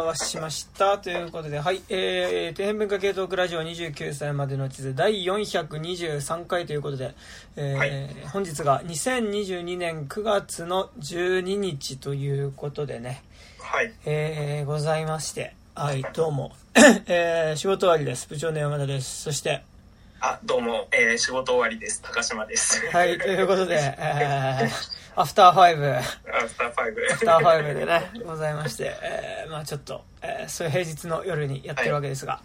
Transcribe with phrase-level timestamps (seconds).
[0.00, 0.96] はしました。
[0.98, 7.16] ということで、はい、えー、底辺文化系トークラジオ29歳までの地図第423回ということで、
[7.56, 13.24] えーはい本日が2022年9月の12日ということでね、
[13.58, 13.92] はい。
[14.06, 16.52] えー、ございまして、はい、どうも、
[17.08, 18.28] えー、仕事終わりです。
[18.28, 19.22] 部長の山田です。
[19.22, 19.64] そして、
[20.20, 22.02] あ、どうも、えー仕事終わりです。
[22.02, 22.86] 高島です。
[22.92, 26.16] はい、ということで、 えー、アフターファイブ、アフ
[26.56, 27.00] ターファイブ。
[27.10, 32.40] アフターファイブでね、ございまして、えーまあちょっと、えーそういう平日の夜にやってるわけですが、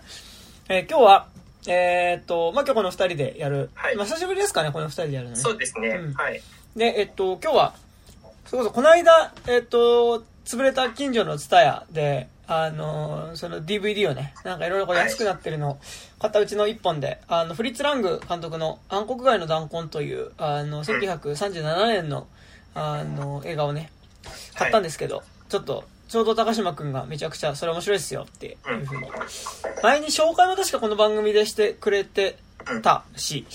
[0.69, 1.27] えー今日は、
[1.67, 5.39] えーっと、まあ今日この二人でやる、はいまあ久しぶりですかね、この二人でやるのね。
[5.39, 5.89] そうですね。
[5.89, 6.41] うんはい。
[6.75, 7.75] で、えっと、今日は、
[8.47, 15.77] それこそこの間、えっと、潰れた近所のツタヤで、あの、その DVD をね、なんかいろいろ安くなってるのを
[16.17, 22.27] 買ったうちの一本で、あの、フリッツ・ラング監督の暗黒街の弾痕という、あの、1937年の、
[22.75, 23.91] あの、映画をね、
[24.55, 29.07] 買ったんですけど、ちょっと、ちょうど高島くんがめちゃくちゃそれ面白いっすよっていうふうに。
[29.81, 32.37] 前に紹介も確かこの番組でしてくれて
[32.81, 33.45] たし。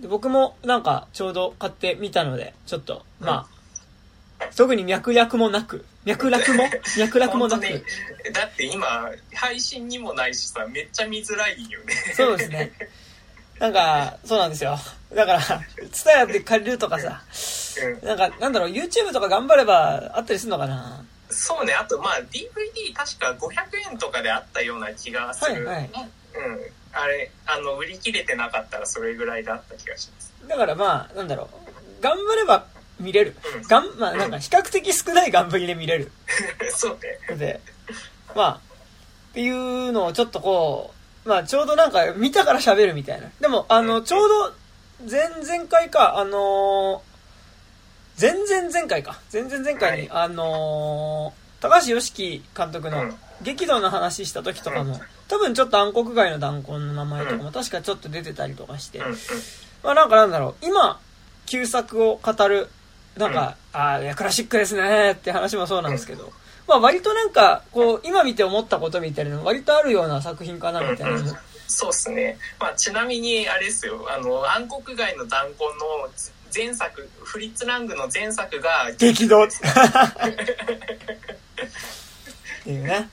[0.00, 3.48] で僕もなんかちょうど買ってみたので、ちょっと、ま
[4.40, 6.64] あ、特に脈略もなく、脈絡も？
[6.98, 7.62] 脈絡もなく、
[8.32, 11.94] だって今、配信にもないしさ、めっちゃ見づらいよね。
[12.14, 12.72] そうですね。
[13.58, 14.78] なんか、そうなんですよ。
[15.14, 15.40] だから、
[15.90, 17.22] ツタヤで借りるとかさ、
[18.02, 18.06] うん。
[18.06, 21.02] なんか、なんだろう、YouTube とか頑張ればあったりするのかな？
[21.30, 25.66] そうね、あとまあ DVD 確か500円とかであったような気がする。
[25.66, 26.08] はいはいうん。
[26.92, 30.32] あれ、あの、売り切れてなかったらそれぐらいだった気がします。
[30.46, 31.48] だからまあ、なんだろ
[32.00, 32.66] う、頑張れば
[32.98, 33.36] 見れる。
[33.56, 36.12] うんがん、まあなんか比較的少ない頑張りで見れる。
[36.74, 37.18] そうね。
[37.28, 37.60] ので、
[38.34, 38.52] まあ、
[39.30, 43.28] っていうのをちょっとこう、まあちょうどなんか見たから喋るみたいな。
[43.40, 44.54] でも、あの、ちょうど
[45.06, 47.08] 前々回か、あのー
[48.20, 49.20] 前々前回か。
[49.32, 53.14] 前々前回に、はあのー高橋良樹監督のうん。
[53.42, 58.98] 激怒の話した時とかもうん、多分ちょっと暗黒街の弾痕の名前とかも確かちょっと出てたりとかして。
[58.98, 59.16] うん、うん。
[59.84, 60.98] まあなんかなんだろう、今、
[61.46, 62.68] 旧作を語る、
[63.16, 66.32] なんか、ああ、いや、クラシックですねって話もそうなんですけど、
[66.66, 71.18] まあ割となんか、こう、今見て思ったことみたいなの割とあるような作品かなみたいな
[71.68, 72.38] そうっすね。
[72.58, 76.08] まあ、ちなみに、あれですよ、あの、暗黒街の弾痕の
[76.54, 79.54] 前作、フリッツ・ラングの前作が、激動って
[82.70, 83.08] いうね、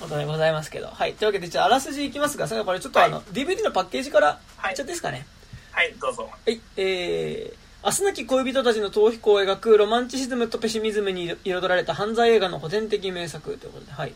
[0.00, 0.88] ことでございますけど。
[0.88, 1.12] はい。
[1.14, 5.26] というわけで、じゃあ、あらすじいきますが、それからこれちょっとあの、は DVD のパッケージから、はいいっちゃっていいですかね？
[5.72, 6.28] はい、どうぞ。
[6.46, 14.14] はい、えー、明日なき恋人たちの逃避行を描くロマンチシズムとペシミズムに彩られた犯罪映画の古典的名作ということで、はい。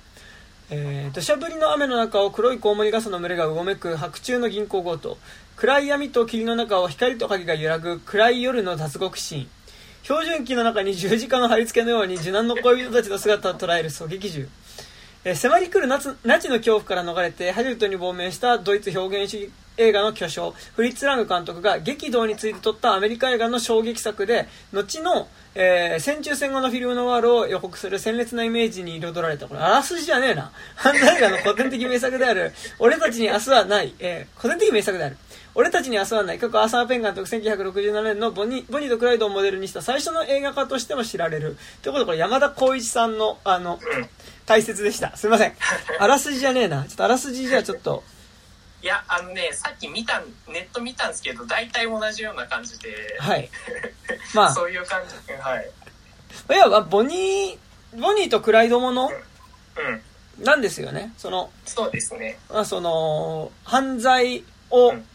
[0.71, 5.19] えー、土砂降りの雨の中を黒いコウモリ傘の群れがうごめく白昼の銀行強盗。
[5.56, 9.49] 暗い闇と霧の中を光と影が揺らぐ暗い夜の脱獄シーン。
[10.03, 14.49] 標準機の中に十字架の貼り付けのように受難の恋人たちの姿を捉える狙撃銃。
[15.25, 16.09] えー迫り来るナチ
[16.49, 29.47] の恐怖から逃れてハリウッドに亡命したドイツ表現主義映画の巨匠フリッツ・ラング監督が激動について撮ったアメリカ映画の衝撃作で後の、えー戦中戦後のフィルムノワールを予告する鮮烈なイメージに彩られた。
[29.47, 30.50] これあらすじじゃねえな。
[30.75, 35.16] 犯罪映画の古典的名作である俺たちに明日はない、えー古典的名作である。
[35.54, 36.39] 俺たちに明日はない。
[36.39, 41.56] 過去アーサー・ペン監督1967年のボニボニーとクライドをモデルにした最初の映画化としても知られる。
[41.83, 43.78] ということでこれ山田光一さんのあの。
[44.53, 45.17] 解説でした。
[45.17, 45.55] すいません。
[45.99, 46.85] あらすじじゃねえな。
[46.85, 48.03] ちょっとあらすじじゃちょっと。
[48.83, 53.49] いや、あのね、さっき見たん、ネット見たんですけど、大体同じような感じで、はい。
[54.35, 55.33] まあ、 そういう感じ。
[55.35, 55.71] はい。
[56.51, 60.45] いや、まあボニー、ボニーとクライドものうん。
[60.45, 61.13] なんですよね。
[61.17, 62.39] その、そうですね。
[62.51, 65.07] まあその、犯罪を、うん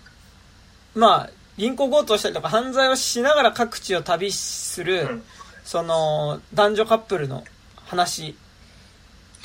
[0.95, 5.23] まあ、銀行強盗したりとか犯罪をしながら各地を旅する、うん。
[5.63, 7.43] その、男女カップルの
[7.85, 8.35] 話。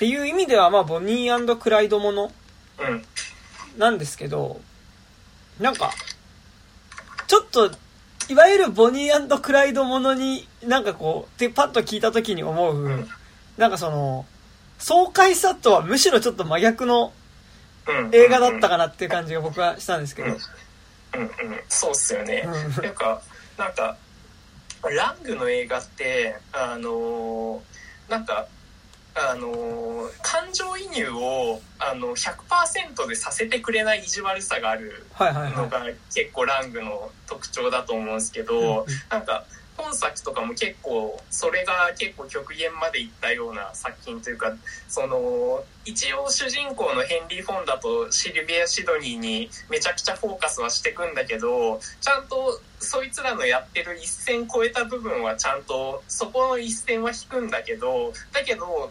[0.02, 2.32] っていう意味では、まあ、ボニークライドもの
[2.80, 3.04] うん。
[3.78, 4.60] なんですけど、
[5.60, 5.92] なんか、
[7.28, 7.70] ちょっと、
[8.28, 13.08] いわゆるボニークライドものに、なんかこう、で、パッと聞いた時に思う、うん。
[13.56, 14.26] なんかその、
[14.80, 17.12] 爽快さとはむしろちょっと真逆の
[17.86, 18.10] うん。
[18.12, 20.30] 映画だったかなっていう感じが僕はしたんですけど。
[20.30, 21.30] うんうん。
[21.68, 22.42] そうっすよね。
[22.44, 23.22] うんなんか、
[23.56, 23.96] なんか、
[24.82, 28.48] ラングの映画って、あのーなんか、
[29.14, 29.82] あのー
[30.22, 35.06] 感情移入を、あの、100%でさせてくれない意地悪さがある
[35.56, 38.86] のが結構ラングの特徴だと思うんですけど、うん。
[39.10, 39.44] なんか、
[39.76, 44.54] 本作とかも結構それが結構極限までいったような作品というか
[44.88, 58.90] その一応主人公のヘンリー・フォンダとシルビア・シドニーにめちゃくちゃフォーカスはしてくんだけどちゃんとそいつらのやってる一線超えた部分はちゃんとそこの一線は引くんだけどだけど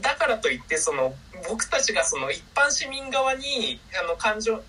[0.00, 1.14] だからといってその
[1.48, 4.62] 僕たちがその一般市民側にあの感情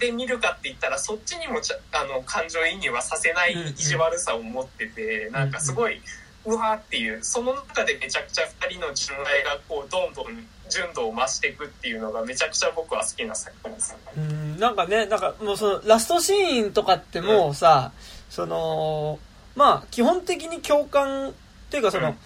[0.00, 6.00] で見るかって言ったらそっちにもちゃあの感情移入はさせない意地悪さを持ってて、うん、なんかすごい、
[6.46, 10.26] うわーっていうその中でめちゃくちゃ2人の純愛がこうどんどん
[10.70, 13.96] 純度を増していくっていうのがめちゃくちゃ僕は好きな作品です。
[14.16, 19.18] うんなんかねなんかもうそのラストシーンとかってもうさ、うん、その
[19.54, 21.32] まあ基本的に共感っ
[21.70, 22.16] ていうかその、うん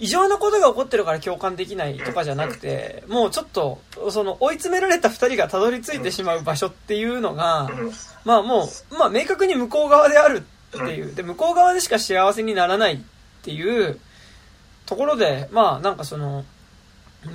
[0.00, 3.80] 異常なことが起こってるから共感できないとかじゃなくて、もうちょっと、
[4.10, 7.70] その追い詰められた二人がたどり着いてしまう場所っていうのが、
[8.24, 12.98] まあもう、まあ明確に向こう側であるっていう、で、向こう側でしか幸せにならないっ
[13.42, 14.00] ていう
[14.86, 16.44] ところで、まあなんかその、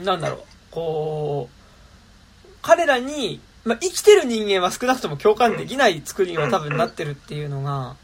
[0.04, 0.40] なんだろう、
[0.72, 7.96] こう、彼らに、まあ生きてる人間は少なくとも共感できない作りには多分なってるっていうのが、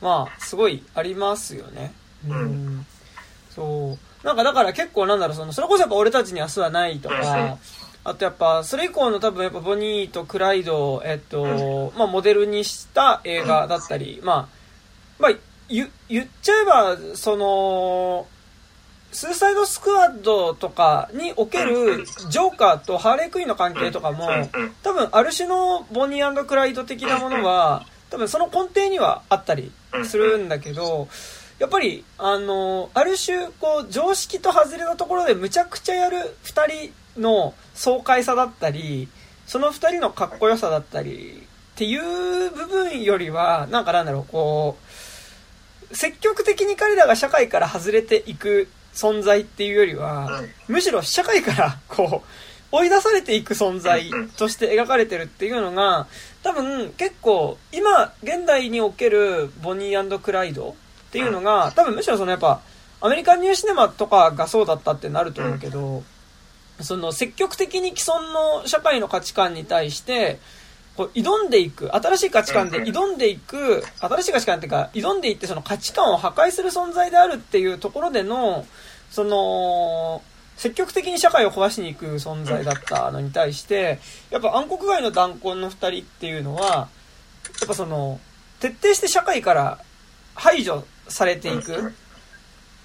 [0.00, 1.92] まあすごいありますよね。
[2.26, 2.86] うん
[3.54, 4.26] そう。
[4.26, 7.58] なんかだから結構なんだろう、その、それこそやっぱ俺たちに明日はないとか、
[8.04, 14.48] あとやっぱ、それ以降の多分やっぱボニーとクライドえっと、まあモデルにした映画だったり、まあ、
[15.18, 15.32] まあ、
[15.68, 18.26] 言、言っちゃえば、その、
[19.12, 24.28] スーサイドスクワッドとかにおけるジョーカーとハーレークイーンの関係とかも、
[24.82, 29.72] 多分ある種のボニークライド的なものは、多分その根底にはあったり
[30.04, 31.08] するんだけど、
[31.60, 39.08] やっぱり、あの、ある種、こう、常識と外れたところでむちゃくちゃやる二人の爽快さだったり、
[39.46, 41.42] その二人のかっこよさだったり、
[41.74, 44.78] っていう部分よりは、なんかなんだろう、こ
[45.90, 52.26] う、積極的に彼らが社会から外れていく存在っていうよりは、むしろ社会からこう、
[52.72, 56.06] 追い出されていく存在として描かれてるっていうのが、
[56.42, 60.74] 多分結構今現代におけるボニークライド
[61.10, 62.60] っていうのが、多分むしろそのやっぱ、
[63.00, 66.04] アメリカンニューシネマとかがそうだったってなると思うけど、
[66.80, 70.38] その積極的に既存の社会の価値観に対して、
[70.96, 78.64] こう挑んでいく、新しい価値観で挑んでいく、新しい価値観っていうか、挑んでいってその価値観を破壊する存在であるっていうところでの、
[79.10, 80.22] その、
[80.56, 83.98] 積極的に社会を壊しに行く存在だったのに対して、
[84.30, 86.88] やっぱ暗黒街の弾痕の二人っていうのは、や
[87.64, 88.20] っぱその、
[88.60, 89.78] 徹底して社会から
[90.34, 91.92] 排除されていく。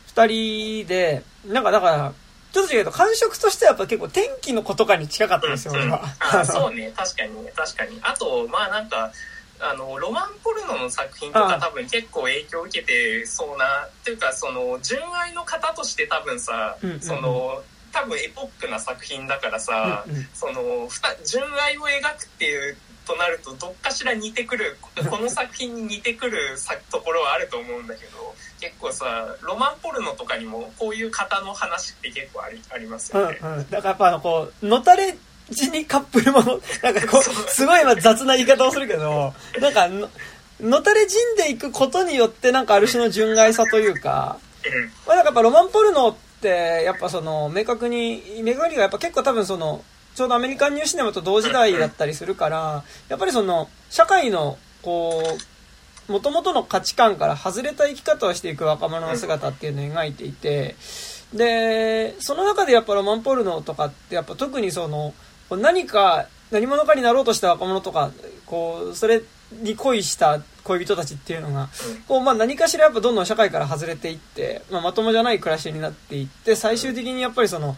[0.08, 2.14] 二人で、なんかだから、
[2.52, 6.02] ちょっと違うと感触としてはやっぱ結構天気の子とかに近かったですよ、俺は。
[6.20, 8.00] あそうね、確かにね、確かに。
[8.02, 9.12] あと、まあなんか、
[9.60, 17.62] あの、ロマンポルノの作品とか多分結構影響を受けてそうな、っていうかその、純愛の方として多分さ、うんうん、その、
[17.92, 20.90] 多分エポックな作品だからさ、うんうん、その、
[21.26, 24.78] 純愛を描くっていうとなるとどっかしら似てくる
[25.10, 26.40] この作品に似てくる
[26.92, 35.16] ところはあると思うんだけど結構さロマンポルノとかにもこういう方の話って結構ありありますよね、うんうん、だからやっぱあのこうのたれ
[35.52, 40.10] 死にカップルものなんかこうすごいま雑な言い方をするけどなんかの
[40.62, 44.40] のたれ死んでいくことによってなんかある種の純愛さというか、
[45.06, 49.84] まあ、なんかやっぱロマンポルノってやっぱその明確に明確にはやっぱ結構多分その
[50.16, 55.22] ちょうどアメリカンニューシネマと同時代だったりするから、やっぱりその、社会の、こ
[56.08, 60.76] う、元々の価値観から外れた生き方をしていく若者の姿っていうのを描いていて、
[61.34, 65.14] で、その中でやっぱロマンポルノとかってやっぱ特にその、
[65.50, 68.12] 何か、何者かになろうとした若者とか、
[68.46, 71.70] こう、それに恋した恋人たちっていうのが、
[72.08, 77.76] こう、まあ何かしらやっぱどんどん社会から外れていって、まあまともじゃない暮らしになっていって、最終的にやっぱりその、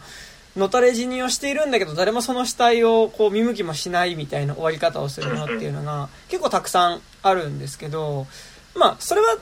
[0.58, 8.26] のたれ死にをしているんだけど誰もその死体をこう見向きもしないみたいな終わり方をするものっていうのが結構たくさんあるんですけど
[8.74, 9.38] まあそれは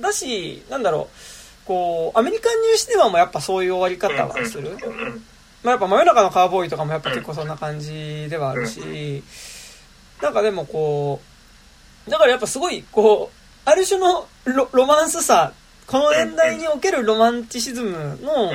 [0.00, 1.08] だしなんだろ
[1.64, 4.76] うこうアメリカンニューシネマもやっぱそういう終わり方はする、
[5.62, 9.22] まあ、やっぱ真夜中のカーボーイとかもやっぱ結構そんな感じではあるし
[10.22, 11.20] なんかでもこ
[12.06, 15.52] うだからやっぱすごいこうある種のロロマンスさ
[15.86, 18.52] この年代におけるロマンチシズムの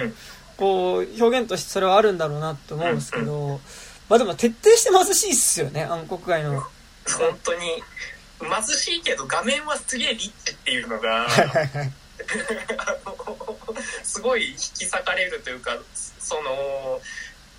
[0.57, 3.59] こう、表現としてそれはあるんだろうなって思うんですけど、
[4.09, 6.61] まあでも徹底して貧しいっすよね、暗黒街の。
[6.61, 6.69] 本
[7.43, 7.83] 当に、
[8.39, 11.27] 貧しいけど画面はすげえリッチっていうのが、
[14.03, 15.77] すごい引き裂かれるというか、
[16.19, 17.01] その、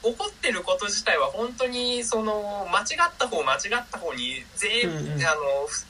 [0.05, 5.23] 起こってること自体は本当にその間違った方間違った方に全、うんうん。
[5.25, 5.41] あの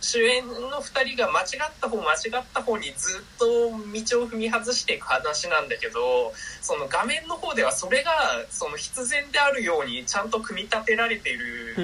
[0.00, 8.12] 主演の2人が間違った方間違った方にずっと道を踏み外していく話なんだけどその画面の方ではそれが
[8.50, 11.74] その必然であるようにちゃんと組み立てられている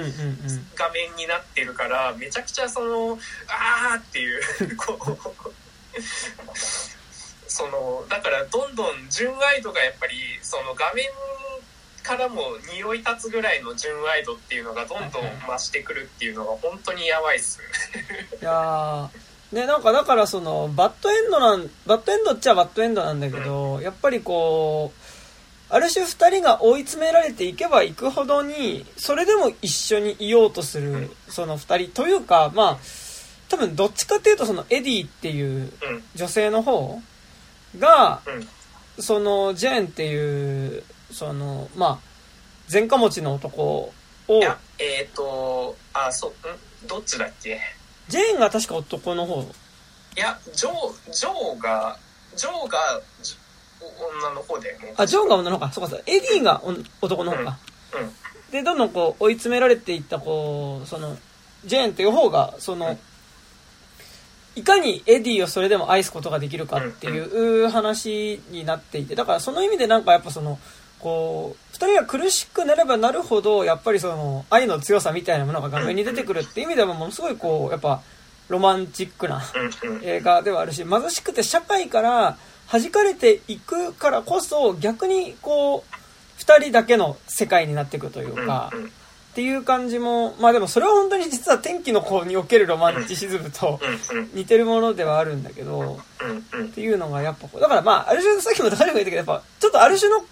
[0.75, 4.41] 画面になってるからめちゃくちゃそのあーっていう
[4.77, 5.17] こう
[7.47, 11.05] そのだからどんどん純愛度がやっぱりその画面
[12.03, 12.41] からも
[12.73, 17.59] 匂い立つぐらいの純愛度っていうのがどんどん増してくるっていうのが本当にやばいっす。
[18.41, 19.55] いやー。
[19.55, 32.77] ね、なんかだからその、バッドエンドなん、バッドエンドっちゃバッドエンドなんだけど、やっぱりこう、ある種二人が追い詰められていけばいくほどに、それでも一緒にいようとする、その二人というか、まあ、
[33.49, 36.03] 多分どっちかっていうとそのエディっていううん。
[36.15, 37.01] 女性の方
[37.77, 39.03] が、うん。
[39.03, 41.99] そのジェーンっていう、その、まあ、
[42.71, 43.93] 前科持ちの男を
[44.29, 46.87] い、やえっ、とあそう、ん？
[46.87, 47.59] どっちだっけ？
[48.07, 49.45] ジェーンが確か男の方い
[50.19, 51.97] やジョージョーが
[52.35, 52.79] ジョーが
[53.21, 53.35] じ
[53.81, 54.93] 女の方だよね。
[54.95, 55.71] あ、ジョーが女の方か。
[55.73, 56.03] そうかそう。
[56.05, 57.57] エディがお男の方か。
[57.93, 58.11] うんうん
[58.51, 61.17] で、どんどんこう追い詰められていった、こう、その、
[61.63, 62.99] ジェーンっていう方が、その、
[64.57, 70.59] いかにエディをそれでも愛すことができるかっていう話になっていて、だからその意味でなんかやっぱその、
[71.01, 78.01] こう、二人が苦しくなればなるほど、やっぱりその、愛の強さみたいなものが画面に出てくるっていう意味ではものすごいこう、やっぱ、
[78.51, 79.41] ロマンチックな
[80.03, 82.37] 映画ではあるし貧しくて社会から
[82.69, 88.71] 弾かれていくからこそ逆にこう2人だけの世界になっていくというか
[89.31, 93.79] っていう感じもまあでもそれは本当に実は天気の子におけるロマンチシズムと
[94.33, 95.99] 似てるものではあるんだけど
[96.61, 100.25] っていうのがやっぱだからまあある種さっきも高島が言ったけどやっぱちょっとある種の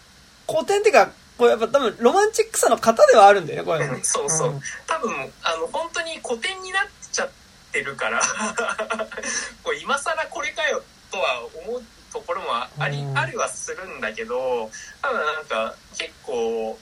[0.49, 4.59] 古典っていうかこうやっぱ多分ロマンチックさの型ではあるんだよねこれねうんそうそう、ん。
[4.87, 5.11] 多分
[5.43, 7.29] あの本当に古典になっちゃっ
[7.71, 8.19] てるから
[9.63, 12.47] こう今更これかよとは思うところも
[12.79, 13.17] あり、うん。
[13.17, 14.69] あるはするんだけど
[15.01, 16.77] ただなんか結構、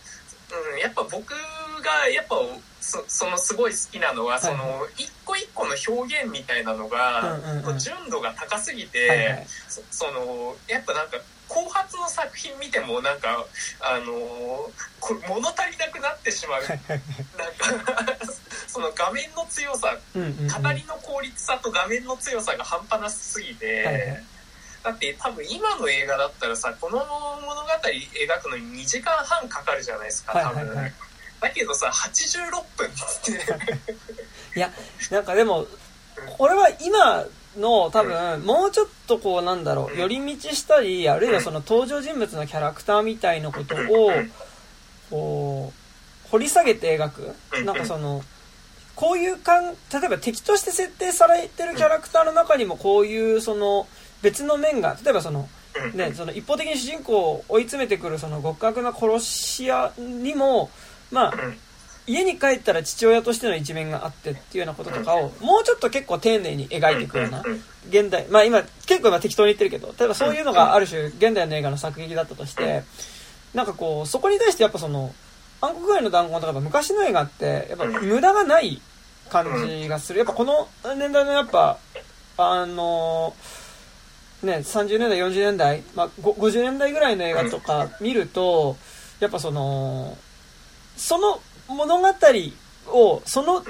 [0.72, 1.34] うん、やっぱ僕
[1.84, 2.36] がやっぱ
[2.80, 7.38] そそのすごい好きなのは、はいその一個一個の表現みたいなのが、
[7.78, 9.46] 純度が高すぎて、
[9.92, 11.18] そのやっぱなんか
[11.48, 13.46] 後発の作品見てもなんか
[13.82, 16.62] あのこれ物足りなくなってしまう。
[16.62, 18.26] なんか
[18.68, 20.48] その画面の強さうんうんうん。
[20.48, 24.24] 語りの効率さと画面の強さが半端なすぎて、はいはい。
[24.84, 30.78] だって多分今の映画だったらさこの物語描くのに2時間半かかるじゃないですか多分、はいはい。
[30.78, 30.94] はい
[31.40, 32.92] だけどさ86分っ
[33.24, 34.58] て。
[34.58, 34.72] いや、
[35.12, 35.68] なんかでも、
[36.38, 37.26] これは今
[37.58, 44.12] の多分、もうちょっとこうなんだろう、寄り道したり、あるいはその登場人物のキャラクターみたいなことを、
[45.10, 47.36] こう、掘り下げて描く。
[47.64, 48.24] なんかその、
[48.96, 53.88] こういうかん、例えば敵として設定されてるキャラクターの中にもこういうその
[54.24, 55.48] 別の面が、例えばその、
[55.94, 60.72] ね、その一方的に主人公を追い詰めてくるその極悪な殺し屋にも、
[61.12, 61.34] まあ、
[62.08, 67.44] 家に帰ったら父親としての一面があってっていうようなこととかをもうちょっと結構丁寧に描いていくような
[67.90, 72.84] 現代まあ今結構今適当に言ってるけど例えばそういうのがある種現代の映画の作劇だったとして
[73.54, 75.14] なんかこうそこに対してやっぱその
[75.60, 78.82] 暗黒街の弾痕とか昔の映画ってやっぱ無駄がない
[79.30, 80.20] 感じがする。
[80.20, 81.78] やっぱこの年代のやっぱ
[82.38, 83.34] あの
[84.44, 88.78] ね30年代40年代、まあ、ご50年代ぐらいの映画とか見ると
[89.20, 90.18] やっぱその
[90.96, 92.08] その物語
[92.88, 93.64] をその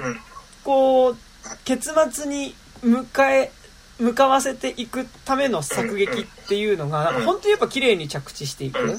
[0.64, 1.16] こう
[1.64, 3.52] 結末に迎え
[3.98, 8.98] 向かわせていくための作劇っていうのがなんか本当にやっぱ綺麗に着地していく。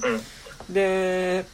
[0.69, 1.45] で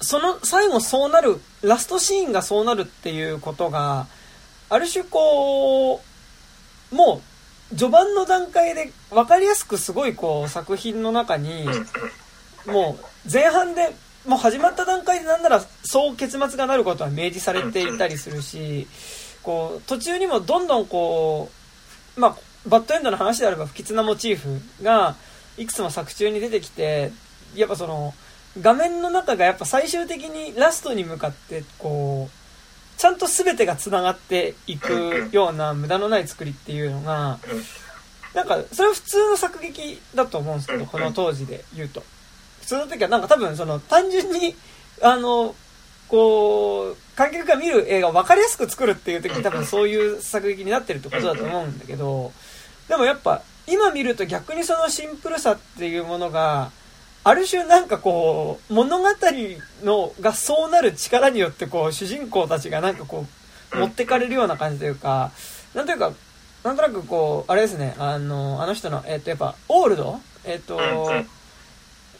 [0.00, 4.06] その最後そうなるラストシーンがそうなるっていうことが
[4.68, 6.02] ある種こ
[6.92, 7.22] うも
[7.72, 11.66] う序盤の段階で分かりやすくすごいこう作品の中に
[12.66, 13.94] もう前半で
[14.26, 18.86] もう始まった段階でなんならそう結末がなることは明示されていたりするし
[19.42, 21.50] こう途中にもどんどんこ
[22.16, 25.14] うまあバッドエンドの話であれば不吉なモチーフが
[25.56, 27.12] いくつも作中に出てきて
[27.54, 28.12] やっぱその
[28.60, 37.38] 画面の中がやっぱ最終的にラストに向かってこうちゃんと全てがつながっていくような無駄のない作りっていうのが
[38.34, 42.02] なんかそれは普通の作劇だと思うんですけどこの当時で言うと。
[42.66, 44.54] 普通の時はなんか多分その単純に
[45.00, 45.54] あの
[46.08, 52.32] こう観客が見る映画を分かりやすく作るっていう時に多分そういう作劇になってるってことだと思うんだけど
[52.88, 56.70] でもやっぱ今見ると逆にそのシンプルさっていうものが
[57.28, 59.08] ある種なんかこう、物語
[59.82, 63.26] のがそうなる力によってこう、主人公たちがなんかこ
[63.72, 65.32] う、持ってかれるような感じというか、
[65.74, 66.12] なんというか、
[66.62, 70.20] なんとなくこう、あれですね、あの、あの人の、えっ、と、やっぱ、オールド？
[70.44, 70.78] えっ、と、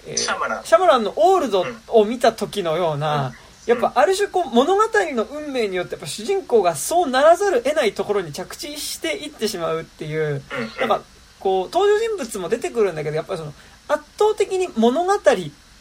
[0.07, 0.65] えー、シャマラン。
[0.65, 3.33] シャマランのオールドを見た時のような、
[3.67, 10.43] やっぱある種こう物語の運命によってやっぱ主人公がそうならざる得ないところに着地していってしまうっていう、
[10.81, 11.03] なんか
[11.41, 13.53] こう登場人物も出てくるんだけどやっぱりその
[13.89, 15.13] 圧倒的に物語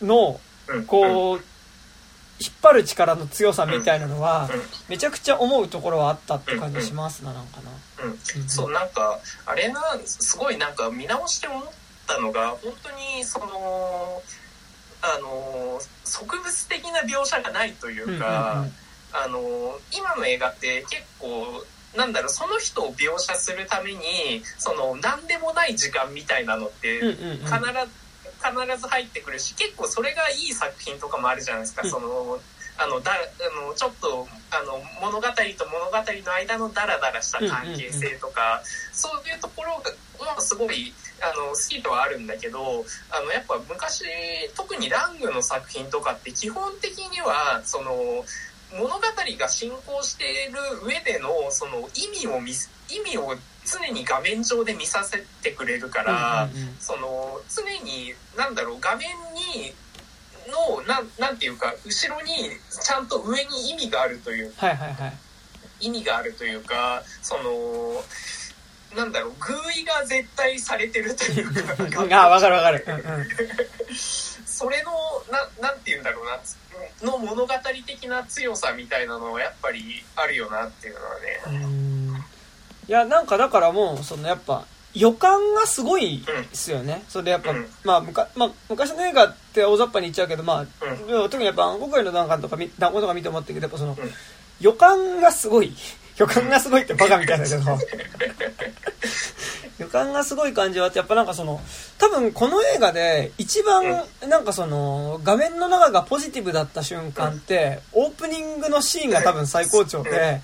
[0.02, 0.40] の
[0.88, 1.40] こう
[2.38, 4.50] 引っ張る力の強さみたいなのは
[4.90, 7.72] めちゃくちゃ思うところはあったって感じしますななんかな。
[8.06, 11.64] うん、そうなんかあれなすごいなんか見直して思っ
[12.08, 14.22] たのが本当にその
[15.02, 18.66] あの植物的な描写がないというか、
[19.14, 21.64] あの今の映画って結構
[21.96, 32.40] なんだろうその人を描写するためにその何でもない時間みたいなのって必ず、必ず入ってくるし結構それがいい作品とかもあるじゃないですか、うん、その
[32.78, 39.82] あのだあのちょっとあの物語と物語の間のダラダラした関係性とか、そういうところ
[40.26, 42.60] がすごいあの好きとはあるんだけど
[43.12, 44.04] あのやっぱ昔
[44.56, 48.26] 特にラングの作品とかって基本的にはその
[48.78, 49.02] 物語
[49.40, 59.74] が進行している上でのその意味を見意味を常に画面上で見させてくれるから、うんうんうん、その常に何だろう画面に
[60.52, 62.32] のななんていうか後ろに
[62.70, 65.14] ちゃんと上に意味があるという、はいはいはい、
[65.88, 67.42] 意味があるというかその
[68.96, 71.54] なんだろう偶意が絶対されてるという
[71.92, 72.02] か。
[72.26, 73.28] あ分かる分かる、うんうん、
[74.46, 74.92] それの
[75.32, 76.40] ななんて言うんだろうな。
[77.02, 77.54] の物語
[77.86, 82.26] 的な強さみたいなのはやっぱりあるよなっていうのはね。
[82.88, 93.98] いやなんかだからもうそのやっぱ予感がすごいですよね、うん、それでやっぱ、うん、まあむかまあ、昔の映画って大雑把に言っちゃうけど、まあ、うん、特にやっぱ暗黒街の弾丸とか弾丸とか見て思ってるけどやっぱその、
[94.62, 95.74] 予感がすごい
[96.18, 97.80] 予感がすごいってバカみたいだけど。
[99.78, 101.60] 予感がすごい感じはあってやっぱなんかその
[101.98, 110.42] 多分この映画で一番なんかその画面の中がポジティブだった瞬間ってオープニングのシーンが多分最高潮で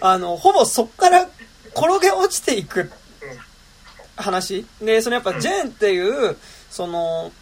[0.00, 1.28] あのほぼそっから
[1.74, 2.90] 転げ落ちていく
[4.16, 4.66] 話。
[4.80, 6.36] でそのやっぱジェーンっていう
[6.70, 7.32] その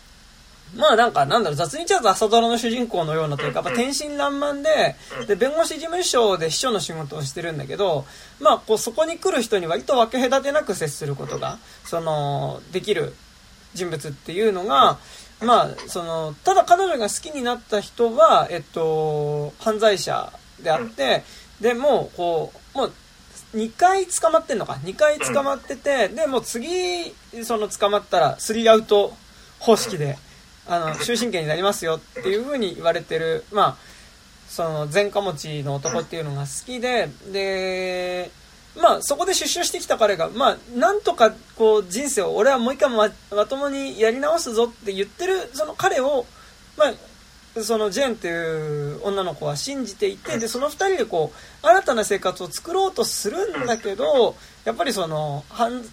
[0.77, 8.05] まあなんか、なんだろう、雑に言っちゃうと朝ドラの主人公のようなというか、やっぱ天真爛漫で、で、弁護士事務所で秘書の仕事をしてるんだけど、
[8.39, 13.15] まあ、こう、そこに来る人に割と分け隔てなく接することが、その、できる
[13.75, 14.99] 人物っていうのが、
[15.41, 21.25] まあ、その、ただ彼女が好きになった人は、えっと、犯罪者であって、
[21.61, 22.93] で、もう、こう、もう、
[23.55, 24.75] 2回捕まってんのか。
[24.85, 29.13] 2回捕まってて、で、もう次、その捕まったら、スリーアウト
[29.59, 30.19] 方式で、
[30.71, 33.77] あの終身刑になりますよっていうふうに言われてる、まあ、
[34.49, 38.31] その前科持ちの男っていうのが好きでで、
[38.81, 46.25] まあ、そこで出所してきた彼が、まあ、なんとかこう人生を俺はもう一回ままともにやり直すぞって言ってるその彼を、
[46.79, 55.45] まあ、そのジェーンっていう女の子は信じていてでその2人でこう新たな生活を作ろうとするんだけどやっぱりその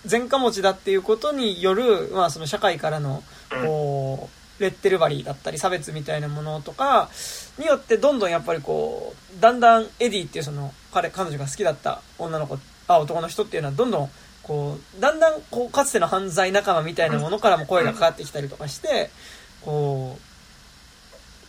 [0.10, 3.24] 前科持ちだっていうことによる、まあ、その社会からの
[3.63, 7.10] こうレッテルバリーだったり差別みたいなものとか
[7.58, 14.10] によってどんどんやっぱりこうだんだんエディっていうその彼彼女が好きだった女の子あ男の人っていうのはどんどん
[14.43, 19.10] こうだんだんこうかつての犯罪仲間みたいなものからも声がかかってきたりとかして
[19.62, 20.17] こ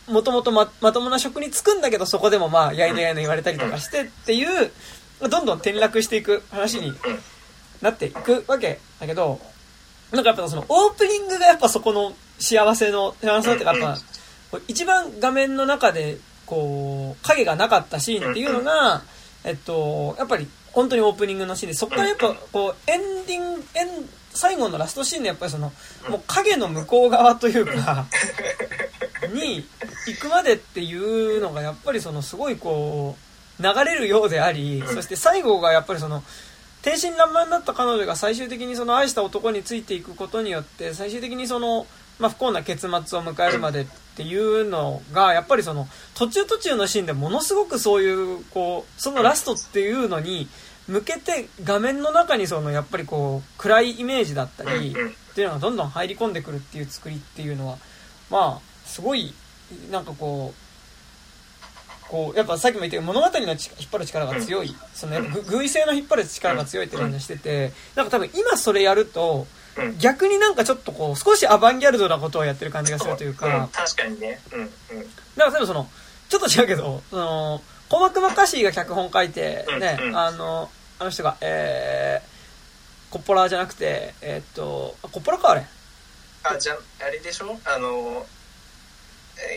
[0.07, 4.71] うもともとままともな職に就くんだけどそこでもまあやいのやいの言われたりとかしてっていう
[5.21, 6.93] どんどん転落していく話に
[7.81, 9.39] なっていくわけだけど
[10.11, 13.99] なんかやっぱそのオープニングがやっぱそこの幸せの、幸せってかやっ
[14.51, 19.03] ぱ、一番画面の中で、こう、影がなかったシーンっていうのが、
[19.43, 25.71] えっと、やっぱり本当にオープニングのシーンで、そこからやっぱこう、エンディング、エン、最後のラストシーンでやっぱりその、
[26.09, 28.05] もう影の向こう側というか、
[29.33, 29.67] に
[30.07, 33.15] 行くまでっていうのがやっぱりそのすごいこ
[33.59, 36.23] う、流れるようであり、そして最後がやっぱりその、
[36.81, 41.85] 天真爛漫だった彼女が最終的にその愛した男についていくことによって最終的にその、
[42.19, 50.49] まあ、不幸な結末を迎えるまでっていうのがやっぱりその途中途中のシーンでものすごくそういうこうそのラストっていうのに
[50.87, 57.77] 向けて画面の中にそのやっぱりこう暗いイメージだったりっていうのがどんどん入り込んでくるっていう作りっていうのは
[58.29, 59.33] まあすごい
[59.89, 60.69] なんかこう
[62.09, 63.57] こう、やっぱさっきも言ったように物語の引っ
[63.91, 69.58] 張る力が強い、そのやっぱ偶意性の引っ張る力が強いって感じがしてて、なんか多分今それやると、うん
[69.99, 73.33] 逆になんかちょっとこう少しアバンギャルドなことをやってる感じがするというう。
[73.33, 73.35] ん。
[73.35, 74.39] か、確かにね。
[74.51, 74.59] うん。
[74.61, 74.69] うん。
[75.35, 75.87] なんか例えばその
[76.29, 85.65] ちょっと違うけどそのコマクマカシーが脚本書いてね、あのあの人がえー、コッポラじゃなくてえーっとあコッポラかあれ。
[86.43, 87.57] あじゃあれでしょ？
[87.65, 88.38] あのえー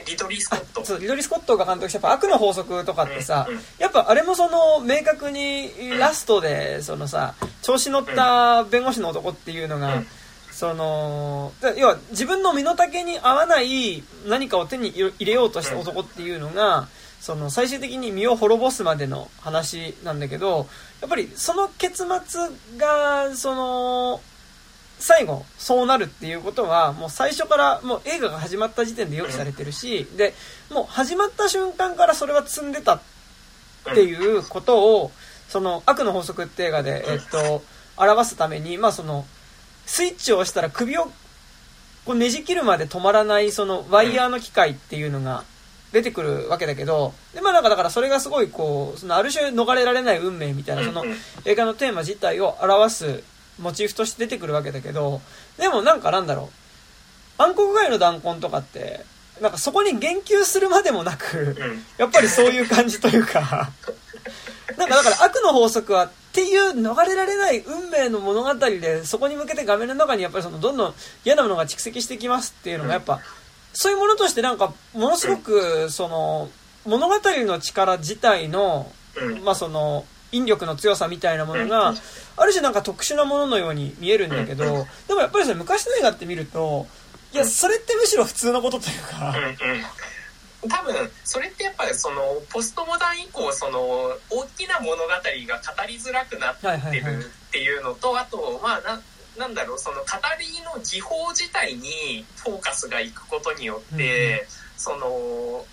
[0.06, 0.84] リドリー・スコット。
[0.84, 3.62] そうリドリー・スコットが監督したやっぱ悪の法則とかってさ、うんうん。
[3.78, 10.06] やっぱあれもその明確にラストでそのさ調子乗った弁護士の男っていうのが、うん。
[10.50, 16.88] そのだ要は自分の身の丈に合わない何かを手に入れようとした男っていうのが、
[17.20, 20.66] その最終的に身を滅ぼすまでの話なんだけど
[21.00, 22.40] やっぱりその結末
[22.78, 24.20] がその
[25.02, 30.32] 最後そうなるっていうことはもう最初からもう映画が始まった時点で予期されてるしで
[30.70, 33.00] もう始まった瞬間からそれは積んでたっ
[33.94, 35.10] ていうことを
[35.48, 37.62] その悪の法則って映画で、えっと、
[37.98, 39.26] 表すために、まあその、
[39.84, 41.04] スイッチを押したら首を
[42.06, 45.44] こうねじ切るまで止まらないそのワイヤーの機械っていうのが
[45.92, 51.04] 出てくるわけだけど、で、まあなんかだからそれがすごいこう、そのある種逃れられない運命みたいなその
[51.44, 53.22] 映画のテーマ自体を表す
[53.58, 55.20] モチーフとして出てくるわけだけど、
[55.58, 56.50] でもなんかなんだろ
[57.38, 59.04] う、暗黒街の弾痕とかって、
[59.40, 61.84] なんかそこに言及するまでもなく、うん。
[61.98, 63.70] やっぱりそういう感じというか、
[64.76, 73.20] なんかだから悪の法則はっていう逃れられない運命の物語でそこに向けて画面の中にやっぱりそのどんどん嫌なものが蓄積してきますっていうのがやっぱ
[73.74, 76.48] そういうものとしてなんかものすごくその
[76.86, 79.44] 物語の力自体のうん。
[79.44, 81.94] まあその引力の強さみたいなものが
[82.36, 84.64] ある種なんか特殊なもののように見えるんだけど
[85.06, 86.86] でもやっぱりそれ昔の映画って見ると
[87.32, 89.34] いやそれってむしろ普通のことというか。
[90.68, 93.80] 多分それってやっぱりそのポストモダン以降その
[94.30, 95.28] 大きな物語が語
[95.88, 99.02] りづらくなってるっていうのとあとまあな
[99.36, 100.06] なんだろうその語
[100.38, 105.64] りの技法自体にフォーカスがいくことによって、その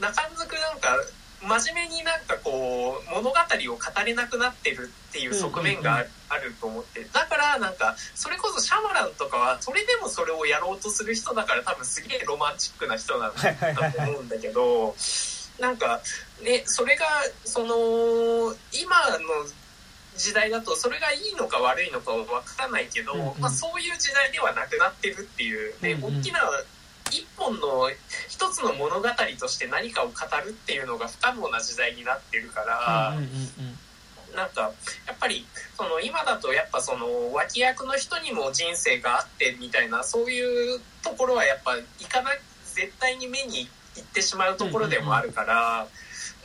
[0.00, 0.96] 中づくなんか
[1.44, 7.04] 真面目になんかこう物語を語れなくなってるっていう側面がある,、と思って。
[7.12, 14.94] だからなんかそれこそシャマランとかはそれでもそれをやろうとする人だから多分すげえロマンチックな人なんだとはい思うんだけど
[15.60, 16.00] なんか
[16.42, 17.04] ねそれが
[17.44, 19.48] その今の
[20.16, 23.40] 時代だとそれがいいのか悪いのかは分からないけど、うんうん。
[23.40, 26.18] まあ、そういう時代ではなくなってるっていう、ねうんうん。
[26.20, 26.40] 大きな
[27.14, 27.90] 一本の
[28.28, 30.12] 一つの物語として何かを語
[30.44, 33.14] るっていうのが不可能な時代になってるから。
[34.34, 34.62] なんか
[35.06, 35.46] やっぱり
[35.76, 45.86] その今だとやっぱその脇役の人にも人生があってみたいなそういうところはやっぱ行かない絶対に目に行ってしまうところでもあるから、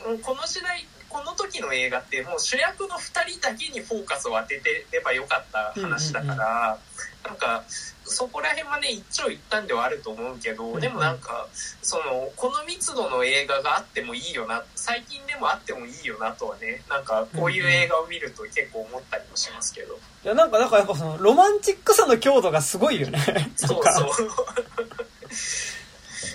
[0.06, 6.78] うんこの時代この時の映画ってもう主役の2人だけにフォーカスを当ててればよかった話だから、
[7.26, 7.64] なんか
[8.04, 10.80] そこら辺はね一長一短ではあると思うけど、うんうん。
[10.80, 11.48] でもなんか
[11.82, 19.94] そのこの密度の映画があってもいいよな最近でもあってもいいよなとはねなんかこういう映画を見ると結構思ったりもしますけど、
[20.24, 23.18] いやなんかだからやっぱそのロマンチックさの強度がすごいよね。
[23.56, 24.24] そうそ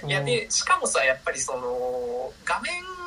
[0.05, 0.09] う。
[0.09, 3.04] いやでしかもさやっぱりその画面の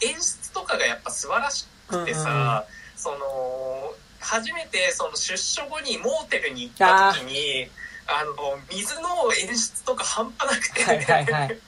[0.00, 2.64] 演出とかがやっぱ素晴らしくてさ、
[2.96, 7.68] その初めてその出所後にモーテルに行った時に
[8.06, 9.08] あの水の
[9.48, 11.58] 演出とか半端なくて、はいはいはい。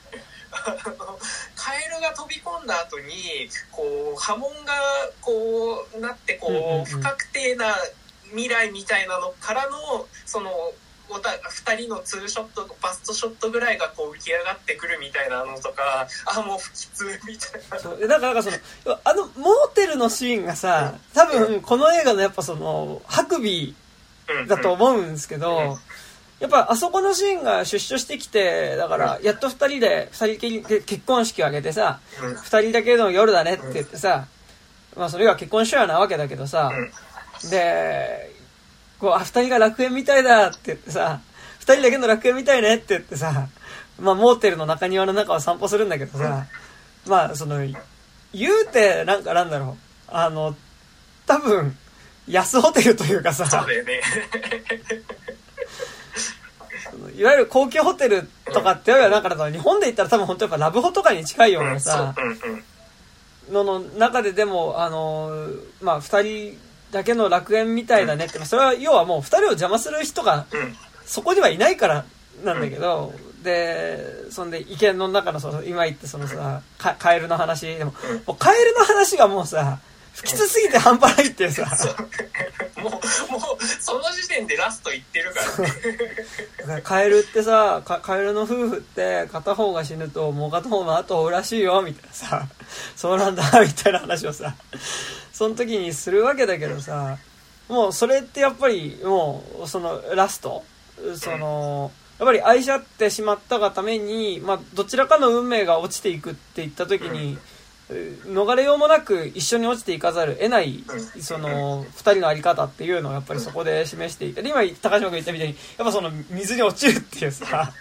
[1.55, 4.73] カエルが飛び込んだ後にこう波紋が
[5.21, 7.75] こうなってこう,、不確定な
[8.29, 10.51] 未来みたいなのからのその
[11.09, 16.87] おた2人のツーショットバストショットぐらいがこう浮き上がってくるみたいなのとかあもう不吉
[17.25, 17.61] みたい
[18.01, 18.07] な。
[18.07, 18.51] なんかなんかそ
[18.89, 23.75] のあのモーテルのシーンがさ多分この映画のやっぱそのハクビ
[24.29, 24.47] うん。
[24.47, 25.41] だと思うんですけうん。
[25.41, 25.77] ど
[26.39, 32.35] やっぱあそこのシーンが出所してきてだからやっと2人で2人きりで結婚式を挙げてさうん。
[32.35, 34.27] 2人だけの夜だねって言ってさ
[34.95, 36.71] まあそれが結婚しようなわけだけどさ
[37.49, 38.31] で
[38.99, 41.21] こうあ2人が楽園みたいだって言ってさ
[41.59, 43.47] 2人だけの楽園みたいねって言ってさ
[43.99, 46.45] まあモーテルの中庭の中を散歩するんだけどさ
[47.07, 47.59] まあその
[48.33, 49.87] 言うてなんかなんだろう。
[50.09, 50.55] あの
[51.25, 51.75] 多分
[52.27, 54.01] 安ホテルというかさそうだよね。
[57.15, 62.63] いわゆる高級ホテルとかってよりはなんか日本で言ったら多分本当やっぱラブホとかに近いようなさうんそううんうん。
[63.67, 65.47] のの中ででもあの
[65.81, 66.21] まあ2
[66.53, 66.59] 人
[66.91, 70.75] だけの楽園みたいだねってそれは要はもう2人を邪魔する人がうん。
[71.05, 72.05] そこにはいないから
[72.43, 78.15] なんだけど、でそんで池の中のその今言ってそのさかカエルの話でもうん。
[78.17, 79.79] もうカエルの話がもうさ
[80.17, 81.63] 不吉すぎて半端ないってさ。
[82.77, 82.97] もう、も
[83.59, 85.39] う、その時点でラスト言ってるか
[86.67, 86.81] らね。
[86.81, 92.47] カエルってさ、カエルの夫婦って片方が死ぬともう片方の後を追うらしいよ、みたいなさ、
[92.95, 94.55] そうなんだ、みたいな話をさ、
[95.31, 97.19] その時にするわけだけどさ、
[97.69, 100.63] もうそれってやっぱりもうそのラスト、
[101.15, 107.37] その、やっぱり愛し合ってしまったがために、まあ、どちらかの運命が落ちていくって言った時に、
[107.89, 110.83] 逃れようもなく一緒に落ちていかざる得ない
[111.21, 114.41] その2人の在り方っていうのをやっぱりそこで示していて。
[114.41, 117.71] で今高島君言ったみたいにやっぱその水に落ちるっていうさ。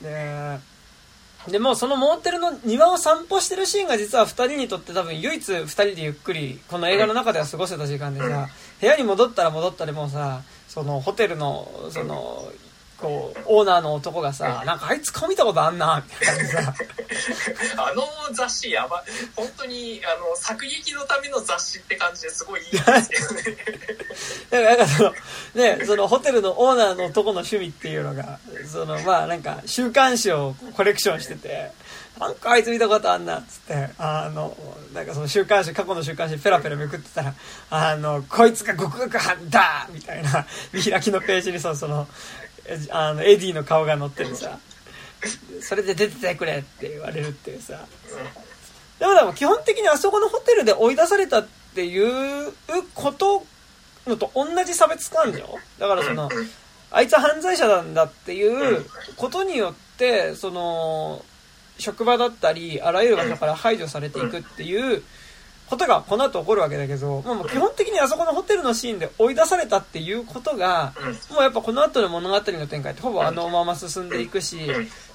[0.00, 0.58] で
[1.48, 8.48] でもそのモーテルの庭を散歩してるシーンが実は2人にとって多分唯一2人でゆっくりこの映画の中では過ごせた時間でさ
[8.80, 12.52] 部屋に戻ったら戻ったでもうさそのホテルのその
[13.00, 16.74] こうオーナーの男がさなんかあいつ顔見たことあんなみたいなさ。
[17.76, 19.02] あの雑誌やば
[19.34, 23.56] 本当にあの作劇のための雑誌って感じですごいいいですけどね。
[24.50, 25.12] だからなんかその
[25.54, 31.70] ねそのホテルのオーナーの男の趣味っていうのがそのまあなんか週刊誌をコレクションしてて
[32.18, 34.56] なんかあいつ見たことあんなっつってあの
[34.92, 37.34] なんかその週刊誌過去の週刊誌ペラペラめくってたら
[37.70, 42.08] あのこいつが極悪犯だみたいな見開きのページにそのその
[42.90, 44.58] あのエディの顔が載ってるさ
[45.60, 47.84] それで出ててくれって言われるっていうさ。
[48.98, 52.52] でもでも基本的にあそこのホテルで追い出されたっていう
[52.94, 53.44] こと
[54.06, 55.38] のと同じ差別感情。
[55.78, 56.28] だからその
[56.90, 58.84] あいつは犯罪者なんだっていう
[59.16, 61.24] ことによってその
[61.78, 65.02] 職場だったりあらゆる場所から排除されていくっていう
[65.68, 70.94] ことがこの後起こるわけだけど、もう基本的にあそこのホテルのシーンで追い出されたっていうことが、
[71.30, 74.58] もうやっぱこの後の物語の展開ってほぼあのまま進んでいくし、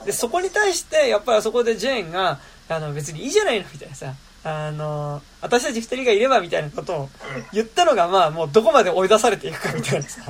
[0.06, 2.40] で、そこに対してやっぱりあそこでジェーンが、
[2.70, 4.14] あの別にいいじゃないのみたいなさ、
[4.44, 7.10] あの、私たち二人がいればみたいなことを
[7.52, 10.22] 言ったのがまあもうどこまで追い出されていくかみたいなさ。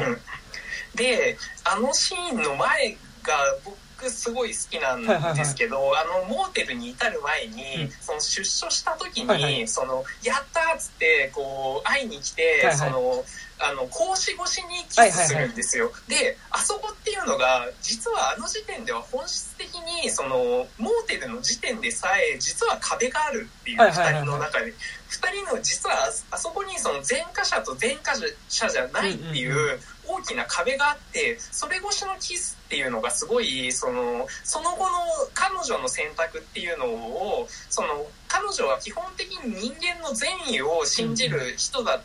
[0.96, 2.92] で、あのシーンの前
[3.24, 3.34] が
[3.66, 3.78] 僕
[4.10, 13.24] すごい好きなんですけど、あのモーテルに至る前に、うん、その出所した時に、はいはい、そのやったっつってこう会いに来て、はいはい、その
[13.60, 25.96] あの格子越しにキスするんですよ、であそこっていうのが実はあの時点では本質的にそのモーテルの時点でさえ実は壁があるっていう2人の中で、はいはいはい、2人の実は
[26.32, 28.14] あそこにその前科者と前科
[28.50, 34.90] 者じゃないっていう大きな壁があってそれ越しのキスっていうのがすごいそのその後の
[35.36, 37.88] 彼女の選択っていうのをその
[38.28, 42.02] 彼女は基本的に人間の善意を信じる人だ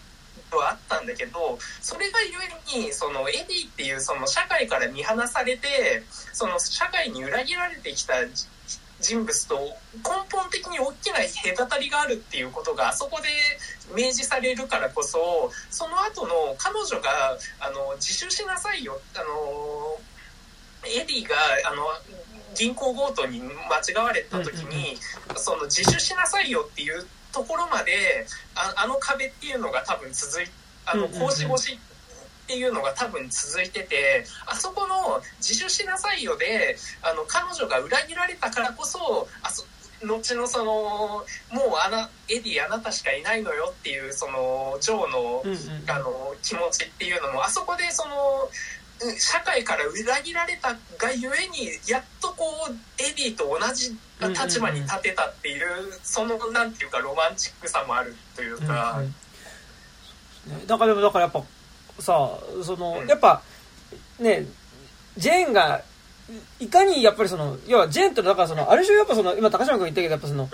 [0.50, 2.32] はあったんだけどそれがゆ
[2.76, 6.02] えにそのエディっていうその社会から見放されて
[6.34, 8.14] その社会に裏切られてきた
[9.00, 11.18] 人物と根本的に大きな
[11.56, 13.28] 隔たりがあるっていうことがあそこで
[13.94, 19.98] 明示されるからこそその後の彼女があの自首しなさいよあの
[20.86, 21.36] エディが
[21.70, 21.84] あの
[22.54, 23.52] 銀行強盗に間
[24.02, 24.96] 違われた時に、
[25.36, 30.46] その自首しなさいよっていうところまでああの壁っていうのが多分続い
[30.86, 31.78] あの格子越し
[32.44, 39.66] っていうのが多分続いててあそこの自首しなさいよであの彼女が裏切られたからこそあそ
[40.02, 41.24] 後のそのもう
[41.84, 45.42] あなエディあなたしかいないのよっていうそのジョーの,、
[45.88, 48.48] あの気持ちっていうのもあそこでその
[49.18, 55.62] 社会から裏切られたがゆえにやっとこうエディと同じ立場に立てたっていう,、
[56.02, 58.98] そのなんていうかロマンチックさもあるというか、
[60.46, 61.42] うんうん、だからでもだからやっぱ
[62.00, 63.42] さその、うん、やっぱ
[64.18, 64.46] ね
[65.16, 65.82] ジェーンが
[66.58, 70.48] いかにやっぱりその要はジェーンってだからそのある種やっぱその今高島君言ったけどやっぱその、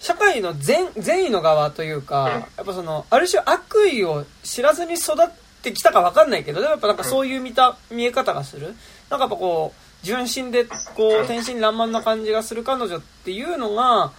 [0.00, 8.74] 社会の善善意の側というか、やっぱそのある種悪意を知らずに育ってきたか分かんないけどでもやっぱなんかそういう見た見え方がする。
[9.10, 14.12] なんかやっぱこう純真でこう天真爛漫な感じがする彼女っていうのが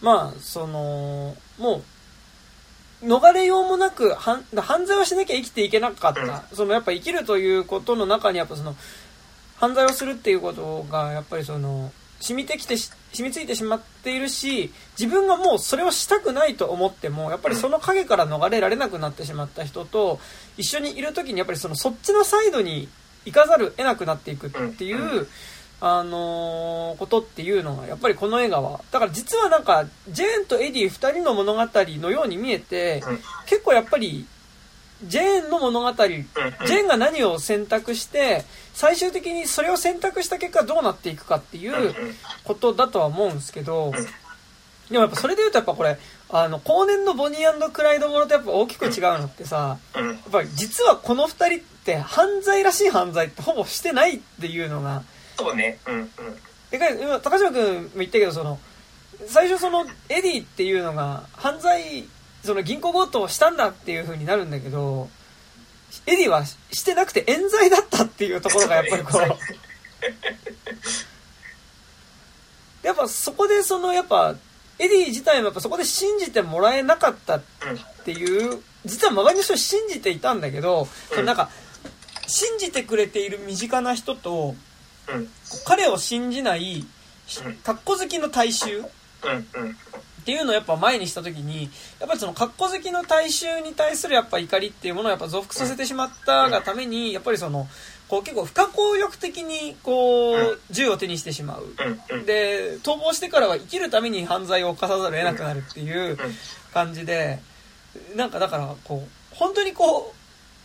[0.00, 1.82] まあそのも
[3.02, 4.44] う逃れようもなく犯
[4.86, 8.76] 罪をしなきゃ生きていけなかった、そのやっぱ生きるということの中にやっぱその
[9.56, 11.92] 犯罪をするっていうことがやっぱりその
[12.22, 20.20] 染みてきて染みついてしまっているし自分がもうそれをしたくないと思ってもやっぱりその影から逃れられなくなってしまった人と
[20.56, 22.88] 一緒にいる時にやっぱりそのそっちのサイドに
[23.24, 25.26] 行かざる得なくなっていくっていう
[25.84, 33.02] あのー、ことっていうのが、やっぱりこの映画は、だから実はなんか、ジェーンとエディ二人の物語のように見えて、
[33.46, 34.24] 結構やっぱり、
[35.04, 41.94] ジェーンの物語、ジェーンが何を選択して、最終的にそれを選択した結果どうなっていくかっていう
[42.44, 43.92] ことだとは思うんですけど、
[44.90, 45.98] でもやっぱそれで言うとやっぱこれ、
[46.30, 50.08] あの、後年のボニークライドものとやっぱ大きく違うのってさ、うん。
[50.08, 55.02] やっぱり実はこの二人って犯罪らしい犯罪ってほぼしてないっていうのが、
[55.36, 55.78] そうね。
[55.86, 56.08] うんうん。
[56.72, 58.58] でかい今高島君も言ったけどその
[59.26, 62.08] 最初そのエディっていうのが犯罪
[62.44, 65.08] その銀行強盗をしたんだっていう風になるんだけど
[66.06, 69.22] エディはししてなくて冤罪だったっていうところがやっぱりこう
[72.86, 74.34] やっぱそこでそのやっぱ
[74.78, 77.42] エディ自体もやっぱそこで信じてもらえなかったっ
[78.04, 81.50] ていう実は周りの人信じていたんだけど、そのなんか
[82.26, 84.54] 信じてくれている身近な人と。
[85.66, 86.86] 彼を信じない
[87.44, 87.56] うん。
[87.56, 88.84] 格好好きの大衆
[90.22, 90.24] っ。
[90.24, 91.64] ていうのをやっぱ前にした時に
[91.98, 97.66] やっぱりその格好好きの大衆に対するやっぱ怒りっていうものをやっぱ増幅させてしまったがためにやっぱりその
[98.08, 101.64] こう結構不可抗力的にこう銃を手にしてしまう。
[102.24, 106.16] で逃亡してからは生きるために犯罪を犯さざるを得なくなるっていう
[106.72, 107.40] 感じで
[108.14, 110.14] なんかだからこう本当にこ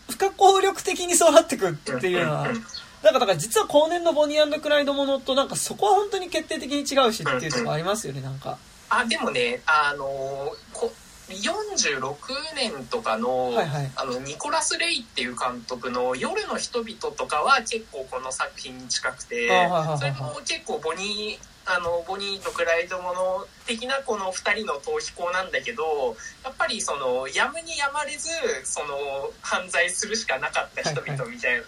[0.10, 2.63] う不可抗力的にそうなってくっていうのはうん。
[3.02, 8.58] からだから実は後年のボニークライドものとなんかそこは本当に決定的に違うしっていうところありますよねなんか
[8.89, 10.91] あ、でもね、あのーこ
[11.30, 19.50] 46年とかの、はいはいあの、ニコラス・レイっていう監督の夜の人々とかは結構この作品に近くて、
[19.97, 28.30] それも結構ボニー、あの、ボニーとクライドもの的なこの二人の逃避行なんだけど、やっぱりその、やむにやまれず、
[28.63, 28.95] その、
[29.41, 31.63] 犯罪するしかなかった人々みたいな。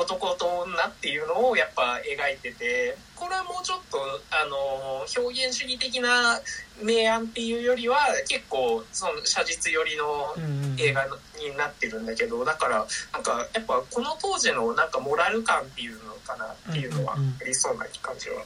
[0.00, 3.98] 男と女っていうのをやっぱ描いててこれはもうちょっと
[4.30, 6.38] あの表現主義的な
[6.82, 10.34] 明暗っていうよりは結構その写実寄りの
[10.78, 18.42] 映画になってるんだけどだからなんかやっぱこの当時のなんかモラル感っていうのかなっていうのはありそうな感じは。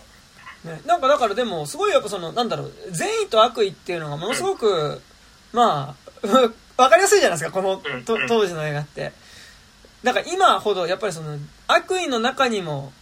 [0.65, 5.01] ね、なんかだからでもすごいやっぱそのなんだろう善意と悪意っていうのがものすごく
[5.53, 6.27] まあ
[6.77, 9.13] わかりやすいじゃないですかこの当時の映画って
[10.03, 12.93] だから今ほどやっぱりその悪意の中にも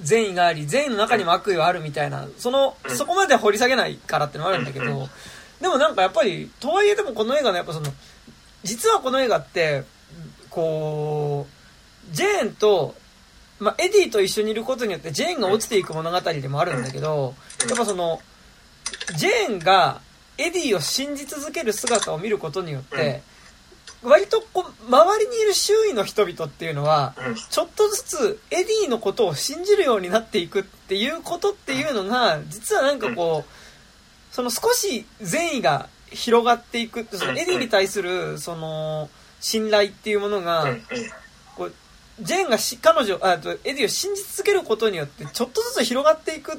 [0.00, 2.96] 善意があり善意の中にも悪意はあるみたいなそのうん。
[2.96, 5.08] そこまで掘り下げないからってのもあるんだけど
[5.60, 7.92] でもなんかやっぱりとはいえでもこの映画のやっぱその
[8.62, 9.84] 実はこの映画って
[10.50, 11.46] こ
[12.10, 12.94] うジェーンと
[13.58, 17.34] まあ、エディと一緒にいることによってジェーンが落ちていく物語でもあるんだけど、
[17.68, 18.20] やっぱその、
[19.16, 20.00] ジェーンが
[20.38, 23.22] エディを信じ続ける姿を見ることによって、
[24.02, 27.34] 割とこう、周りにいる周囲の人々っていうのは、うん。
[27.34, 39.08] ちょっとずつエディのことを信じるようになっていくっていうことっていうのが、実はなんかこう、その少し善意が広がっていく、そのエディに対する、その、
[39.40, 40.66] 信頼っていうものが、
[41.56, 41.72] こう
[42.20, 46.56] ジェーンがし彼女あとエディを信じ続けることによってちょっとずつ広がっていくっ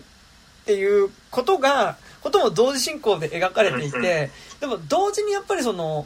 [0.66, 6.06] ていうことがことも同時進行で描かれていてでも同時にやっぱりその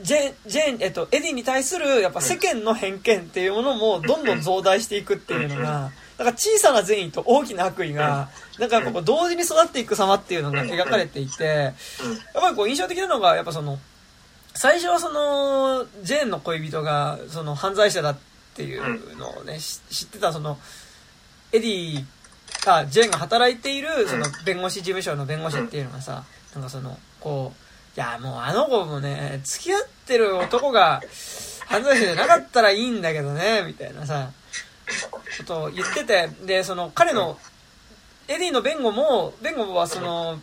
[0.00, 11.44] ジェジェえっと、エディに対するやっぱ世間の偏見っていうものもどんどん増大していくっていうのがだから小さな善意と大きな悪意がなんかこう同時に育っていく様っていうのが描かれていて。
[11.44, 11.74] やっ
[12.42, 13.78] ぱりこう印象的なのがやっぱその
[14.54, 18.18] 最初はそのジェーンの恋人がその犯罪者だっ
[18.54, 20.58] ていうのをね、し知ってたその
[21.52, 22.04] エディ
[22.64, 27.67] がジェーンが働いているその弁護士事務所の弁護士っていうのがさなんかそのこうい
[27.98, 31.02] やもうあの子もね付き合ってる男が
[31.66, 34.30] 犯罪者じゃなかったらいいんだけどねみたいなさ
[35.38, 37.38] こと言っててでその彼の
[38.28, 40.38] エディの弁護も弁護はその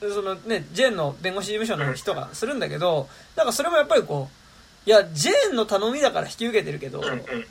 [0.00, 4.28] そのね、ジェーンの弁護士事務所の人がするんだけど、なんかそれもやっぱりこ
[4.86, 7.02] う、いや、ジェーンの頼みだから引き受けてるけど、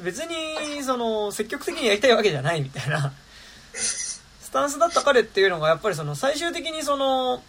[0.01, 3.11] 別に、その、積極的にやりたいわけじゃないみたいな、
[3.73, 4.21] ス
[4.51, 7.43] タンスだった彼っていうのが、やっぱりその、最終的にその、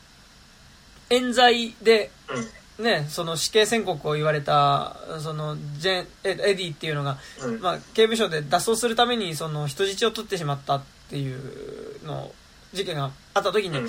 [1.11, 2.85] 冤罪で、うん。
[2.85, 7.61] ね、その死刑宣告を言われた、その、ジェーン、えエディっていうのが、うん。
[7.61, 12.31] まあ、刑務所で脱走するためにその人質を取ってしまったっていうの
[12.73, 13.89] 事件があった時に、うん。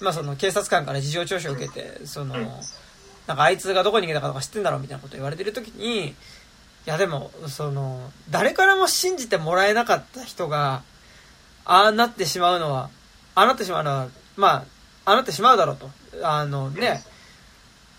[0.00, 2.48] まあ、その警察官から事情聴取を受けてその、うん。
[3.28, 6.14] なんかあいつがどこに逃げたかとか知ってんだろうみたいなこと言われてる時にい
[6.86, 10.82] やでもその誰からも信じてもらえなかった人が
[11.66, 12.88] ああなってしまうのは
[13.34, 14.64] ああなってしまうのはまあ
[15.08, 15.90] ああなってしまうだろうと。
[16.22, 17.02] あのね。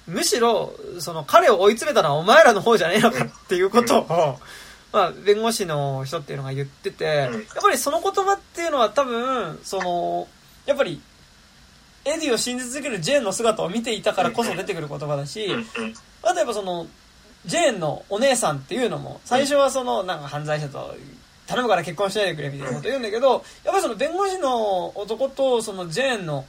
[0.09, 4.39] むしろその彼を追い詰めたのはお前らの方じゃねえのかっていうことを、
[4.91, 10.27] まあ、弁護士の人っていうのが言ってて、やっぱりその言葉っていうのは多分その
[10.65, 10.99] やっぱり
[12.05, 15.47] エディを信じ続けるジェーンの姿を見ていたからこそ出てくる言葉だし、
[16.23, 16.87] あとやっぱその
[17.45, 20.95] ジェーンのお姉さんっていうのも最初はそのなんか犯罪者と
[21.45, 26.45] 頼むから結婚しないでくれみたいなこと言うんだけどやっぱりその弁護士の男とそのジェーンの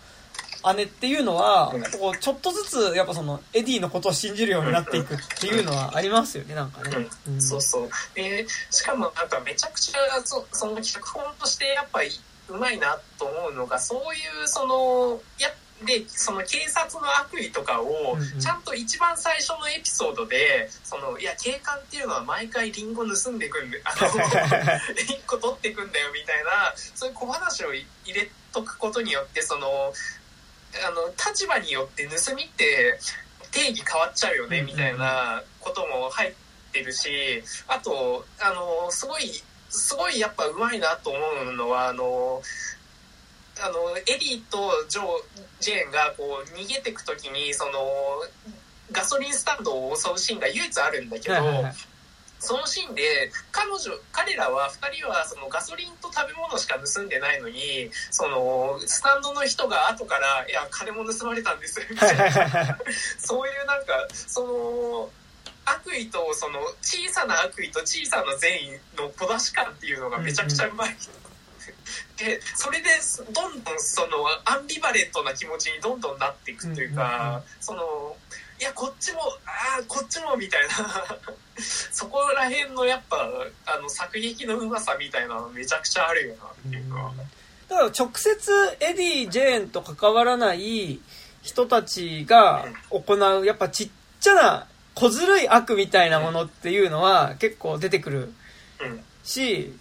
[0.77, 7.07] 姉っていうのはうん、こう、ちょっとずつ、やっぱその、エディのことを信じるようになっていくっていうのはありますよね、なんかね。
[7.29, 7.43] うん。
[7.43, 7.91] そうそう。
[8.15, 12.11] で、しかもなんかめちゃくちゃ、そその脚本としてやっぱり
[12.49, 15.49] うまいなと思うのが、そういうその、や、
[15.85, 24.09] で、その警察の悪意とかをうんうん、ちゃんと一番最初のエピソードで、その、いや、警官っていうのは毎回リンゴ盗んでいくんで、あの、
[25.01, 29.93] 一個取っていくんだよみたいな、そういう小話を入れとくことによって、その、
[30.87, 32.99] あの、立場によって盗みって
[33.51, 36.33] 定義変わっちゃうよね、みたいなことも入っ
[36.73, 41.19] てるし、あと、あの、すごい、すごいやっぱうまいなと思
[41.51, 42.43] うのは、あの、
[43.63, 45.07] あの、エディとジョー、
[45.61, 47.73] ジェーンがこう逃げてくときに、その、
[48.93, 51.75] ガソリンスタンドを襲うシーンが唯一あるんだけど、はいはいはい
[52.41, 62.79] そのシーンで彼女彼らは2人はそのガソリンと食べ物しか盗んでないのにそのスタンドの人が後から「いや金も盗まれたんです」みたいな。
[63.21, 65.11] そういうなんかその
[65.67, 70.97] 悪意とその小さな悪意と小さな善意の小出し感っていうのがめちゃくちゃうまい。
[72.17, 72.89] でそれで
[73.33, 78.17] どんどんそのアンビバレントな気持ちにどんどんなっていくといううんうんうんか、その
[78.61, 81.19] いやこっちもああこっちもみたいな。
[81.93, 83.29] そこら辺のやっぱ
[83.67, 87.13] あの作劇のうまさみたいなのめちゃくちゃあるよなっていうか。
[87.69, 91.01] だから直接エディ・ジェーンと関わらない
[91.43, 93.91] 人たちが行う、やっぱちっ
[94.21, 98.35] ちゃな小ずるい悪みたいなものっていうのは結構出てくる
[98.81, 99.05] うん。
[99.25, 99.73] し、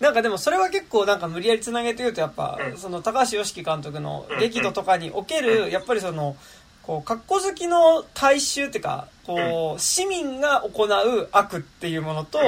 [0.00, 2.78] なんかでもそれは結構なんか無理やりつなげて言うとやっぱう、ん。
[2.78, 4.38] その高橋良樹監督のうん。
[4.38, 6.36] 激怒とかにおけうる、んやっぱりその、
[6.82, 12.38] こう、格好好きの大衆っていうか、こう、市民が行う悪っていうものと、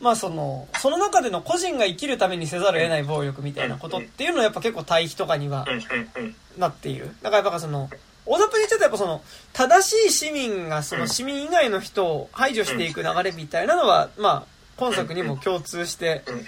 [0.00, 5.74] まあその、その中での個人が生きるためにせざるを得ない暴力みたいなことっていうのはやっぱ結構対比とかにはうん。
[5.74, 6.24] うん。
[6.24, 6.36] うん。
[6.58, 7.14] なっている。
[7.22, 7.90] だからやっぱその、
[8.26, 9.22] 大雑把に言っちゃうとやっぱその、
[9.52, 16.34] 正しい市民がその市民以外の人を排除していく流れみたいなのは、まあ、今作にも共通してうん。
[16.34, 16.44] うん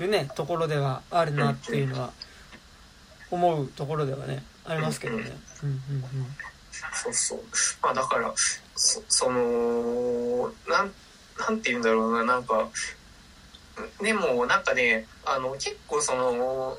[0.00, 2.12] るね、ところではあるなっていうのは、
[3.30, 5.30] 思うところではね、ありますけどね。
[5.62, 5.80] うんうん
[6.92, 7.40] そうそう。
[7.82, 8.32] まあだから、
[8.74, 10.92] そその、なん、
[11.38, 12.68] なんて言うんだろうな、なんか、
[14.02, 16.78] でもなんかね、あの、結構その、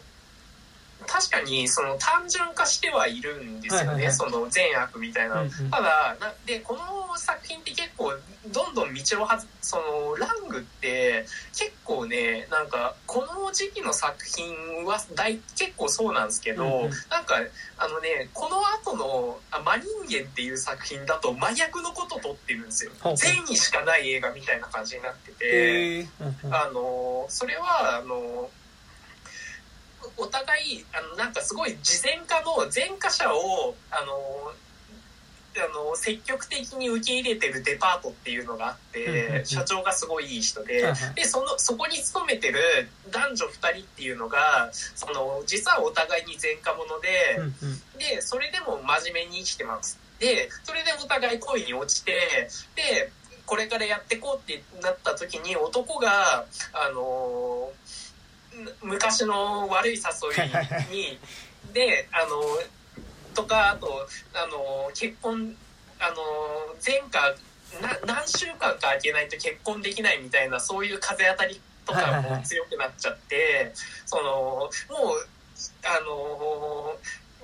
[1.11, 4.13] 確かにその単純化してはいるんですよね、はいはいはい。
[4.13, 5.41] その善悪みたいな。
[5.41, 5.69] うんうん。
[5.69, 8.13] ただな、で、この作品って結構、
[8.47, 16.91] どんどん道をはず、その、ラングって結構ね、なんか、この時期の作品は大結構そうなんですけど、うんうん。
[17.09, 17.35] なんか、
[17.77, 22.91] あのね、この後の、あ真人間っていう作品だと真逆のこと撮ってるんですよ。
[23.01, 23.17] ほうほう。
[23.17, 26.07] 善意しかない映画みたいな感じになってて、
[26.45, 26.53] うん。
[26.53, 28.49] あの、それは、あの、
[30.17, 34.53] お互い、あの、なんかすごい事前化の前科者を、あの、
[35.57, 42.59] あの積極的に受け入れてるデパートっていうのがあって社長がすごいいい人ででそのそこに勤めてる
[43.11, 47.09] 男女2人っていうのがその実はお互いに前科者で
[47.97, 49.99] でそれでも真面目に生きてます。
[50.19, 52.13] でそれでお互い恋に落ちて
[52.75, 53.11] で
[53.45, 57.71] これからやってこうってなった時に男があの
[58.81, 61.19] 昔の悪い誘いに
[61.73, 62.41] であの
[63.33, 63.87] とかあと
[64.33, 65.55] あの結婚
[65.99, 66.15] あの
[66.85, 67.35] 前科
[67.81, 73.71] な何週間か空けないと結婚できないみたいなそういう風当たりとかも強くなっちゃって
[74.05, 74.69] そのもう
[75.85, 76.95] あの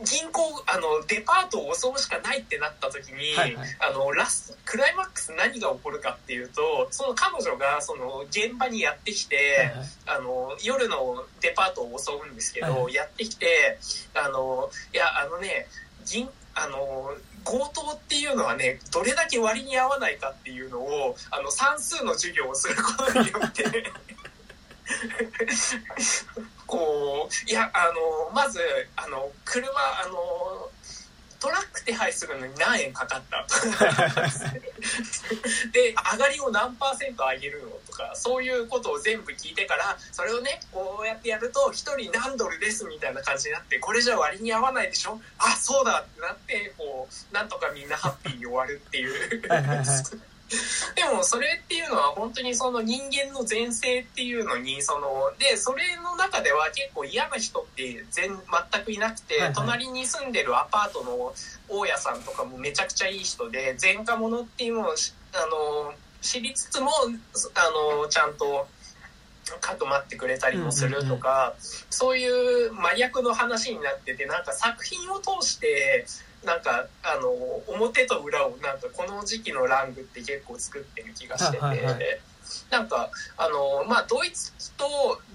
[0.04, 3.68] 銀行あのデパートを襲うしかないってなった時に、はいはい。
[3.80, 9.88] あのラスクライマックス何が起こるかっていうとその彼女がその現場にやってきて、はいはい。
[10.06, 13.80] あの夜のデパートを襲うんですけど、はいはやってきて
[14.14, 15.68] あのいやあのね
[16.06, 22.82] 銀あの強盗っていうのはねどれだけ割に合わないかっていうのをあの算数の授業をするこ
[23.12, 23.64] とによって
[26.68, 27.86] こういやあ
[28.28, 28.60] のまず
[28.96, 30.70] あの車あの
[31.40, 33.46] トラック手配するのに何円かかった？
[35.72, 45.22] で上がりを何パーセント上げるのとかそういうことを全部聞いてからそれをねこうやってやると1人何ドルですみたいな感じになってこれじゃ割に合わないでしょ？
[45.38, 49.42] あそうだってなってこうなんとかみんなハッピーに終わるっていう
[50.96, 58.30] でもそれっていうのは本当にその人間の前世っていうのにそのでそれの中では結構嫌な人って全
[58.72, 59.54] 全くいなくて、はいはい。
[59.54, 61.34] 隣に住んでるアパートの
[61.68, 68.68] 大家さんとかもめちゃくちゃいい人で前科者っていうのをしあの知りつつもあのちゃんと
[69.60, 71.56] かくまってくれたりもするとか、
[71.90, 76.06] そういう真逆の話になっててなんか作品を通して
[76.44, 77.30] なんかあの
[77.68, 81.64] 表と裏をなんかこの時期のラングって結構作ってる気がしてて。
[81.64, 82.04] はいはいはい。
[82.72, 84.86] なんかあのまあドイツ期と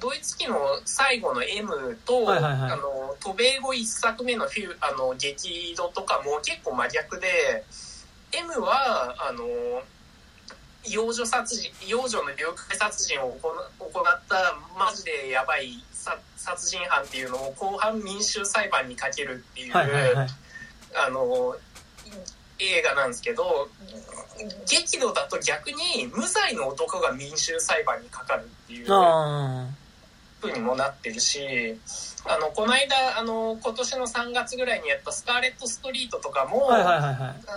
[0.01, 2.73] ドイツ期の最後の M と、はいはいはい。
[2.73, 7.65] あの渡米後一作目のフュあの激怒とかも結構真逆で
[8.33, 9.45] M はあの
[10.89, 12.37] 幼女殺人幼女の誘
[12.71, 20.29] 拐殺人を行行ったマジでやばいさ殺人犯っていうのを後半民衆裁判にかけるっていう、はいはいはい
[20.95, 21.57] あの
[22.59, 23.69] 映画なんですけど
[24.67, 29.69] 激怒だと逆に無罪の男が民衆裁判にかかるっていうあ
[30.41, 31.79] 風にもなってるし
[32.25, 36.69] あのこの間あの今年の3月ぐらいにやった「スカーレット・ストリート」とかも、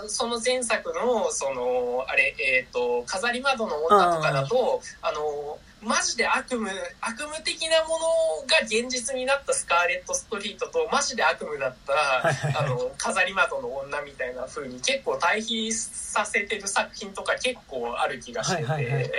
[0.08, 6.70] その前作のそのあれえっ、と「飾り窓の女」とかだとあのマジで悪夢
[7.00, 19.12] 悪夢的なものが現実になったスカーレット・ストリートとマジで悪夢だったあの飾り窓の女みたいな風に結構対比させてる作品とか結構ある気がしてて、はいはいはい。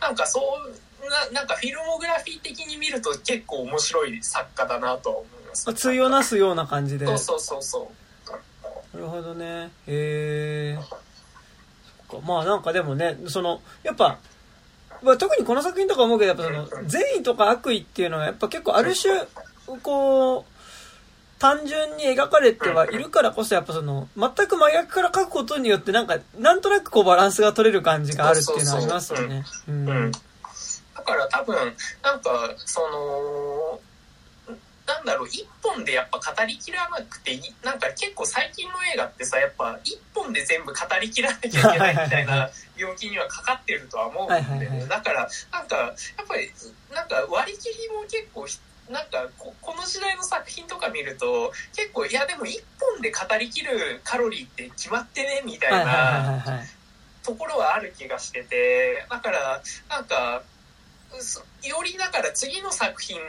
[0.00, 5.66] なんかそうななんかフィルモグラフィー的に見ると結構面白い作家だなとは思います。
[5.66, 7.06] まあ対をなすような感じで。
[7.06, 7.90] そうそうそうそ
[8.94, 8.96] う。
[8.96, 9.70] なるほどね。
[9.86, 10.78] へえ
[12.26, 14.18] まあなんかでもねそのやっぱ、
[15.02, 19.12] まあ、特にこの作品とか思うけどやっぱその善意とか悪意っていうのはやっぱ結構ある種
[19.82, 20.44] こう
[21.38, 29.44] 単純に描かれてはいるからこそやっぱその全く真逆から描くことによってなんかなんとなくこうバランスが取れる感じがあるっていうのはありますよね。
[30.94, 31.56] だから多分
[32.02, 33.80] なんかその
[34.90, 37.54] なんだろう一本でやっぱ語りきらなくていい。
[37.62, 44.86] なんか結構最近の映画ってさやっぱ一本で全部語りきらなきゃいけないみたいな病気にはかかってるとは思うんでね。
[44.88, 46.50] だからなんかやっぱり
[46.92, 48.46] なんか割り切りも結構
[48.92, 56.42] なんかここの時代の作品とか見ると結構いやでも一本で語りきるカロリーって決まってねみたいな
[57.22, 59.06] ところはある気がしてて。
[59.08, 60.42] だからなんか
[61.20, 63.20] そよりだから次の作品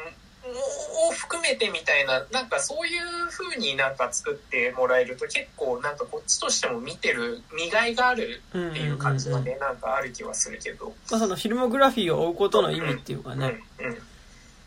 [1.07, 10.93] を含めてみたいななんかそういう風になんか作ってもらえると結構なんかこっちとしても見てる見がいがあるっていう感じがねなんかある気はするけど。
[11.11, 13.97] まあ、そのフィルモグラフィーを追うことの意味っていうかね、うんうん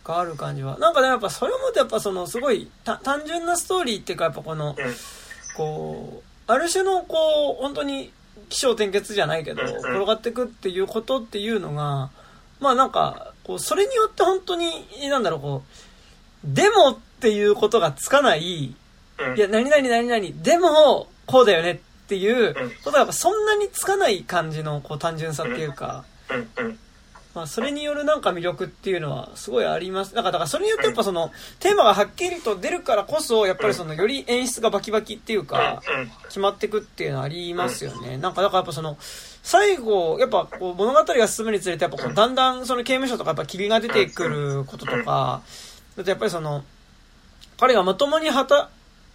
[0.05, 0.79] がある感じは。
[0.79, 4.95] なんかねやっぱそれを思うとやっぱそのすごいた単純なストーリーっていうかやっぱこのうん。
[5.57, 8.13] こうある種のこう本当に
[8.49, 9.79] 起承転結じゃないけどうんうん。
[9.79, 12.11] 転がっていくっていうことっていうのが
[12.61, 18.75] まあなんかこうそれによって本当になんだろうこうでもっていうことがつかない
[19.19, 19.37] うん。
[19.37, 22.71] いや何々何々でもこうだよねっていううん。
[22.71, 26.05] ことがやっぱそんなにつかない感じのこう単純さっていうか。
[27.35, 30.15] まあ、それによるなんか魅力っていうのはすごいあります。
[30.15, 36.11] なんか、だからそれによってやっぱその、テーマがはっきりと出るからこそ、やっぱりその、より演出がバキバキっていうか、うん。
[36.29, 38.19] 決まってくっていうのはありますよね。
[38.19, 38.97] なんか、だからやっぱその、
[39.45, 45.43] 最後、やっぱこう物語が進むにつれて、やっぱこう、だんだんその刑務所とかやっぱ霧が出てくることとか、
[45.97, 46.65] だとやっぱりその、
[47.61, 48.71] 彼がまともにはた、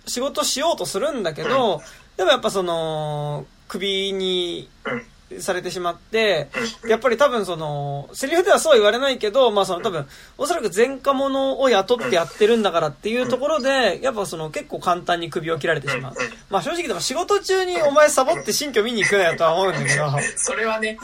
[0.06, 1.82] 仕事しようとするんだけど、
[2.16, 5.06] でもやっぱその、首にうん
[5.40, 6.50] されてしまって、
[6.88, 10.08] やっぱり多分その、セリフではそうは言われないけど、まあその多分、
[10.38, 16.16] おそらく前科者を雇ってやってるんだからっていうところで、やっぱその結構簡単に首を切られてしまう。
[16.50, 20.98] まあ正直でも仕事中にお前サボって新居見に行くなよとは思うんだけど、それはね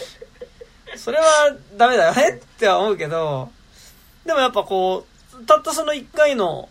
[0.96, 3.50] それはダメだよねっては思うけど、
[4.26, 5.06] でもやっぱこ
[5.40, 6.68] う、たったその一回の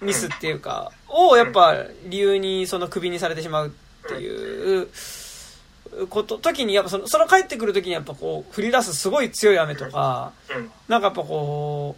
[0.00, 3.70] ミスっていうか、をやっぱ理由にその首にされてしまうっ
[4.08, 4.88] ていう
[6.08, 10.70] こと、時にやっぱその、その帰ってくる時にやっぱこう、降り出すすごい強い雨とか、うん。
[10.88, 11.96] なんかやっぱこ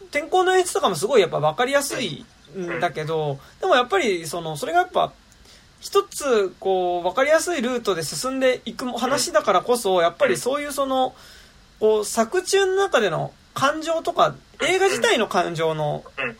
[0.00, 2.24] う、天候の演出とかもすごいやっぱ分かりやすい
[2.56, 2.80] ん。
[2.80, 5.12] だけど、でもやっぱりその、それがやっぱ、
[5.80, 11.14] 一つ、こう、分かりやすいルートで進んでいく話だからこそ、やっぱりそういうその、
[11.80, 16.36] こう、作中の中での感情とか、映画自体の感情の、うん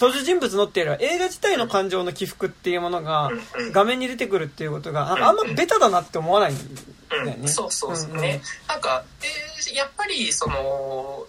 [0.00, 7.36] 登場人物のっていうよりは映画自体の感情の起伏っていうものがうん画面に出てくるっていうことが、なんかあんまベタだなって思わないんだよね。
[7.40, 11.26] うん、そうそうそううんうんね、なんかでやっぱりその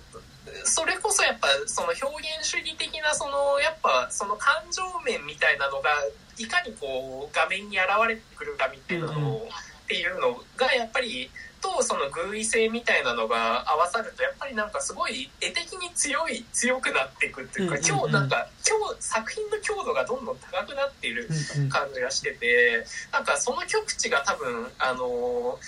[0.63, 2.05] それこそやっぱその表
[2.39, 5.89] 現主義的なそのやっぱその感情面みたいなのが
[6.37, 9.49] いかにこう画面に現れてくるかみたいなのを、うん
[9.87, 21.29] っていうのがやっぱりとその偶意性みたいなのが合わさるとやっぱりなんかすごい絵的に強い強くなっていくっていうか、今日なんか今日作品の強度がどんどん高くなっている
[21.69, 25.59] 感じがしててなんかその極地が多分あの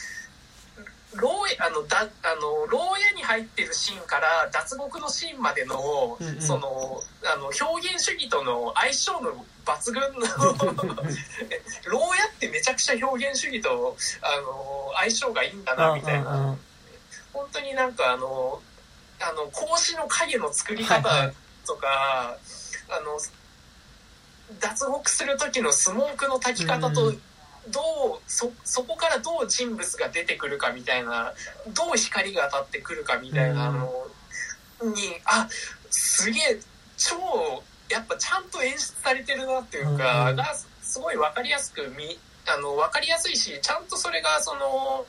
[1.16, 1.30] 牢
[1.60, 6.41] あのだあの牢屋に入ってるシーンから脱獄のシーンまでの、うんうん。
[6.41, 10.28] そのあの表現主義との相性の抜群の
[11.89, 16.55] 牢屋ってめちゃくちゃ表現主義とあの相性がいいんだなみたいな、
[17.34, 18.62] 本当になんかあの
[19.20, 21.36] あの格子の影の作り方はいはい。
[21.66, 22.38] とか、
[22.89, 23.20] あの
[24.60, 27.22] 脱獄する時のスモークの焚き方と、うん
[27.72, 27.82] ど
[28.15, 31.34] うそそこからどう人物が出てくるかみたいな
[31.67, 34.07] どう光が当たってくるかみたいなの
[34.82, 35.47] に、あ
[35.89, 36.59] すげえ
[36.97, 37.15] 超
[37.89, 42.17] やっぱちゃんと演出されてるなっていうか、がすごい分かりやすく見
[42.47, 45.05] あの分かりやすいしちゃんとそれがその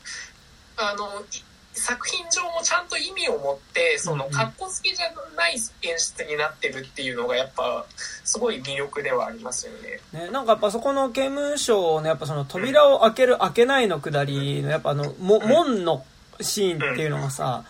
[0.77, 1.25] あのい
[1.73, 4.37] 作品上もちゃんと意味を持ってそのうんうん。
[4.37, 5.07] 格好つけじゃ
[5.37, 7.87] ない演出になってるっていうのがやっぱ
[8.25, 10.01] すごい魅力ではありますよね。
[10.13, 16.05] ね、なんかやっぱそこの刑務所のやっぱその扉を開ける開けないのくだりのやっぱあのも門の
[16.41, 17.65] シーンっていうのがさ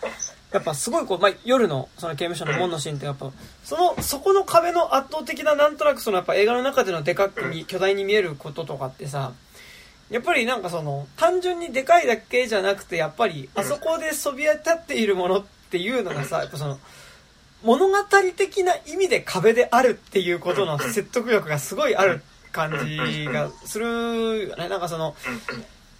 [0.51, 3.31] やっぱすごいこう、まあ、夜のその刑務所の門のシーンってやっぱ
[3.63, 9.31] そのそこの壁の圧倒的ななんとなくそのやっぱ映画の中でのでかくに巨大に見えることとかってさ
[10.11, 16.77] やっぱりなんかその単純にでかいだけじゃなくてやっぱりあそこでそびえ立っているものっていうのがさ やっぱその
[17.63, 17.95] 物語
[18.35, 24.67] 的な意味で壁であるっていうことの説得力がすごいある感じがするよね。
[24.67, 25.15] なんかその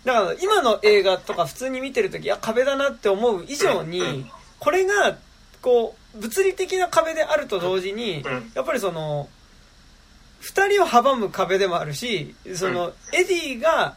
[0.04, 5.18] だから今の映画とか普通に見てるときいや壁だなって思う以上にこれが
[5.62, 9.30] こう物理的な壁であると同時にやっぱりその
[10.42, 13.96] 二人を阻む壁でもあるしそのエディが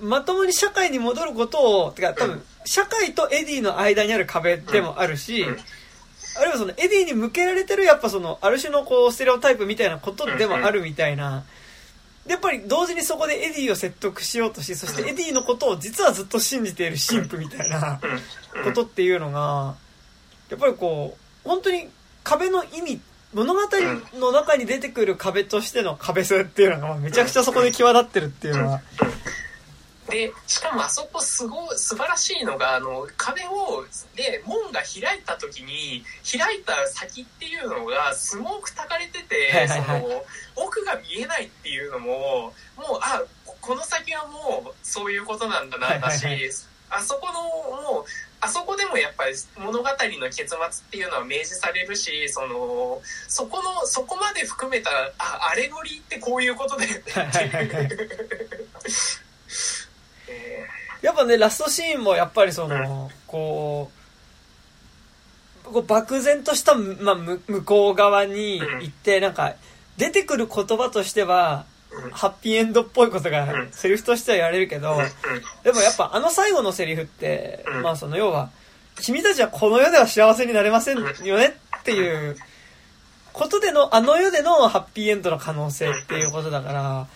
[0.00, 11.44] まともに社会に戻ることをてか多分社会とエディの間にある壁でもあるしあるいはそのエディに向けられてるやっぱそのある種のこうステレオタイプみたいなことでもあるみたいな。
[12.24, 18.00] でやっぱり同時にそこでエディを説得しようとしそしてエディのことを実はずっと信じている神父みたいな
[18.62, 19.74] ことっていうのが
[20.50, 21.88] やっぱりこう本当に
[22.22, 23.00] 壁の意味
[23.34, 23.60] 物語
[24.14, 28.80] の中に出てくる壁としての壁性っていうのがまあめちゃくちゃそこで際立ってるっていうのは。
[30.08, 33.84] でしかもあそこすごい素晴らしいのがあの壁を
[34.16, 40.24] で門が開いた時に開いた先っていうのがスモーク焚かれてて、その
[40.56, 42.54] 奥が見えないっていうのももう
[43.02, 43.22] あ
[43.60, 46.26] この先はもうそういうことなんだなだし、
[46.88, 47.42] あそこの
[47.92, 48.04] もう
[48.40, 50.58] あそこでもやっぱり物語の結末っ
[50.90, 57.02] ていうのは明示されるしそのそこのそこまで含めたあアレゴリーってこういうことだよね。
[61.02, 63.98] やっぱねラストシーンもやっぱりそのこう
[65.72, 69.54] こう漠然とした、まあ、む向こう側に行ってなんか
[69.96, 71.66] 出てくる言葉としては
[72.12, 73.68] ハッピーエンドっぽいことがうん。
[73.72, 74.98] セリフとしては言われるけどうん。
[75.64, 77.82] でもやっぱあの最後のセリフってうん。
[77.82, 78.50] まあその要は
[79.00, 81.04] 君たちはこの世では幸せになれませんよ
[81.38, 82.36] ねっていう
[83.32, 87.06] ことでのあの世でのハッピーエンドの可能性っていうことだから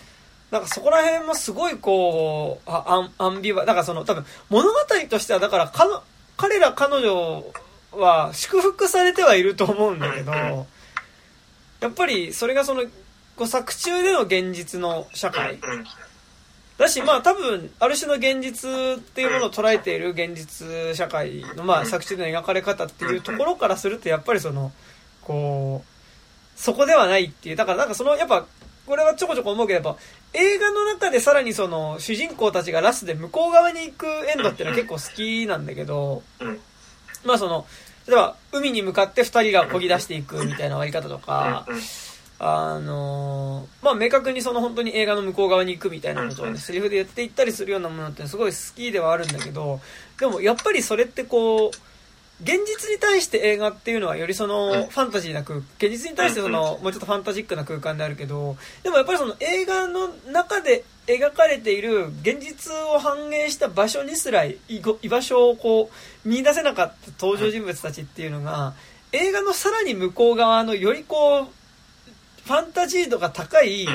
[0.51, 4.79] なんかそこら辺もすごいこうあアンアンビバだからその多分物語
[5.09, 6.03] としてはだからかの
[6.37, 7.43] 彼ら彼女
[7.91, 10.31] は祝福されてはいると思うんだけど
[11.81, 12.83] やっぱりそれがその
[13.35, 15.55] こう作中での現実の社会。
[15.55, 15.59] うん
[16.77, 24.71] だしまあ多分ある種の現実っていうものを捉えている現実社会のまあ作中での描かれ方っていうところからするとやっぱりその
[25.21, 27.55] こうそこではないっていう。
[27.55, 28.45] だからなんかそのやっぱ
[28.85, 30.01] これはちょこちょこ思うけどやっぱ
[30.33, 36.59] 映画の中でさらにその主人公たちがラストで向こう側に行くエンドっていうのは結構好きなんだけどうん。
[37.23, 37.65] まあその
[38.07, 41.79] 例えば海に向かって2人が漕ぎ出していくみたいな終わり方とかうん
[42.45, 49.79] あのーまあ明確にその本当に映画の向こう側に行くみたいなことをねセリフで言っていったりするようなものってすごい好きではあるんだけど
[50.19, 51.69] でもやっぱりそれってこう
[52.41, 64.57] 現実に対して映画っていうのはよりそのファンタジーな空現実に対してそのもうちょっとファンタジックな空間であるけどでもやっぱりその映画の中で描かれている現実を反映した場所にすら居
[65.01, 65.89] 居場所をこ
[66.25, 68.73] う見出せなかった登場人物たちっていうのが
[69.11, 71.47] 映画のさらに向こう側のよりこう
[72.45, 73.87] ファンタジー度が高い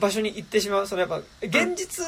[0.00, 0.86] 場所に行ってしまう。
[0.86, 2.04] そのやっぱ現実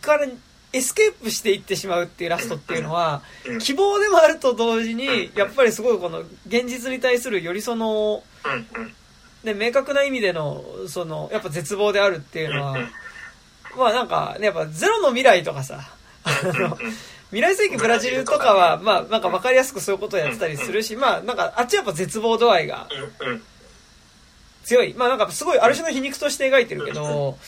[0.00, 0.26] から
[0.72, 8.22] エスケープしていってしまうっていうラストっていうのはうん希望でもあると同時にやっぱりすごいこの現実に対するよりその、
[9.42, 12.78] ね、明確な意味でのそのやっぱ絶望であるっていうのは
[13.76, 15.80] まあなんかねやっぱゼロの未来とかさ
[16.24, 16.76] あの
[17.30, 22.88] 未来世紀ブラジルとかはまあなんか分かりやすくそういうことをやってたりするしまあなんかあっちはやっぱ絶望度合いが
[24.66, 24.94] 強い。
[24.94, 27.38] まあなんかすごいある種の皮肉として描いてるけど、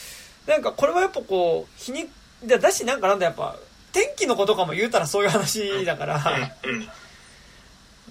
[0.46, 2.08] なんかこれはやっぱこう、皮肉、
[2.46, 3.56] だだしなんかなんだやっぱ、
[3.92, 6.22] 天気の子とかも言うたらそういう話だから、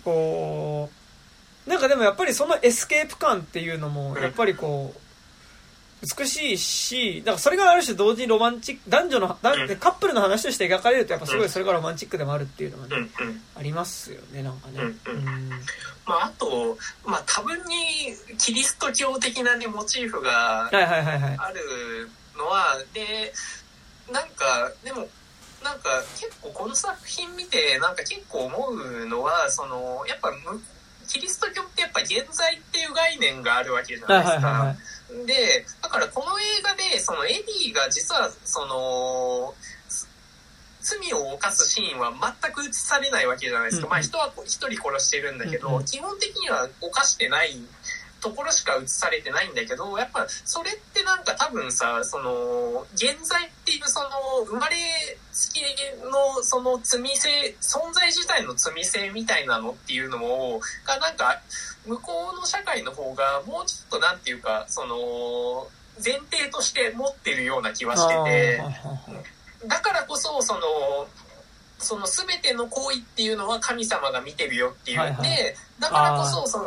[0.04, 0.90] こ
[1.66, 4.22] う、なんかでもやっぱりそのエスケープ感っていうのも、うん。
[4.22, 5.00] やっぱりこう、
[6.20, 13.10] 美しいし、だからそれがある種同時にロマンチック、男女の、カップルの話として描かれるとやっぱすごいそれがロマンチックでもあるっていうのがね、
[13.56, 14.82] ありますよね、なんかね。
[14.82, 15.50] うん
[16.08, 21.38] まあ、あと、まあ、多分にキリスト教的な、ね、モチーフがはいはいはいはい。
[21.38, 23.34] あるのはで
[24.12, 25.08] なんかでも
[25.64, 30.62] なんか結構この作品見てなんか結構思うのはそのやっぱむ
[31.08, 34.48] キリスト教ってやっぱ現在っていう概念があるわけじゃなはいいですか。
[34.48, 35.26] はいはいはい。
[35.26, 39.77] でだからこの映画でそのエディが実はそのす
[40.88, 43.92] 罪を犯すシーンは全く映されないわけじゃないですか、うん。
[43.92, 47.58] まあ人は一人殺してるんだけど、基本的には犯してない
[48.22, 54.10] ところしか映されてないんだけどやっぱそれってなんか多分さその現在っていうその
[54.48, 54.76] 生まれ
[55.32, 55.62] つき
[56.04, 61.42] のその罪性存在自体の罪性みたいなのっていうのをがなんか
[61.86, 65.68] 向こうの社会の方がもうちょっとなんていうかその
[66.04, 68.62] 前提として持ってるような気はしてて
[69.68, 70.62] だからこそその
[71.80, 75.30] その全ての行為っていうのは神様が見てるよっていう、はいはい。
[75.30, 76.66] でだからこそその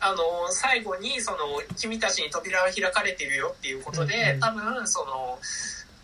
[0.00, 0.16] あの
[0.50, 1.38] 最後にその
[1.76, 5.38] 君たちに扉は開かれてるよっていうことで、うんうん多分その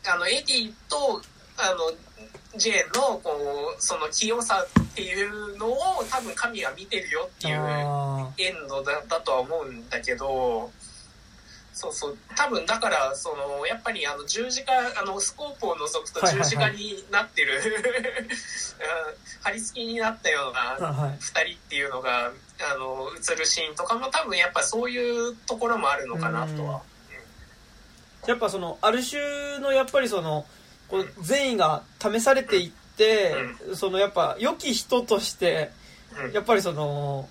[0.07, 1.23] あのエディと
[1.57, 3.31] あのジェーンのこ
[3.77, 5.79] うその清さっていうのを
[6.11, 10.71] 多分神は見てるよっていうあエンドだだとは思うんだけど
[11.75, 12.17] そうそう。
[12.37, 17.59] 多分だからそのやっぱりあの十字架あのスコープを除くと十字架になってる、う
[18.31, 26.83] ん貼り付きになったようーなはい2人っていうのがあの映るシーンとかも多分やっぱそういうところもあるのかなとは。
[28.27, 30.47] やっぱそのある種のやっぱりその
[30.89, 33.35] こう善意が試されていって、
[33.75, 35.73] そのやっぱ良き人として
[36.17, 36.33] うん。
[36.33, 37.29] やっぱりその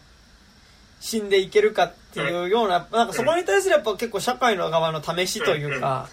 [1.00, 6.10] 死んでいけるかっていうようななんかそこに対するやっぱ結構社会の側の試しというか、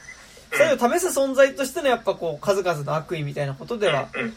[0.53, 4.35] それを試す存在としてのやっぱこう数々の悪意みたいなことではうん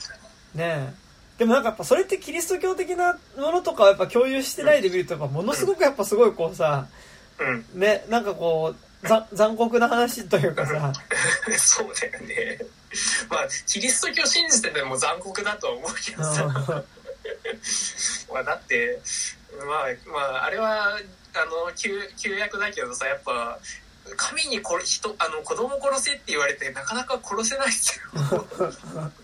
[0.56, 0.94] ね
[1.38, 6.88] でもなんかやっぱそれってキリスト教的なものとかをやっぱ共有してないで見るとやっぱものすごくやっぱすごいこうさ
[7.40, 7.80] うん。
[7.80, 10.94] ねなんかこうざ残酷な話というかさ。
[11.58, 12.60] そうだよね。
[13.30, 16.46] まあ、キリスト教信じてても残酷だとは思うけどさ。
[18.32, 19.00] まあ、だって、
[19.60, 21.00] まあ、まあ、あれは、
[21.36, 23.60] あの、旧、旧約だけどさ、やっぱ、
[24.18, 28.48] 神に殺人、あの、子供殺せって言われて、なかなか殺せないですよ。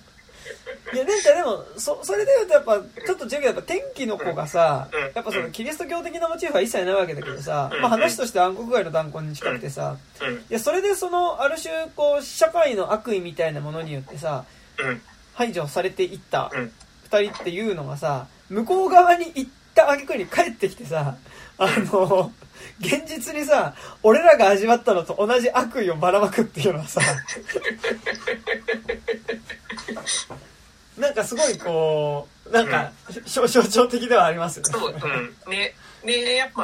[0.93, 4.99] いやなんかでもそそれで言うとやっぱちょっと違うけどやっぱ天気の子がさうん。
[5.01, 7.81] やっぱそのキリスト教的なモチーフは一切ないわけだけどさうん。
[7.81, 14.45] まあ話として暗黒街の断根に近くてさうん、いやそれでそのある種こう社会の悪意みたいなものによってさ
[14.79, 15.01] うん、
[15.33, 16.71] 排除されていったうん。
[17.03, 21.17] 二人っていうのがさ向こう側に行った挙句に帰ってきてさ
[21.59, 22.31] あの
[22.79, 27.01] 現実にさ俺らが味わったのと同じ悪意をばらまくっていうのはさ
[30.97, 32.91] なんかすごいこうなんか
[33.25, 34.71] 象象徴的ではありますよね。
[34.71, 35.51] そう、うん。
[35.51, 36.63] ね、ね、やっぱ、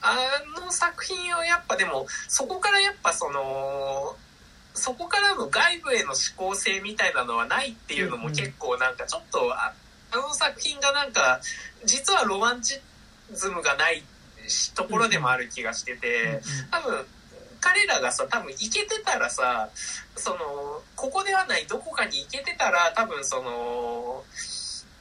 [0.00, 0.16] あ
[0.60, 4.16] の作品をやっぱでも、そこからやっぱその、
[4.74, 9.74] そこからの外部への思考性みたいなのはないっていうのも結構なんかちょっと、あ
[10.12, 11.40] あの作品がなんか、
[11.84, 12.80] 実はロマンチ
[13.32, 14.04] ズムがないし
[14.74, 16.40] ところでもある気がしてて、
[16.70, 17.06] 多分、
[17.60, 19.70] 彼らがさ、多分行けてたらさ、
[20.16, 24.24] その、ここではないどこかに行けてたら、多分その、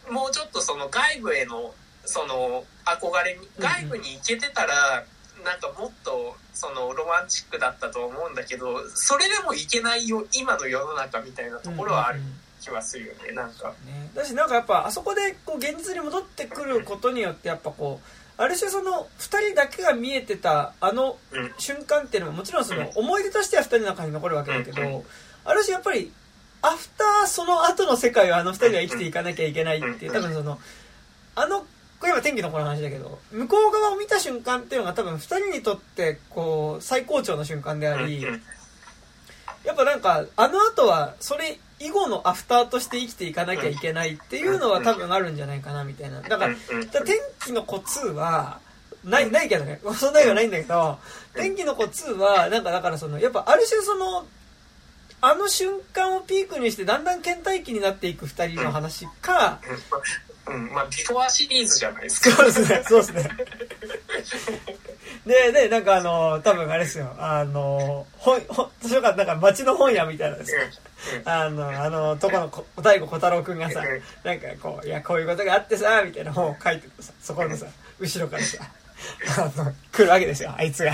[0.09, 1.73] もうちょっとその外部への、
[2.05, 5.03] その、憧れ外部に行けてたら、
[5.43, 13.69] なんかもっと、その、ロマンチックだったと思うんだけど、それでも行けないよ、今の世の中みたいなところはあるうんうんうん気はするよね、なんか。
[13.85, 18.07] ね、だしなんかやっぱあそこでこう現実に戻ってくることによってやっぱこう
[18.37, 21.51] ある種その2人だけが見えてたあのうん。
[21.57, 22.91] 瞬間っていうのももちろんそのうん。
[22.95, 24.91] 思い出としては2人の中に残るわけだけうん。
[24.91, 25.03] ど
[25.45, 26.11] ある種やっぱり
[26.61, 30.59] アフターその後の世界をあの2人が生きていかなきゃいけないっていう多分その
[31.35, 31.65] あの
[31.99, 38.41] これは天気の子の話だけど向こう側を見た瞬間っていうのが多分2人にとってこう最高潮の瞬間でありうん
[39.63, 46.21] やっぱなんかあの後はそれ以後のアフターとして生きていかなきゃいけないっていうのは多分あるんじゃないかなみたいな。
[46.21, 48.59] だから天気の子2は
[49.03, 50.13] ないないけどねそん。
[50.13, 50.99] なにはないんだけど
[51.33, 54.25] 天気の子2はなんかだからそのやっぱある種その
[55.21, 59.59] あの瞬間をピークにしてだんだん倦怠期になっていく2人の話か
[60.53, 62.31] うん、まあ、ビフォアシリーズじゃないですか。
[62.31, 63.29] そうですねそうですね
[65.25, 70.61] で、で、なんかあの、多分あれですよ、あの、本、本、図書館、なんか町の本屋みたいなんですよ。
[71.25, 73.83] あの、あの、とこのこ、大悟小太郎くんがさ、
[74.23, 77.67] なんかこう、いや、こういうことがあってさ、みたいな本を書いててさ、そこのさ、
[77.99, 78.63] 後ろからさ、
[79.37, 80.91] あの、来るわけですよ、あいつが。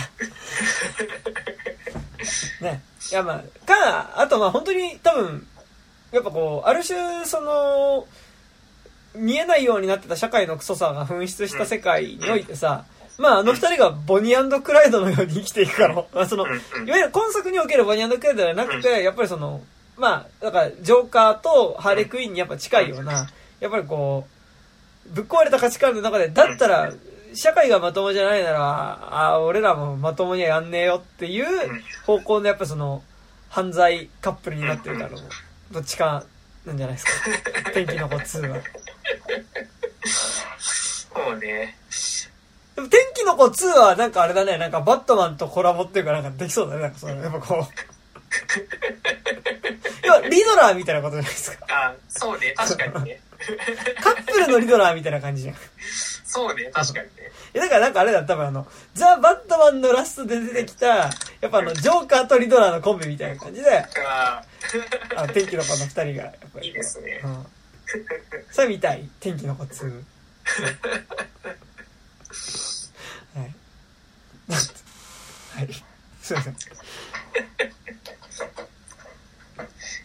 [2.61, 2.81] ね。
[3.11, 5.47] いや、まあ、か、あとまあ本当に多分、
[6.11, 8.05] やっぱこう、ある種、その、
[9.17, 12.85] 見えないようになってた社会のクソさが噴出した世界においてさ、
[13.17, 16.55] まああの二人がボニークライドのように生きていくから、 まあその、いわ
[16.85, 19.61] ゆる今作におけるボニークライドではなくて、やっぱりその、
[19.97, 23.27] まあ、だから、ジョーカーとハーレークイーンにやっぱ近いような、
[23.59, 24.27] やっぱりこ
[25.11, 26.93] う、ぶっ壊れた価値観の中で、だったら、
[27.33, 31.45] 社会がまともじゃないなら、あ俺らもまともにはやんねえよっていう
[32.05, 33.03] 方向のやっぱその、
[33.49, 35.21] 犯罪カップルになってるだろう。
[35.73, 36.23] どっちか
[36.65, 37.11] なんじゃないですか。
[37.73, 38.57] 天気の子2は。
[40.05, 41.75] そうね。
[42.75, 47.63] でも天気の子2はなんかあれだね、なんかバットマンとコラボっていうかなんかできそうだね、なんかその、やっぱこう。
[50.05, 51.65] いや、リドラーみたいなことじゃないですか。
[51.69, 53.21] あ、そうね、確かにね。
[54.01, 55.55] カップルのリドラーみたいな感じじゃん。
[56.23, 57.11] そうね、確かにね。
[57.55, 61.09] いや、だからなんかあれだ、多分あの、ザ・バットマンのラストで出てきた、や
[61.47, 66.67] っぱあの、ジョーカーとリドラーのコンビみたいな感じで、あ天気の子の二人が、やっぱり。
[66.67, 67.45] いいですねうん。
[68.51, 69.09] それ見たい。
[69.19, 70.03] 天気の子2。
[73.35, 73.53] はい。
[75.55, 75.73] はい。
[76.21, 76.55] すいません。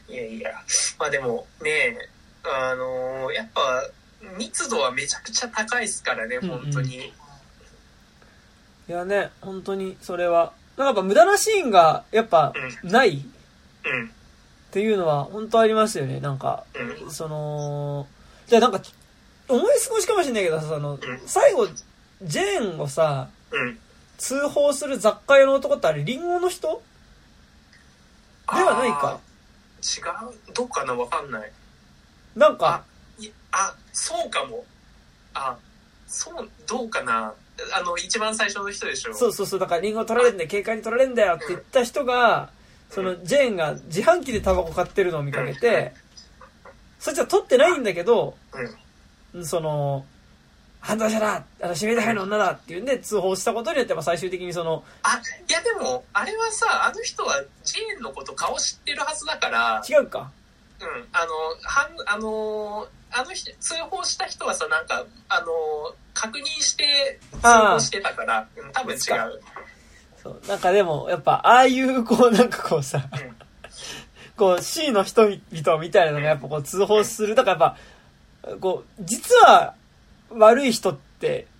[0.08, 0.52] いやいや。
[0.98, 1.96] まあでもね、
[2.44, 3.88] あのーやっぱ、
[4.38, 6.96] 密度はめちゃくちゃ高いですからね、うんうん本当に。
[6.96, 7.12] い
[8.88, 10.52] やね、本当にそれは。
[10.76, 12.52] なんかやっぱ無駄なシーンが、やっぱ、
[12.82, 13.20] ないっ
[13.84, 14.12] うん。
[14.72, 16.18] ていうのは、本当ありますよね。
[16.18, 16.64] なんか、
[17.04, 17.10] うん。
[17.10, 18.06] その、
[18.46, 18.80] じゃあなんか、
[19.48, 21.68] 思い過ごしかもしれないけどさ、そのん、最後、
[22.22, 23.78] ジェーンをさ、うん。
[24.16, 26.82] 通報する雑貨屋の男ってあれ、リンゴの人？
[28.54, 29.20] ではないか。
[29.82, 30.54] 違う？
[30.54, 30.94] どうかな？
[30.94, 31.52] わかんない。
[32.34, 32.84] なんか、
[33.18, 34.64] いあ、そうかも。
[35.34, 35.56] あ、
[36.06, 37.34] そう、どうかな
[37.74, 42.50] あの、一番最初の人でしょそうそうそう、だからリンゴ取られんだよ、警官に取られんだよって言った人が、
[42.92, 45.94] その、ジェーンが自販機でタバコ買ってるのを見かけて、
[46.98, 48.36] そいつは取ってないんだけど、
[49.32, 49.46] うん。
[49.46, 50.04] その、
[50.78, 60.30] 犯罪者だあの、指名手配の女だっていうんで通報したことによって、まあ最終的にその、あ、いやでも、あれはさ、あの人はジェーンのこと顔知ってるはずだから、違うか。
[60.80, 61.32] うん、あの、
[61.62, 65.46] はん、あの、あの人、通報した人はさ、なんか、あの、
[66.12, 69.40] 確認して通報してたから、うん、多分違う。
[70.22, 70.40] そう。
[70.48, 73.42] なんかでも、やっぱ、ああいう、こう、なんかこうさ、うん
[74.36, 77.34] こう、C の人々みたいなのがやっぱこう通報する。
[77.34, 77.76] だから
[78.42, 79.74] やっぱ、こう、実は
[80.30, 81.52] 悪い人って、うん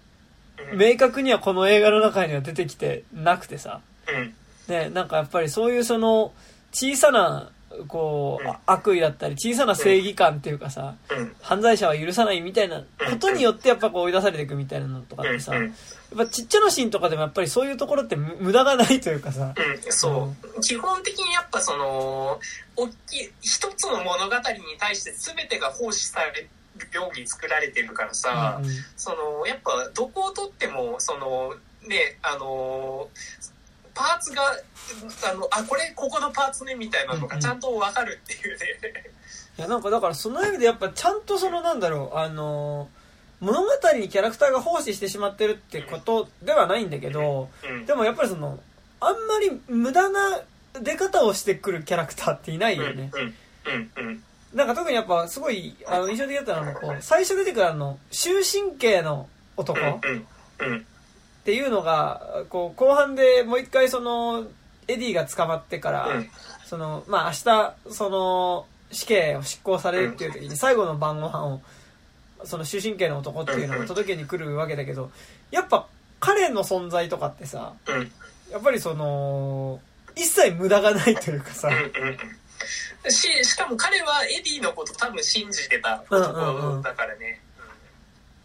[0.78, 4.34] 明確にはこの映画の中には出てきてなくてさ、うん。
[4.68, 6.32] ね、なんかやっぱりそういうその、
[6.72, 7.50] 小さな、
[7.88, 11.34] こう、うん悪意だったり、小さな正義感っていうかさ、うん。
[11.40, 15.74] 犯罪者は許さないみたいなことによってやっぱこう追い出されていくみたいなのとかってさ、うん
[16.16, 20.60] やっぱちっちゃなシーンとかでもやっぱりそういうところって無無駄がないというかさ、うん、そう。
[20.60, 22.38] 基本的にやっぱその、
[22.76, 24.42] 大きい、一つの物語に
[24.78, 26.48] 対して全てが奉仕される
[26.92, 31.54] ように作られてるからさ、うんうんその、やっぱどこをとっても、その、
[31.88, 33.08] ね、あの、
[33.94, 34.42] パーツが、
[35.30, 38.66] あの、あ、これ、ここのパーツね、みたいなのがちゃんとわかるっていうね。
[39.58, 42.88] いやなんかだからその意味でやっぱちゃんとそのなんだろう、あの、
[43.42, 43.68] 物語
[43.98, 47.86] にキャラクターが奉仕してしまってるってことではないんだけど、うん。
[47.86, 48.60] でもやっぱりその、
[49.00, 50.40] あんまり無駄な
[50.80, 53.10] 出方をしてくるキャラクターっていないうん、よね。
[53.12, 54.22] うん、うん、うん。
[54.54, 60.00] なんか特にやっぱすごいあの印象的だったのはこう最初出てくるあの終身刑の男っ
[61.44, 64.44] ていうのがこう後半でもう一回その
[64.86, 66.30] エディが捕まってから、うん。
[66.66, 67.52] そのまあ明
[67.90, 71.60] 日その死刑を執行されるっていう時に最後の晩ご飯を
[72.44, 75.10] その終身刑の男っていうのを届けに来るわけだけど
[75.50, 75.86] やっぱ
[76.20, 78.10] 彼の存在とかってさうん、
[78.50, 79.80] やっぱりその
[80.14, 81.70] 一切無駄がないというかさ。
[83.08, 87.40] し、しかも彼はエディのこと多分信じてた男だからね。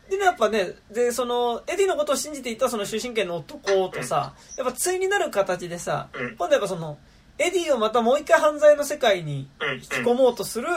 [0.09, 6.35] でね、やっぱね、で、その、エディのことを信じていたその終身刑の男とさ、やっぱ対になる形でさ、うん。
[6.37, 6.97] 今度やっぱその、
[7.37, 10.67] エディをまたもう一回犯罪の世界にうん、引き込もうとする、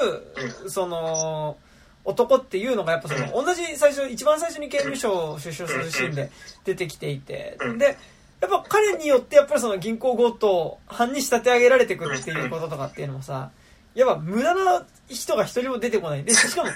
[0.68, 1.56] その、
[2.05, 6.30] 男っていうのがやっぱその、同じ最初、一番最初に刑務所を出所するシーンで
[6.64, 7.98] 出てきていてう、んで、
[8.40, 13.51] やっぱ彼によってやっぱりその銀行強盗犯に仕立て上げられていくっていうこととかっていうのもさ、
[13.94, 16.24] やっぱ無駄な人が一人も出てこない。
[16.24, 16.74] で、しかも、同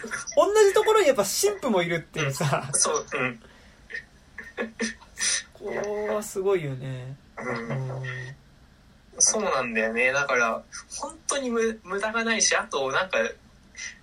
[0.66, 3.40] じところにやっぱ神父もいるっていうさ、そう、うん。
[5.52, 7.16] こはすごいよね。
[9.18, 10.12] そうなんだよね。
[10.12, 10.62] だから、
[10.98, 13.18] 本当に無無駄がないし、あと、なんか、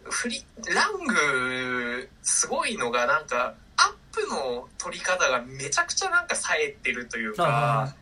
[0.04, 7.96] フリ、ラング、すごいのが、なんか、アップの取り方がめちゃくちゃなんか冴えてるというか、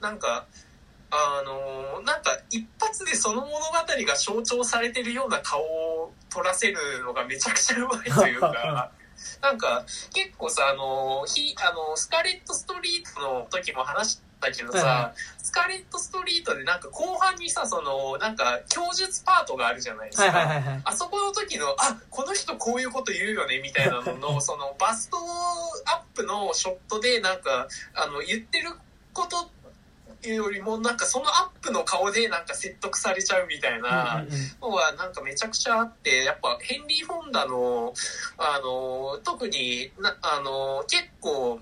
[0.00, 0.46] なんか、
[1.10, 8.90] あのなんか一発でその物語が象徴されてるような顔を撮らせるのがめちゃくちゃうまいというか、
[9.40, 15.12] なんか結構さ、あの、ひあのスカーレット・ストリートの時も話したけどさ、
[15.42, 20.24] スカーレット・ストリートでなんか後半にさ、その、なんか供述パートがあるじゃないですか。
[20.24, 20.80] はいはいはいはい。
[20.84, 25.16] あそこの時の、あ、この人こういうこと言うよね、みたいなのの、その、バスト
[25.86, 28.70] アップのショットで、なんか、あの、言ってる
[29.12, 29.50] こと
[30.28, 34.24] よりも、なんかそのアップの顔で、なんか説得されちゃうみたいな
[34.60, 37.94] のは、なんかめちゃくちゃあって、やっぱ、ヘンリー・フォンダの、
[38.38, 41.60] あの、特にな、あの、結構、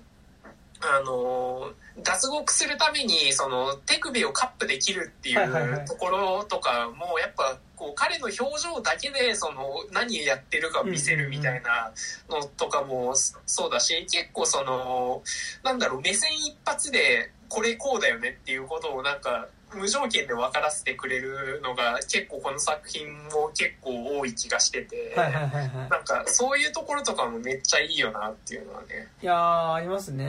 [0.81, 1.71] あの、
[2.03, 11.91] 脱獄するために、その、手首をカップで切るっていうところとかも、やっぱ、こう、彼の表情だけで、その、何やってるか見せるみたいな
[12.29, 15.23] のとかもそうだし、結構その、
[15.63, 25.89] なんだろう、目線一発で、これこうだよねっていうことをなんか、無条件で分からせてくれるのが、結構この作品も結構多い気がしてて、はいはいはいはい。
[25.89, 29.07] なんか、そういうところとかもめっちゃいいよなっていうのはね。
[29.21, 30.25] いやー、ありますね。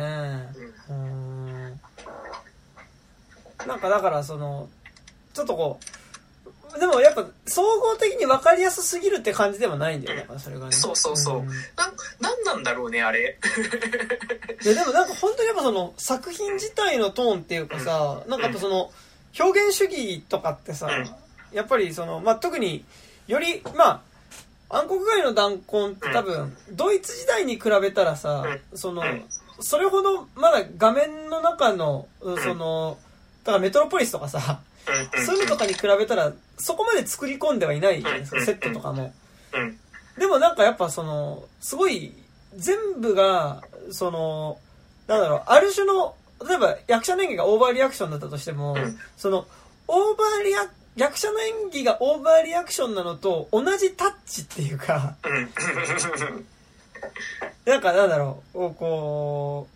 [0.89, 1.81] うんうーん。
[3.67, 4.69] なんかだからその、
[5.35, 5.97] ちょっとこう、
[6.79, 10.73] でもやっぱ総合的に分かりやすすぎるって感じではないんだよ、だからそれがね。
[10.73, 11.57] そうそうそうんなん、
[12.21, 13.39] なんなんだろうね、あれ。
[14.63, 18.91] いやでもなんか本当にやっぱその作品自体のトーンっていうかさ、なんかやっぱその
[19.39, 22.85] 表現主義とかってさうん、やっぱりその、まあ、特に
[23.27, 24.03] より、ま
[24.69, 29.25] あ、暗黒街の弾痕って多分、ドイツ時代に比べたらさ、そのうん、
[29.61, 32.99] それほどまだ画面の中の、その、
[33.45, 34.61] だからメトロポリスとかさ、
[35.25, 38.45] そういうのとかに比べたら、そこまで作り込んではいないじゃないですか、うん。
[38.47, 39.13] セットとかも。
[39.53, 39.79] うん。
[40.19, 42.13] でもなんかやっぱその、すごい、
[42.57, 44.59] 全部が、その、
[45.07, 46.15] なんだろう、ある種の、
[46.47, 49.47] 例えば役者の演技がオーバーリアクションだったとしても、うんその、
[49.89, 55.51] オーバーリア、役者の演技がオーバーリアクションなのと同じタッチっていうか、うん
[57.65, 59.69] なんかなんだろう、こ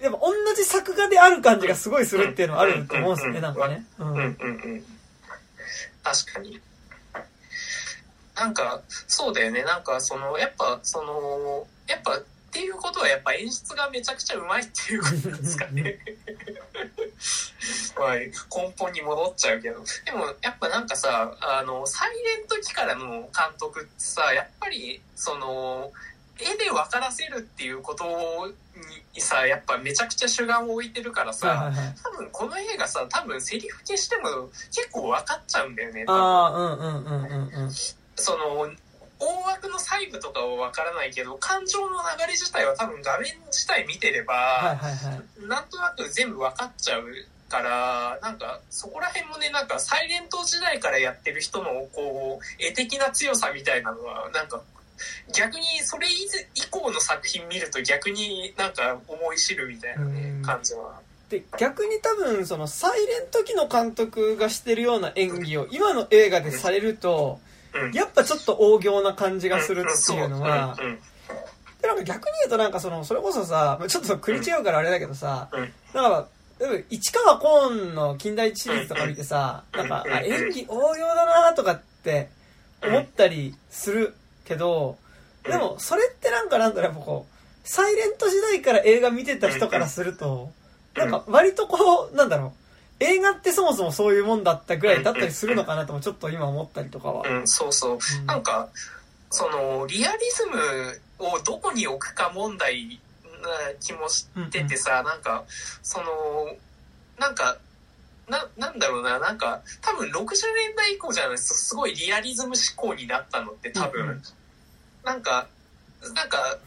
[0.00, 3.84] う、やっぱ同じ作画である感じがすごいするっていうのはあると思うんですよね、なんかね。
[3.98, 4.08] うん。
[4.08, 4.24] うんうんう
[4.76, 4.84] ん
[6.02, 6.60] 確かに。
[8.34, 9.62] なんか、そうだよね。
[9.62, 12.20] なんか、その、やっぱ、その、やっぱ、
[12.52, 15.98] っていうことはやっぱ演出がめちゃくちゃうまいっていうことなんですかね。
[17.98, 18.34] まあ、根
[18.76, 19.82] 本に戻っちゃうけど。
[20.04, 25.90] でも、やっぱなんかさ、あの、サイレント期からの監督ってさ、やっぱり、その、
[26.38, 28.52] 絵で分からせるっていうこと
[29.14, 31.72] にさ、やっぱめちゃくちゃ主眼を置いてるからさ。
[32.02, 37.72] 多分この映画さ多分セリフ消しても結構分かっちゃうんだよねああ、うんうんうんうんうん。
[38.16, 38.70] その
[39.22, 45.46] 大枠の細部とかは分からないけど感情の流れ自体は多分画面自体見てれば、はいはいはい。
[45.46, 47.04] なんとなく全部分かっちゃう
[47.48, 54.62] からなんかそこら辺もねなんかサイレント時代からやってる人のこう絵的な強さみたいなのはなんか
[55.34, 61.00] 逆にそれ以降の作品見ると逆になんか思い知るみたいなねうん感じは。
[61.28, 67.51] で逆に多分そのサイレント期の監督がしてるような演技を今の映画でされるとうん
[67.94, 70.76] やっぱちょっと大行な感じがするっていうのは
[71.80, 75.72] でなんか逆に言うとなんかそのそれこそさちょっと食い違うからあれだけどさうん。
[75.94, 76.28] なんか
[76.90, 82.28] 市川コーンの近代シリーズとか見てさなんかあ演技大行だなとかって
[82.82, 84.14] 思ったりする
[84.44, 84.96] けど
[85.44, 90.50] でもそれってなんかなんだろうこうサイレント時代から映画見てた人からすると
[90.94, 92.61] なんか割とこうなんだろう
[93.02, 97.28] 映画ってそもそもそういうもんだったぐらいだったりするのかなともちょっと今思ったりとかは。
[97.28, 97.98] うん、そうそう。
[98.20, 98.26] うん。
[98.26, 98.68] なんか、
[99.30, 100.56] その、リアリズム
[101.18, 103.00] をどこに置くか問題
[103.42, 103.48] な
[103.80, 105.44] 気もしててさ、なんか、
[105.82, 106.06] その、
[107.18, 107.58] なんか、
[108.28, 114.22] な、なんだろうな、なんか、多分60年代以降じゃないですすごいリアリズム思考になったのって多分、うんうん。
[115.04, 115.48] なんか、
[116.14, 116.58] なんか、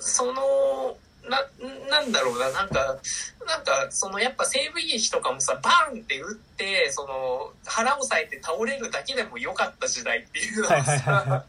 [0.00, 0.96] その、
[1.28, 1.46] な、
[1.88, 2.98] なんだろうな、なんか、
[3.46, 11.44] なんか、そのやっぱ西部劇とかもさ、バーンって打って、その、腹を押さえて倒れるだけでも良かった時代っていうのはさ、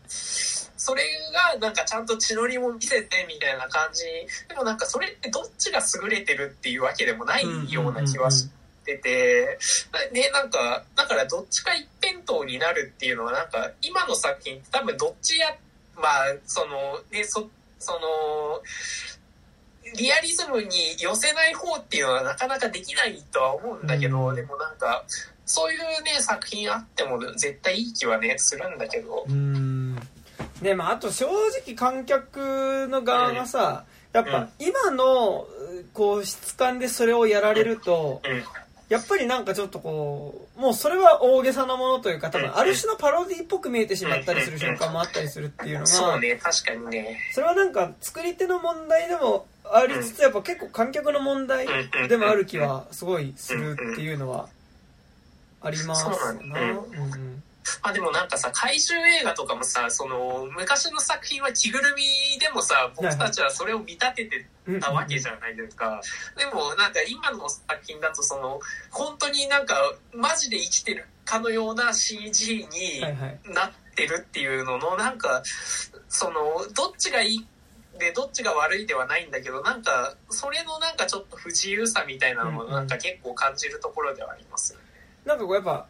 [0.80, 1.04] それ
[1.34, 4.06] がなんかちゃんと血のりも見せてみたいな感じ。
[4.48, 8.48] でもなんかそれってどっちが優れてるっていうわけでもないような気はし
[8.86, 9.60] てて、
[10.14, 15.54] ね、なんか、だからどっちか一辺倒になるっていうのはなんか、今の作品って多分どっちや、
[15.96, 18.00] まあ、その、ね、そ、その、
[19.98, 20.70] リアリズムに
[21.00, 25.04] 寄せない方っていうのはなかなかできないとは思うんだけど、うんでもなんか、
[25.46, 29.26] そういうね、作品あっても絶対いい気はね、するんだけど。
[29.28, 29.96] うん
[30.62, 31.26] でまああと正
[31.66, 35.48] 直観客の側がさ、やっぱ今の
[35.94, 38.44] こう質感でそれをやられると、うん。
[38.90, 47.20] やっぱりなんかちょっとこうもうそれは大げさなものというか多分ある種のパロディっぽく見えてしまったりする瞬間もあったりするっていうのがそうね、確かにね。
[47.32, 51.68] それはなんか作り手の問題でもありつつやっぱ結構観客の問題
[52.08, 54.50] でもある気はすごいするっていうのは
[55.62, 56.14] ありますな。
[56.14, 56.60] そうなんだ。
[56.60, 57.44] うん
[57.84, 66.02] まあでもなんかさ、怪獣映画とかもさ、その、昔の作品は着ぐるみでもさ、僕たちはそれを見立ててうんたわけじゃないですか。
[66.38, 68.60] でもなんか今の作品だとその、
[68.92, 69.76] 本当になんか
[70.14, 73.02] マジで生きてるかのような CG に
[73.54, 75.44] なってるっていうのの、なんか、
[76.08, 77.48] その、どっちがいい
[78.00, 84.86] で、どっちが悪いではないんだけど、なんか、それのなんかちょっと不自由さみたいなのもなんか結構感じるところではありますよね。
[85.26, 85.86] なんかこうやっぱ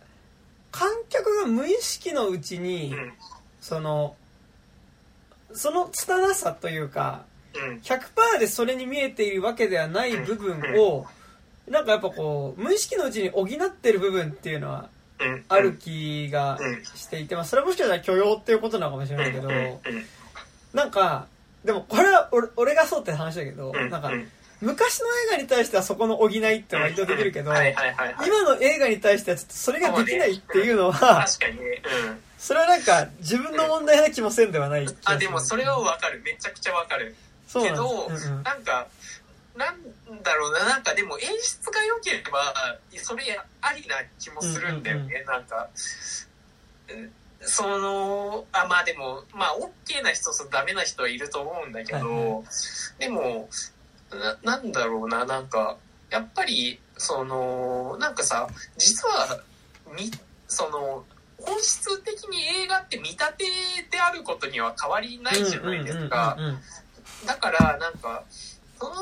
[0.71, 3.13] 観客が無意識のうちにうん。
[3.61, 4.15] その
[5.53, 7.77] その拙さというかうん。
[7.77, 11.05] 100%でそれに見えているわけではない部分を
[11.67, 14.89] なんかやっぱこう無意識のうちに補ってる部分っていうのは
[15.19, 15.45] うん。
[15.49, 16.83] ある気がうん。
[16.83, 19.79] していて、まあ、それはもしかしたら許容っていうことなのかもしれないけどうんうん
[20.73, 21.27] なんか
[21.63, 24.31] でもこれは俺俺がそうって話だけどうんなんかうん
[24.61, 28.27] 昔の映画に対してはそこの補いって割とできるけどはいはいはいはい。
[28.27, 31.81] 今の映画に対してはちょっとそれができないっていうのは確かにね。
[32.07, 32.19] うん。
[32.37, 36.21] それはなんか自分の問題な気もせんではない気がするあ、でもそれはわかる。
[36.25, 37.15] めちゃくちゃわかる。
[37.47, 38.87] そうなんけどですうんうんなんか、
[39.55, 42.53] なんだろうな、なんかでも演出が良ければ、
[42.97, 43.23] それ
[43.61, 45.69] ありな気もするんだよね、なんか。
[46.89, 47.11] うん
[47.41, 52.41] その、あ、まあでも、まあ、OK な人とダメな人はいると思うんだけど、はいは
[52.99, 53.49] でも
[54.11, 55.77] な、なんだろうな、なんか、
[56.09, 59.39] やっぱり、その、なんかさ、実は、
[59.95, 60.11] み、
[60.47, 61.05] その、
[61.37, 63.45] 本質的に映画って見立て
[63.91, 66.37] であることには変わりないじゃないですか。
[67.25, 68.23] だから、なんか、
[68.77, 68.93] その、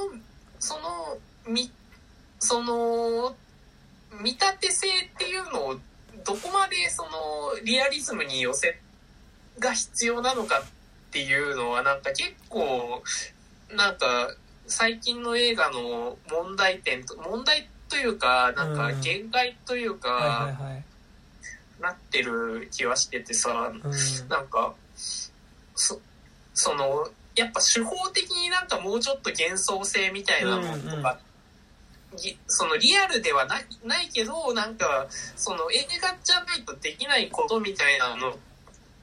[0.59, 1.17] その、
[1.47, 1.71] み、
[2.39, 3.35] その、
[4.21, 5.79] 見立て性っていうのを、
[6.27, 7.09] どこまでその、
[7.63, 8.77] リアリズムに寄せ
[9.59, 10.63] が必要なのかっ
[11.11, 13.01] ていうのは、なんか結構、
[13.73, 14.35] なんか、
[14.67, 18.99] 最近の映画の問題点と、問題というか、なんかうん。
[18.99, 20.57] 限界というはいか、
[21.79, 23.81] なってる気はしててさ、うん。
[24.27, 24.75] なんか、
[25.75, 26.01] そ、
[26.53, 31.26] その、やっぱ手法的になんかもうちょっと幻想性みたいなのとか、ぎ
[32.47, 38.33] そのリアルではないないけど、なんか、その映画じゃないとできないことみたいなのっ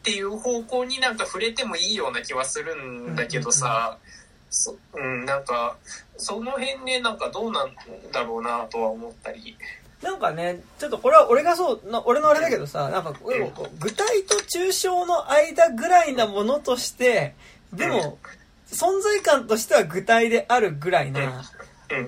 [0.03, 3.99] ていう方向になんか触れてもいいような気はするんだけどさ、
[4.51, 5.77] そうん、なんか、
[6.17, 7.75] その辺ね、なんかどうなん
[8.13, 9.57] だろうなとは思ったり。
[10.05, 13.15] なんかねちょっとこれは俺がそうな俺のあれだけどさなんか
[13.81, 17.35] 具体と抽象の間ぐらいなものとして
[17.73, 18.19] でも
[18.69, 21.43] 存在感としては具体であるぐらいなうん、うん、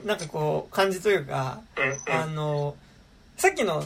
[0.04, 2.74] なんかこう感じというかうん、あの
[3.36, 3.84] さっきの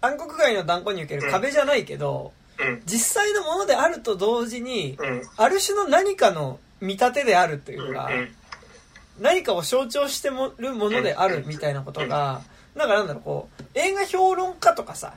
[0.00, 8.28] 暗黒街の断固における壁じゃないけどうん、実際のものであると同時にうん、ある種の何かの見立てであるというかうん、
[9.20, 12.42] 何かを象徴してもるものであるみたいなことが
[12.74, 15.14] なんかなんだろうこう映画評論家とかさ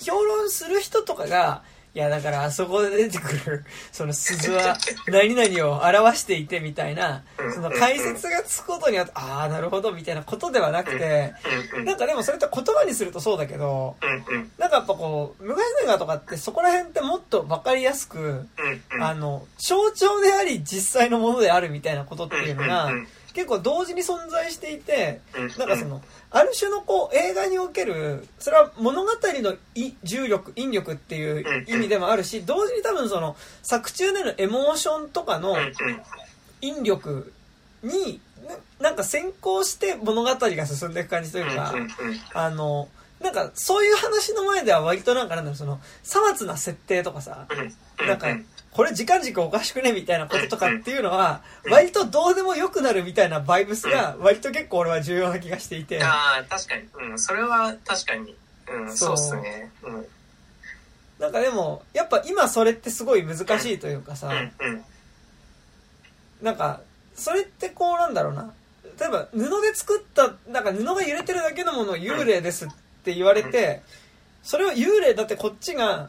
[0.00, 1.62] 評論する人とかが
[1.92, 4.76] いやだからあそこで出てくる その鈴は
[5.08, 11.34] 何々を表していてみたいなその解説がつくことによってああなるほどみたいなことではなくて
[11.74, 13.96] うん、なんかでもそれって言葉にするとそうだけど
[14.58, 18.46] なんかやっぱこう昔の映画とかってそこら辺ってもっと分かりやすく
[19.00, 22.92] あの象徴であり実際のものであるみたいなことっていうのが
[23.32, 25.48] 結構同時に存在していてうん。
[25.58, 26.02] なんかその
[26.32, 35.56] ある種のこう映画におけるそれは物語のい重力引力っていう意味でもあるし同時に多分その作中でのエモーションとかの
[36.60, 37.32] 引力
[37.82, 38.20] に
[38.80, 41.74] ななんか先行して物語が進んでいく感じというか
[42.34, 42.88] あの
[43.20, 48.06] なんかそういう話の前では割となんかなんだろうそのさまつな設定とかさうん。
[48.06, 48.28] なんか
[48.80, 49.92] これ時間軸おかしくね？
[49.92, 56.02] みたいなこととかっていうのは割とどうでもよくなるみたいなバイブスが割と結構俺は重要な気がしていて。
[56.02, 57.10] ああ確かに。
[57.10, 57.18] うん。
[57.18, 58.34] それは確かに。
[58.70, 59.70] うんそそううっすね。
[59.82, 60.06] うん。
[61.18, 64.32] なんかでもやっぱ今それってすごい難しいというかさ
[66.40, 66.80] なんか
[67.14, 68.50] それってこうなんだろうな。
[68.98, 72.68] 例えば布で作ったなんか布が揺れてるだけのものを幽霊ですっ
[73.04, 73.82] て言われて
[74.42, 76.08] それを幽霊だってこっちがうん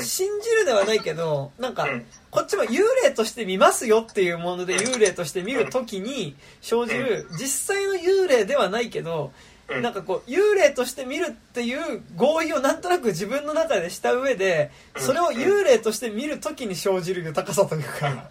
[0.00, 9.32] 信じるではないけど、なんかうん、こっちも幽霊として見ますよっていうもので幽霊として見るときに生じる、実際の幽霊ではないけど、
[9.68, 9.82] うん。
[9.82, 18.28] なんかこう、幽霊として見るっていう合意をなんとなく自分の中でした上で、それを幽霊として見るときに生じる豊かさというか、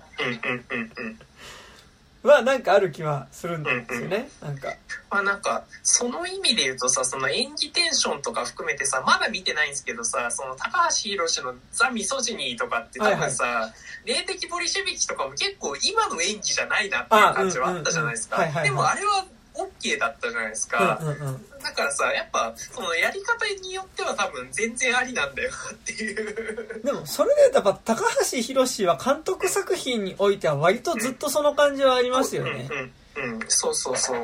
[2.23, 4.29] はなんかある気はするんですよね。
[4.41, 4.69] なんか。
[5.09, 13.71] まあなんかその意味で言うとさその演技テンションとか含めてさまだ見てないんですけどさその高橋宏の「ザ・ミソジニー」とかって多分さ、
[14.05, 19.25] 霊的ボリシェビキとかも結構今の演技じゃないなっていう感じはあったじゃないですかでもあれは
[19.55, 21.45] OK だったじゃないですか、うんうんうん。
[21.61, 32.69] だからさやっぱそのやり方によっては多分全然ありなんだよなっていうでも、それでやっぱ高橋宏は監督作品においては割とずっとその感じはありますよね。
[33.15, 34.17] うんうん、うん、そうそうそう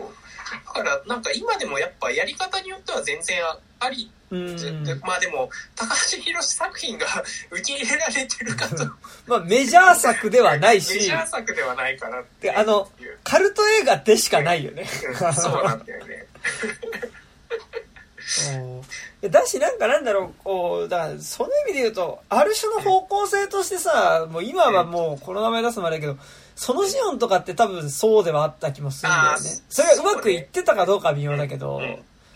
[0.65, 3.37] だからなんか今でもやっぱやり方によっては全然
[3.79, 4.11] あり
[5.01, 7.05] まあでも高橋宏作品が
[7.49, 8.85] 受け入れられてるかと。
[9.25, 12.91] まあメジャー作ではないメしジ、ャー作ではないかなってあの
[13.23, 14.87] カルト映画でしかないよね。
[15.21, 16.27] うんそうなんだよね。
[19.21, 19.31] うん。
[19.31, 26.17] だし、なんかなんだろう、こう、だから、その意味で言うと、ある種の方向性としてさ、もう今はもうこの名前出すまでだけど、
[26.55, 29.49] そのシオンとかって多分そうではあった気もするんだよね。
[29.69, 31.83] それがうまくいってたかどうかは微妙だけど、うん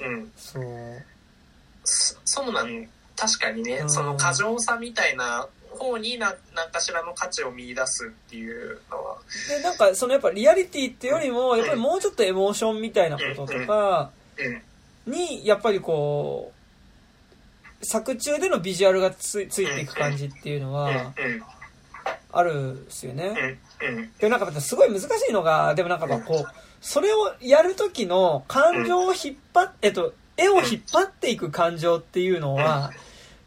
[0.02, 0.32] うん。
[0.36, 1.04] そう。
[1.84, 3.90] そそうなん確かにね、うん。
[3.90, 9.18] その過剰さみたいな方にな何かしらの価値を見出すっていうのは。
[9.50, 14.12] で、なんかそのやっぱリアリティってよりも、やっぱりもうちょっとエモーションみたいなこととか
[15.06, 15.14] うん。
[15.14, 16.52] に、やっぱりこ
[17.82, 21.14] う、作中でのビジュアルがつついていく感じっていうのうんは
[22.32, 23.60] あるんですよね。
[24.20, 30.14] でもなんかすごい難しいのが、でもなんかまあこう、それをやるときの感情を引っ張っ、えっと、
[30.44, 32.92] 絵を引っ張っていく感情っていうのは、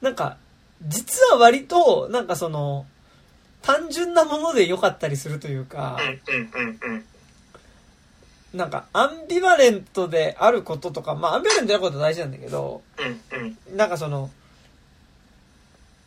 [0.00, 0.36] なんか、
[0.82, 2.86] 実は割と、なんかその、
[3.62, 5.98] 単純なもので良かったりするというか、
[8.54, 12.82] なんか、アンビバレントであることとか、まあ、アンビバレントであることは大事なんだけど、
[13.74, 14.30] なんかその、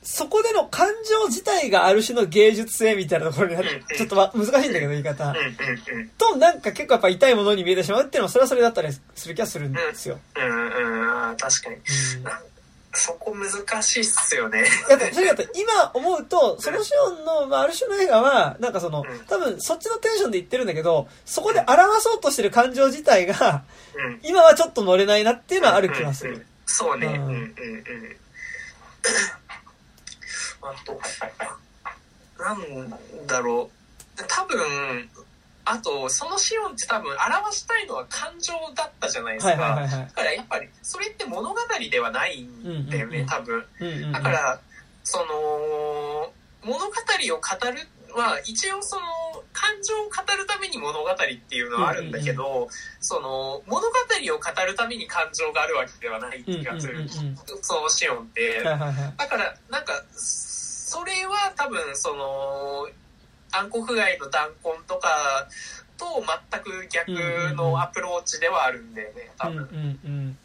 [0.02, 5.30] そこでの感情自体がある種の芸術性みたいなところにあって、ちょっとま難しいんだけど言い方。
[5.30, 10.20] うんうんうんと、なんか結構やっぱ痛いものに見えてしまうっていうのも、それはそれだったりする気がするんですよ。
[10.36, 11.76] うんうん確かに。
[11.76, 11.82] うん。
[12.92, 14.64] そこ難しいっすよね。
[14.90, 23.64] だって、それだと今思うと、そのシオンの、まあ、ある種の映画は、なんかそのうん、多分そっちのテンションで言ってるんだけど、そこで表そうとしてる感情自体が、
[23.96, 24.20] うん。
[24.24, 26.46] 今はちょっと乗れないなっていうのはある気がする。
[26.66, 27.08] そうね。
[27.08, 27.54] ううんんうんうん。
[30.62, 31.00] あと、
[32.38, 33.70] なんだろ
[34.18, 34.24] う。
[34.28, 35.10] 多分、
[35.66, 39.52] あと、そのシオンって多分表したいのは感情だったじゃないですか。
[39.52, 41.56] はいはいはいはいだからやっぱり、それって物語
[41.92, 43.66] ではないんだよね、うんうんうん多分。
[43.80, 44.60] うんうんうんだから、
[45.04, 46.34] その、
[46.64, 49.02] 物語を語るは、一応その、
[49.54, 52.68] 感情を語るために物語っていうのはあるんだけど、
[53.00, 57.00] その、物語を語るために感情があるわけではない気がする。
[57.00, 58.64] うんうんうんうんそのシオンって。
[58.64, 60.04] だから、なんか、
[60.90, 62.88] それは多分、その、
[63.52, 65.48] 暗黒街の弾痕とか
[65.98, 66.06] と
[66.52, 67.12] 全く逆
[67.56, 70.00] のアプローチではあるんだよね、多うんうん分。
[70.04, 70.38] うん。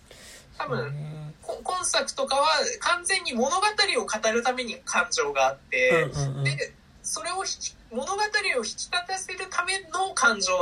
[0.59, 1.35] 多分、
[1.65, 2.47] 今作とかは
[2.81, 6.45] 完全に物語を語るために感情があって、うんうんうん。
[6.45, 7.43] でそれを
[7.91, 10.53] 物語を引き立たせるための感情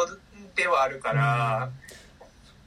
[0.54, 1.70] ではあるから、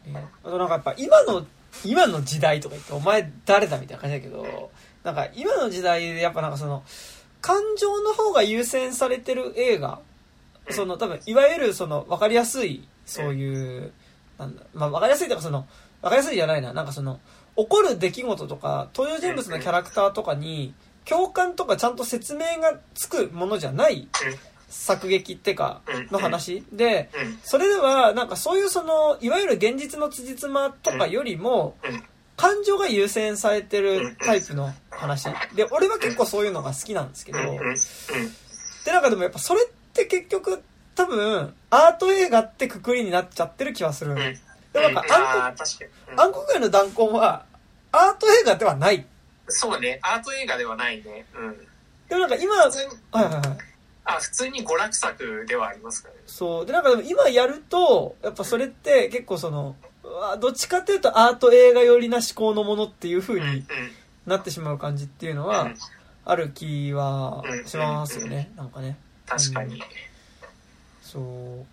[0.06, 0.28] ね。
[0.44, 1.46] あとなんかやっぱ今の、
[1.86, 4.72] 今の時代とか言って、お前誰だみたいな感じだけど、
[5.06, 6.84] なんか今の時代でやっぱなんかその、
[7.40, 10.00] 感情の方が優先されてる映画、
[10.72, 13.94] その多分、いわゆるその、わかりやすい、そういう、
[14.40, 15.68] なんだ、まあわかりやすいというかその、
[16.02, 17.20] わかりやすいじゃないな、なんかその、
[17.56, 20.74] 起こる出来事とか、登場人物のキャラクターとかに、
[21.06, 24.08] 共感とかちゃんと説明がつくものじゃない
[24.70, 26.64] 作劇ってか、の話。
[26.72, 27.12] で、
[27.44, 31.76] それでは、なんかそういうその、いわゆる現実の辻褄とかよりも、
[32.38, 35.26] 感情が優先されてるタイプの話。
[35.56, 40.62] で、俺は結構そういうのが好きなんですけど、で、なんかでもやっぱそれって結局、
[40.96, 44.12] 多分、アート映画ってくくりになっちゃってる気はする。
[44.12, 47.46] うんでもなんかあー確かに、うん暗黒街の弾痕は、
[47.94, 49.06] アート映画ではない。
[49.48, 51.58] そうねアート映画ではないね、うん、
[52.10, 53.42] でもなんか今、はいはいはい。
[54.04, 56.66] あ普通に娯楽作ではありますからねそう。
[56.66, 59.76] で、なんかでも今やると、やっぱそれって結構その、
[60.40, 63.56] どっちかっていうとアート映画寄りな思考のものっていう風うんうん。
[63.56, 63.66] に
[64.26, 65.70] なってしまう感じっていうのは、
[66.26, 68.52] ある気はしますよね。
[68.56, 68.98] なんかね。
[69.28, 69.82] 確かに、
[71.02, 71.66] そう。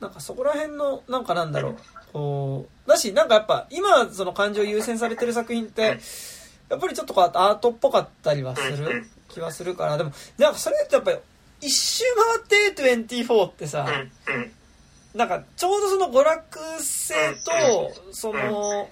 [0.00, 1.76] なんかそこら辺の、なんかなんだろう。
[2.12, 5.98] こう、だし、なんかやっぱ今その感情優先されてる作品って、
[6.70, 8.84] やっぱりちょっとこうアートっぽかったりはすうんうん。
[8.84, 11.18] る気はするから、でも、なんかそれってやっぱり、
[11.60, 12.04] 一周
[12.46, 13.86] 回って24ってさ、
[14.28, 14.52] うんうん
[15.14, 17.14] なんかちょうどその娯楽性
[17.44, 18.88] と、その、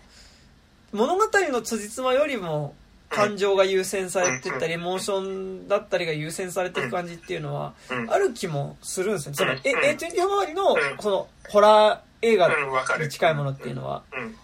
[0.92, 2.74] 物語の辻褄よりも
[3.08, 9.36] 感情が優先されてったり、エモーションだったりが優先されていく感じっていうのは、うんある気もするんですよね。
[9.36, 12.48] その、うんえ、A24 周りのう、んその、ホラー映画
[12.98, 14.02] に近いものっていうのは？
[14.16, 14.36] うん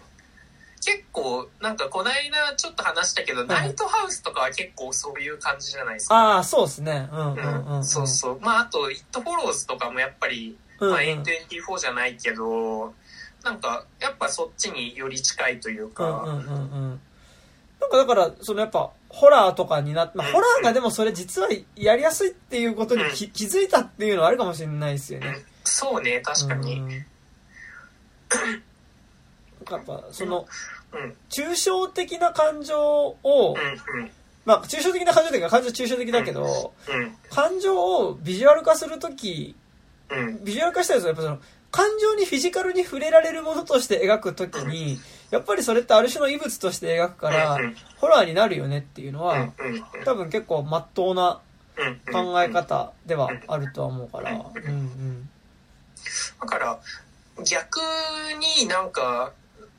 [0.81, 6.15] 結構なんかこの間ちょっと話したけど、ナイトハウスとかは結構そういう感じじゃないですか。
[6.15, 7.09] ああ、そうですね。
[7.11, 7.83] うんうんうん、うん。
[7.83, 8.39] そうそう。
[8.39, 10.57] まああと、イットフォローズとかもやっぱり。
[10.79, 12.93] まあ A24 じゃないけど、
[13.43, 16.55] なんかやっぱそっちにより近いというか、うんうんうんう
[16.95, 17.01] ん。
[17.79, 20.33] なんかだから、そのやっぱ、ホラーとかになって、まあ、うん。
[20.33, 25.27] ホラーがでもそれ実はやりやすいっていうことに気気づいたっていうのはあるかもしれないですよね。
[25.27, 25.45] うん。
[25.63, 26.79] そうね、確かに。
[26.79, 26.89] うん。
[26.91, 26.97] や
[29.77, 30.45] っぱ、その、
[30.91, 32.79] うん、うん、抽象的な感情
[33.23, 34.11] を、うん、
[34.45, 39.68] まあ、抽象的な感情というか、感情抽象的だけど、うん、感情をビジュアル化するとき、うん、
[40.43, 44.99] ビジュアル化したりすると、やっぱその、感情にフィジカルに触れられるものとして描くときに、
[45.29, 47.59] やっぱりそれってある種の異物として描くから
[47.97, 49.53] ホラーになるよねっていうのは、
[50.03, 51.41] 多分結構真っ当な
[51.79, 55.29] うん、考え方ではあるとは思うから、うんうん。
[56.41, 56.79] だから、
[57.45, 57.79] 逆
[58.59, 59.31] になんか、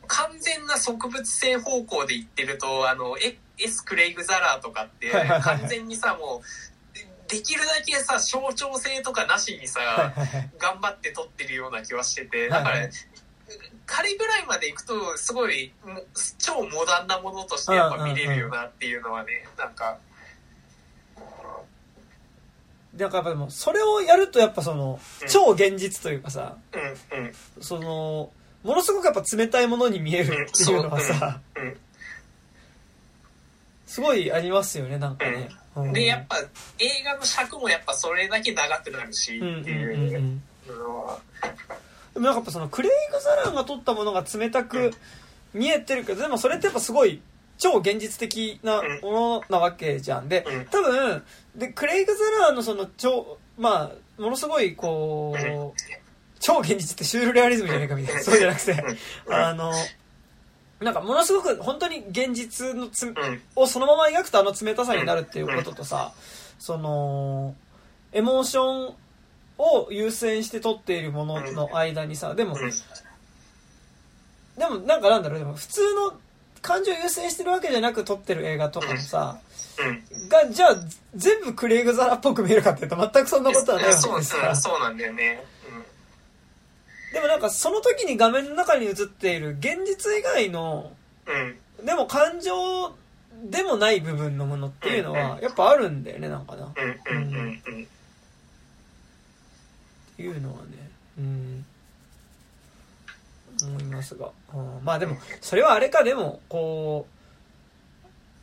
[0.06, 6.46] 完全な植物性方向で言ってると、あの、エエス・クレイグ・ザラーとかって完全にさ、もう、
[7.30, 10.12] できるだけさ、象徴性とかなしにさ。
[10.58, 12.88] 頑張って撮ってるような気はしてて、だから、
[13.86, 16.00] 彼ぐらいまで行くと、すごい、も
[16.38, 19.98] 超モダンなものとしてやっぱ見れるよなっていうのはね、なんか、
[22.94, 28.30] でなんかやっぱでも、それをやるとやっぱそのうん、超現実というかさ、うん、うん、その、
[28.62, 31.40] ものすごくやっぱ冷たいものに見えるっていうのはさ、
[33.86, 35.48] すごいありますよね、なんかね。
[35.76, 35.92] うん。
[35.92, 36.36] で、やっぱ
[36.78, 39.70] 映画の尺もやっぱそれだけ長くなるしって。
[39.70, 40.20] いう。
[40.20, 41.20] んのは、
[42.14, 42.34] でもなん。
[42.34, 44.92] かやっぱその、クレイグ・ザランが撮ったものが冷たく
[45.54, 47.22] 見えてるけど、でもそれってやっぱすごい、
[47.58, 50.28] 超現実的なものなわけじゃん。
[50.28, 51.22] でうん、多分、
[51.54, 55.80] で、クレイグ・ザランのその、超、まあ、ものすごい、こう
[56.40, 58.72] 超現実ってシュールレアリズムじゃないかみたいな、そうじゃなくて、
[59.26, 59.34] うん。
[59.34, 59.72] あの、
[60.80, 63.14] なんかものすごく本当に現実のつ、うん。
[63.54, 66.12] をそのまま描くとあの冷たさになるっていうこととさ、
[66.58, 67.54] その、
[68.12, 68.94] エモーション
[69.58, 72.70] を優先して撮っているものの間にさ、でも、うん。
[74.58, 76.14] でもなんかなんだろう、でも普通の
[76.62, 79.38] 感情を優先してるわけじゃなく撮ってる映画とかもさ、
[79.78, 80.28] うん。
[80.30, 80.76] が、じゃあ
[81.14, 84.56] 全部クレイグ・ザラっぽく見えるかって言うと全くそんなことはないわけですから。
[84.56, 85.44] そうなんだよね。
[87.12, 90.92] でもなんかその時に画面の中に映っている現実以外の、
[91.26, 91.58] うん。
[91.78, 91.86] うん。
[91.86, 92.94] でも感情
[93.50, 97.16] でもない部分のものっていうのはやっぱあるんだよねなんかなっうん。
[97.16, 97.22] うん。
[97.22, 97.46] うん。
[97.46, 97.88] うん。
[100.16, 101.64] ていうのはねうん
[103.62, 107.20] 思いますが、うんまあでもそれはあれかでもこう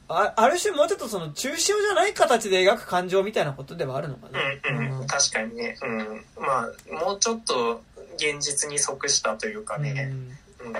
[0.09, 5.01] あある種もうちょっとその抽象じゃない形で描く感情みたいなことではあるのかなうん。
[5.01, 5.07] うん。
[5.07, 5.75] 確かにね。
[5.81, 6.25] うん。
[6.39, 7.81] まあ、もうちょっと
[8.17, 10.11] 現実に即したというかね。
[10.61, 10.67] うん。
[10.67, 10.75] うん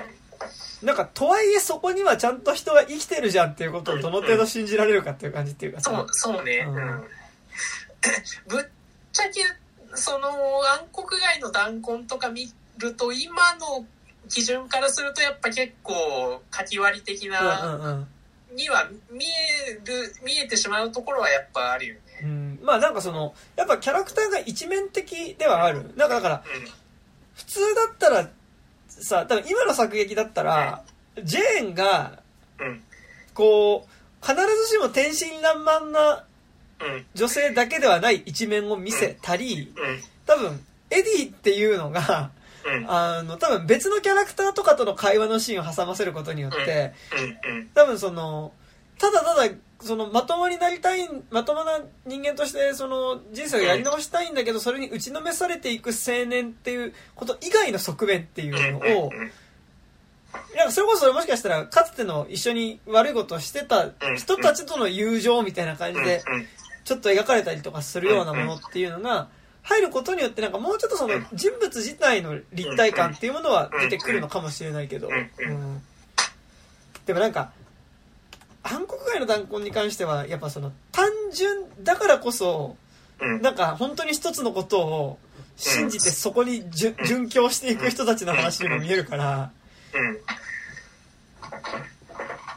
[0.82, 6.64] なんかとはいえそこにはちゃんと人が生きてるじゃんっていうことをどの程度信じられるかっていう感じっていうかさそう、そうね。
[6.68, 7.04] うんうん。
[8.46, 8.64] ぶっ
[9.12, 9.40] ちゃけ、
[9.94, 10.28] その、
[10.94, 13.84] 暗黒街の弾痕とか見ると、今の
[14.28, 18.06] 基準からするとやっぱ結構、かき割り的うんな、
[18.52, 22.00] には見える、見えてしまうところはやっぱあるよね。
[22.22, 26.44] うん、まあなんかそのやっぱキャラクターが一面的ではあるなんかだから
[27.38, 28.28] 普通だったら
[28.88, 30.82] さ多分今の作劇だったら
[31.22, 32.20] ジェーンが。
[33.34, 36.24] こう必ずしも天真爛漫な
[36.80, 37.06] うん。
[37.14, 40.00] 女性だけではない一面を見せたりうん。
[40.26, 40.60] 多分
[40.90, 42.32] エディっていうのが
[42.66, 42.90] うん。
[42.90, 46.94] あの多分別のキャラクターとかとの会話のシーンを挟ませることによって
[47.46, 47.58] うん。
[47.58, 47.68] うん。
[47.68, 48.52] 多分その
[48.98, 49.48] ただただ
[49.80, 59.10] そのまともになりたいまともな人間としてその人生をやり直したいんだけどそれに打ちのめされていく青年っていうこと以外の側面っていうのを
[60.54, 66.22] いやそれこそもしかしたらかつての一緒に悪いことをしてた人たちとの友情みたいな感じで
[66.84, 69.28] ちょっと描かれたりとかするようなものっていうのが
[69.62, 75.82] 入ることによってなんかもうちょっとその人物自体の立体感っていうものは出てくるのかもしれないけど、うん、
[77.06, 77.52] でもなんか
[78.70, 82.76] 暗黒街の弾痕に関してはやっぱその単純だからこそ
[83.20, 83.42] うん。
[83.42, 85.18] なんか本当に一つのことを
[85.56, 89.50] 信じてそこにじゅ殉教していく人たちの話にも見えるから
[89.92, 90.18] うん。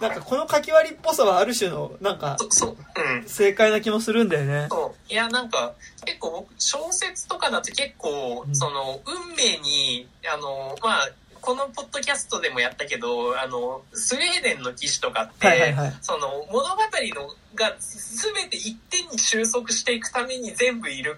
[0.02, 2.78] なんかこの書き割りっぽさはある種の、なんか、そそう、
[3.20, 3.30] うん。
[3.30, 4.68] 正解な気もするんだよね。
[4.72, 5.14] そう。
[5.14, 5.74] いや、なんか、
[6.06, 11.10] 結構僕、小説とかだと結構、うんその、運命に、あの、まあ、
[11.42, 15.94] このポッドキャストでもやったけど、あの、スウェーデンの騎士とかって、はいはいはい。
[16.02, 16.82] その、物語
[17.16, 21.18] のが全て一点に収束していくために全部いる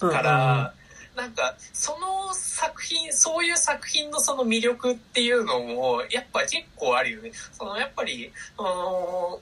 [0.00, 0.22] うんうんうん。
[0.22, 0.74] から、
[1.16, 7.32] なんか、その作品、そういう作品のその魅力っていうのも、やっぱ結構あるよね。
[7.52, 9.40] その、やっぱり、あの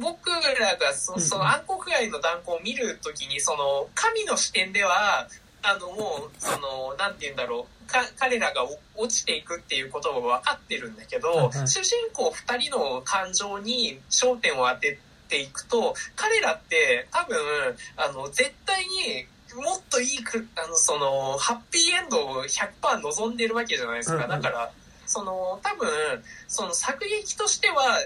[0.00, 0.36] 僕ら
[0.76, 5.28] がそその暗黒街の断交を見るときに、その、神の視点では、
[5.62, 7.73] あの、もう、その、なんて言うんだろう、か、
[8.16, 14.98] 彼らがお落ちていくっていうことは分かってるんだけど、主人公二人の感情に焦点を当て
[15.28, 17.36] ていくと、彼らって多分、
[17.96, 19.26] あの、絶対に、
[19.62, 24.26] もっといいく、あの、その、ハッピーエンドを100%望んでるわけじゃないですか。
[24.26, 24.72] だから、
[25.06, 25.88] その、多分、
[26.48, 27.98] その作劇としては、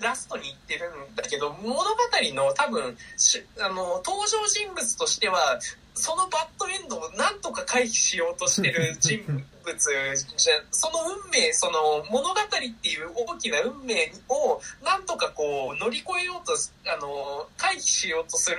[0.00, 1.86] ラストに行ってるんだけど、物語
[2.34, 5.60] の多分、しあの、登場人物としては、
[5.96, 9.24] そのバッドエンドを何とか回避しようとしてる 人
[9.64, 9.90] 物
[10.36, 12.46] じゃ、その運命、その物語っ
[12.82, 16.54] ていう大きな運命を何とかこう乗り越えようと、
[16.92, 18.58] あの、回避しようとする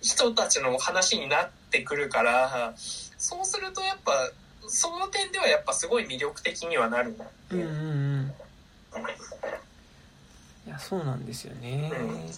[0.00, 4.30] 人たちの話になってくるから、そうするとやっぱ、
[4.68, 7.66] その点ではやっぱすごい魅力的にはなるなっていう。
[7.66, 8.34] うんうん
[8.94, 9.08] うん。
[10.68, 11.90] いや、そうなんですよね。
[11.92, 12.32] うん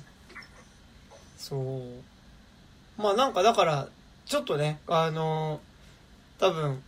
[1.44, 3.00] そう。
[3.00, 3.88] まあなんかだから、
[4.26, 5.60] ちょっとね、あの、
[6.38, 6.82] 多分、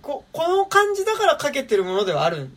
[0.00, 2.56] こ、この感じだからかけてるものではあるん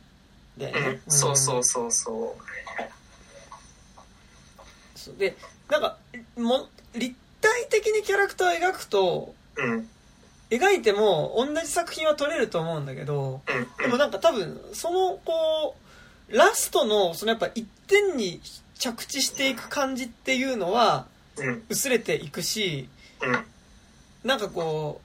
[0.58, 1.02] だよね。
[1.06, 4.98] うん、そうそうそうそう。
[4.98, 5.36] そうで、
[5.70, 5.98] なんか、
[6.38, 9.90] も、立体的にキャラクターを描くと、うん、
[10.50, 15.76] 描いても同じ作品は撮れると思うんだけど、うん、でもなんか多分、その、こ
[16.30, 18.42] う、ラストの、そのやっぱ一点に
[18.80, 21.06] 着地していく感じっていうのは、
[21.38, 22.90] うん、薄れていくし、
[23.22, 23.46] うん。
[24.26, 25.00] なんかこ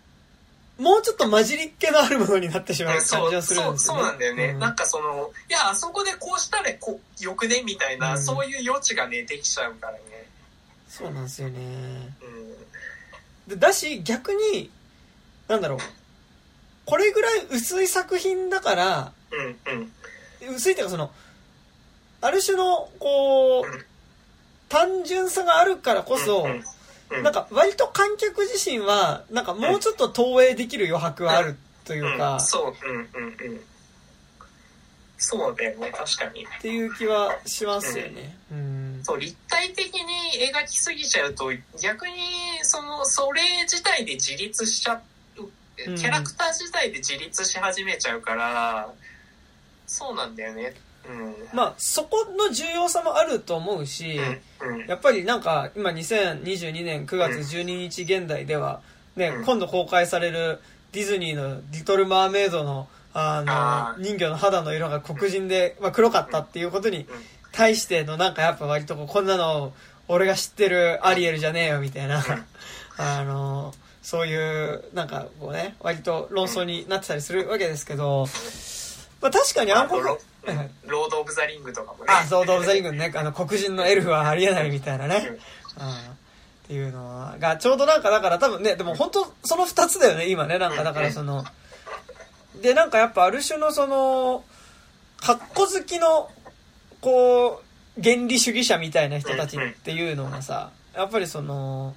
[0.78, 4.00] う、もうちょっと混じりっ気のあるものになってしまう感じそうがするんそうですよね。
[4.00, 10.00] そうなんだよね、うんなんかそのいやあそこでこうしたらこよくねみたいな、うんそういう余地がねできちゃうからね。
[10.88, 11.58] そうなんですよね。
[12.22, 13.50] うん。
[13.50, 14.70] でだし、逆に、
[15.48, 15.78] なんだろう、
[16.86, 19.90] これぐらい薄い作品だから、うん
[20.48, 20.56] うん。
[20.56, 21.12] 薄いっていうかその、
[22.22, 23.70] ある種の、こうん。
[23.70, 23.86] う、
[24.70, 26.64] 単純さがあるからこそ、うんうん
[27.22, 33.60] なんか割と観客自身は、なんかもうちょっと投影できる余白はあるというか、うん、そううんうんうん
[35.22, 36.46] そうだよね確かに。
[36.46, 38.38] っていう気はしますよね。
[38.50, 39.00] うん。
[39.02, 40.02] そう立体的に
[40.50, 42.14] 描きすぎちゃうと逆に
[42.62, 45.00] そのそれ自体で自立しちゃう
[45.76, 45.94] キうん。
[45.94, 48.90] ャラクター自体で自立し始めちゃうから
[49.86, 50.74] そうなんだよね。
[50.74, 50.89] うん
[51.52, 54.20] まあ、そこの重要さもあると思うし、
[54.86, 58.80] やっぱりなんか今2022年9月12日現代では、
[59.16, 59.44] ね、うん。
[59.44, 60.60] 今度公開される
[60.92, 67.06] ディズニーの「リトル・マーメイドの」あの人魚の肌の色が黒人で、まあ、黒かったっていうことにうん。
[67.52, 69.72] 対してのなんかやっぱ割とこんなの
[70.08, 72.22] 俺が知ってるアリエルじゃねえよみたいな
[72.96, 78.26] あのそういうなんかこうね割と論争になってたりするわけですけど、
[79.20, 80.18] まあ、確かに暗黒
[80.86, 82.04] ロード・オブ・ザ・リングとかもね。
[82.08, 85.38] あ、そう、ドーブ・ザ・リングね、あの、黒人のエルフはありえないみたいなね。
[85.78, 85.86] うん。
[85.86, 85.94] うん。
[85.94, 85.96] っ
[86.66, 91.44] ていうのが、ちょうどなんか、だから多分ね、でも本当その二つだよね、今ね、なんか、だからその、
[92.62, 94.44] で、なんかやっぱある種のその、
[95.20, 96.30] 格好好きの、
[97.00, 97.62] こ
[97.98, 101.94] う、原理主義者みたいな人たちっていうのがさ、やっぱりその、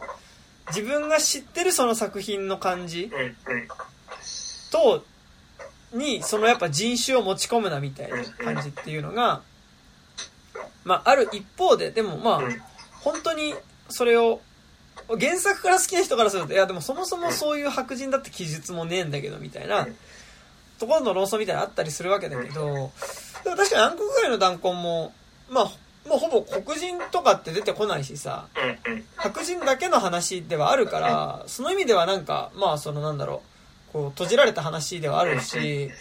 [0.69, 3.11] 自分が知ってるその作品の感じ
[4.71, 5.03] と、
[5.93, 9.41] に、そのやっぱ人種を持ち込むなみたいな感じっていうのが、
[10.83, 12.61] まあ、ある一方で、でもまあ、うん。
[13.01, 13.53] 本当に
[13.89, 14.41] それを、
[15.19, 19.95] 原作から好きな人からすると、いやでもそもそもそういう白人だって記述もねえんだけど、みたいなうん、
[20.79, 22.91] ところの論争みたいなのあったりするわけだけど、
[23.43, 25.13] でも確かに暗黒街の弾痕も、
[25.49, 25.63] まあ、
[26.07, 28.47] もうほぼ黒人とかって出てこないしさ、
[29.17, 33.52] 白人だけの話ではあるから、その意味ではなんか、まあそのなんだろう、
[33.93, 35.91] こう閉じられた話ではあるし、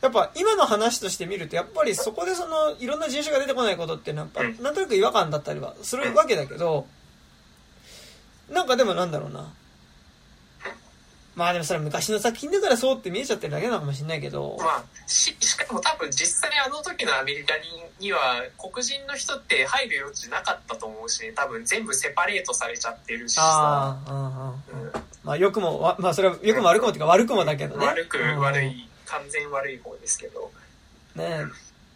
[0.00, 6.86] やっぱ今の話として見ると、やっぱりそこでそのいろんな人種が出てこないことっていうのはやっぱなんとなく違和感だったりはするわけだけど、
[8.50, 9.52] なんかでもなんだろうな。
[11.36, 17.62] まあでもそれは昔の作品だからそうって見えちゃってるだけなのかもしれないけど、まあ、ししかも多分実際あの時のアメリカに
[18.00, 24.92] には黒人の人って入る余地なかったと思うし、多分全部セパレートされちゃってるしさ、ああ、うんうんうん
[25.24, 27.86] まあ良くも、わまあそれは良くも悪くもっていうか悪くもだけどね。
[27.86, 28.40] 悪くうん。
[28.40, 30.50] 悪い、完全悪い方ですけど。
[31.14, 31.44] ね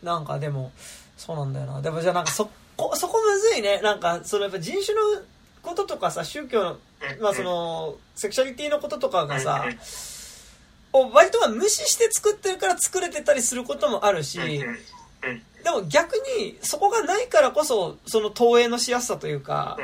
[0.03, 0.73] なんかでも、
[1.17, 1.81] そうなんだよな。
[1.81, 3.81] でもじゃあなんかそこ、そこむずいね。
[3.81, 5.23] なんか、そのやっぱ人種の
[5.63, 6.77] こととかさ、宗教の、
[7.21, 9.65] まあその、セクシャリティのこととかがさ、
[10.93, 19.79] を割とは無視して作ってるから作れてたりすることもあるし、でも逆にそこがないからこそ、その投影のしやすさというか、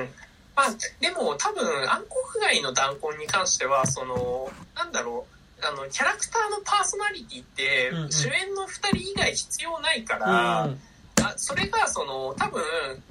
[0.60, 2.04] まあ、でも多分暗
[2.34, 5.26] 黒街の弾痕に関してはそのなんだろ
[5.62, 8.12] うあのキャラクターのパーソナリティってうんうん。
[8.12, 10.78] 主演の2人以外必要ないから、うん。
[11.22, 12.62] あそれがその多分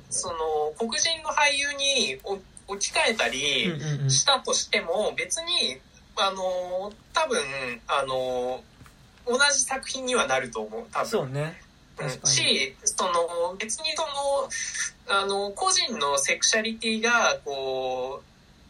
[0.09, 2.39] その黒人の俳優にお
[2.73, 4.09] 置き換えたりうんうんうん。
[4.11, 5.79] したとしても別に
[6.17, 7.39] あの多分
[7.87, 8.61] あの
[9.25, 11.07] 同じ作品にはなると思う多分。
[11.07, 11.61] そうね。
[12.25, 18.21] しその別にそのあの個人のセクシャリティがこ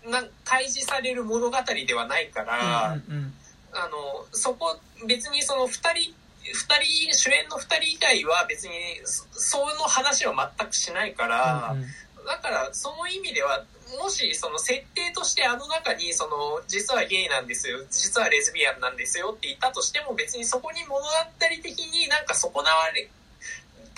[0.06, 3.34] うな開示される物語ではないから、うんうんうん。
[3.72, 4.78] あのそこ
[5.08, 8.72] 別にその2人二人主演の2人以外は別に
[9.04, 11.88] そその話は全くしないから、うんうん
[12.30, 13.64] だからその意味では
[13.98, 21.06] もしその設定としてあの中にその実はゲイなんですよ実はレズビアンなんですよって言ったとしても別にそこに物語
[21.40, 23.10] 的になんか損なわれ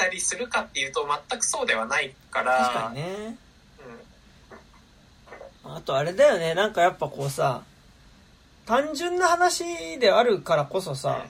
[0.01, 3.37] たりするかっていうと全くそうではないから確かにね。
[5.65, 5.75] うん。
[5.75, 7.63] あとあれだよね、なんかやっぱこうさ、
[8.65, 11.25] 単純な話であるからこそさ、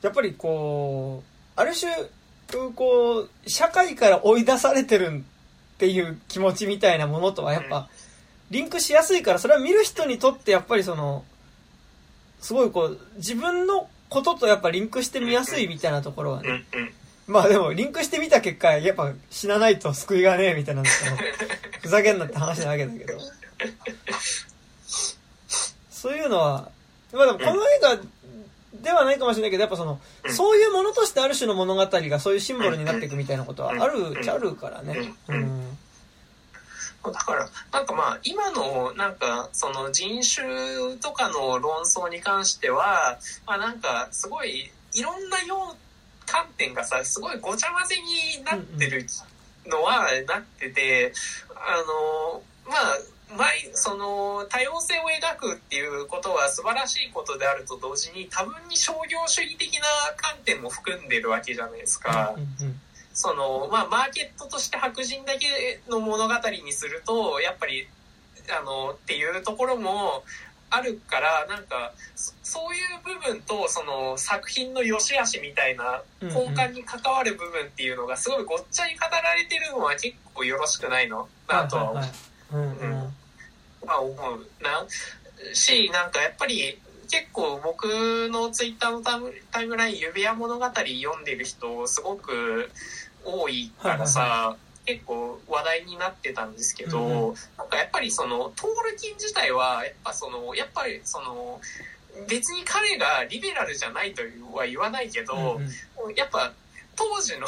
[0.00, 1.92] やっぱりこう、ある種、
[2.74, 5.24] こう、社会から追い出されてる
[5.74, 7.88] っていう気持ちみたいなものとはやっぱ、
[8.50, 11.24] リンクしやすいから、それは見る人にとってやっぱりその、
[12.40, 16.64] すごいこう、自分のこととやっぱリンクしてみやすいみたいなところはね。
[17.28, 20.92] まあでも、リンクしてみた結果、やっぱ死なないと救いがねえみたいなのと、
[21.82, 23.20] ふざけんなって話なわけだけど。
[25.90, 26.70] そういうのは、
[27.12, 27.98] まあでもこの映画
[28.80, 35.14] ではないかもしれないけど、やっぱその、うんそういうものとしてある種の物語がそういうシンボルになっていくみたいなことはあるっちゃあるからね。
[35.28, 35.78] ううんん。
[37.04, 45.87] だからなんかまあ今のなんかその人種とかの論争に関してはまあなんかすごいいろんなよう
[46.30, 49.06] 観点がさすごいごちゃ混ぜになってる
[49.66, 51.12] のはなってて
[51.54, 51.76] あ
[52.32, 59.82] のまあ前その多様性を描くっていうことは素晴らしいことであると同時に多分に商業主義的な
[60.16, 62.34] 観点も含んでるわけじゃないですか。
[62.36, 62.80] うんうん
[63.18, 67.88] その、まあ、マーケットとして白人だけの物語にすると、やっぱり、
[68.48, 70.22] あの、っていうところも
[70.70, 81.28] あるから、なんか、そそういう部分と、その、作品の良し悪しみたいな、根幹に関わる部分っていうのが、すごいごっちゃに語られてるのは結構よろしくないの？
[81.48, 81.92] なとは
[84.00, 84.46] 思う。
[84.62, 84.86] な。
[85.54, 86.78] しなんかやっぱり
[87.10, 92.70] 結構僕のツイッターのタイムタイムライン指輪物語読んでる人すごく
[93.24, 101.60] 多いからさ、はい結構話題になってたんですけど、うんうなんかやっぱりそのトールキン自体はやっぱそのやっぱりその
[102.26, 104.22] 別に彼がリベラルじゃないと
[104.56, 106.52] は言わないけど、うんうんやっぱ
[106.96, 107.46] 当時の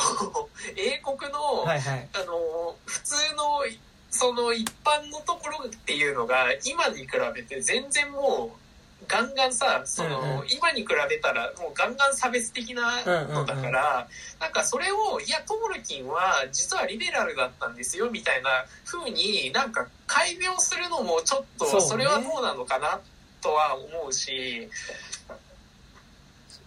[0.77, 2.09] 英国の、はいはい。
[2.15, 3.65] あの普通の
[4.11, 8.60] その一般のところっていうのが今に比べて全然もう
[9.09, 10.47] ガンガンさその、うんうん。
[10.51, 14.09] 今に比べたらもうガンガン差別的なのだから、
[14.41, 18.51] なんかそれをいやトールキンは実はリベラルだったんですよみたいな
[18.85, 23.01] 風になんか改名するのもちょっとそれはどうなのかな
[23.41, 24.69] とは思うし、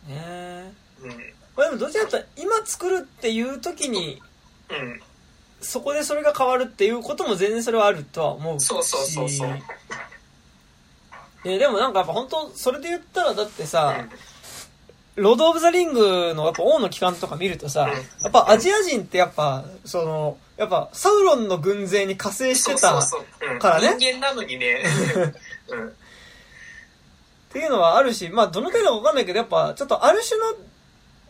[0.07, 0.73] ね。
[1.01, 1.11] うん。
[1.55, 4.22] まあでもどちらかというと今作るっていう時に、
[4.69, 5.01] うん、
[5.61, 8.65] そこでそれが変わるっていうことも全然それはあるとは思うし。
[8.65, 9.49] そうそうそうそう。
[11.45, 14.06] えでもなんかやっぱ本当それで言ったらだってさ、
[15.15, 17.90] ロード・オブ・ザ・リングのやっぱ王の機関とか見るとさ、うん。
[17.91, 23.60] やっぱアジア人ってやっぱ、その、やっぱサウロンの軍勢に加勢してたっそうそうそう、うん。
[23.60, 23.95] からね。
[23.99, 24.84] 人間なのにね、
[25.70, 25.94] うん。
[27.52, 30.45] ていうのはあるし、まあどの程度かわかんないけど、やっぱちょっとある種の、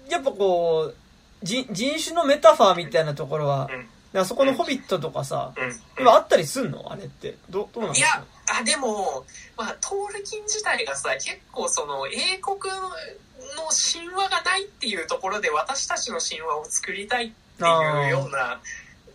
[0.10, 0.96] やっぱこう、
[1.44, 3.70] 人人種のメタファーみたいなところは、
[4.14, 4.26] うん。
[4.26, 5.82] そこのホビットとかさ、うん。
[6.00, 6.90] 今あったりすんの？
[6.90, 7.36] あれって。
[7.50, 9.26] どどうなんですか、あ、でも、
[9.58, 18.60] まあ、トールキン自体がさ、結構その、英国の神話がないっていうところで私たちの神話を作りたいっていうような、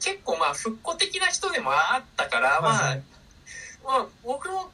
[0.00, 2.98] 結構まあ、復古的な人でもあったから、まあ、
[3.84, 4.70] まあ、僕も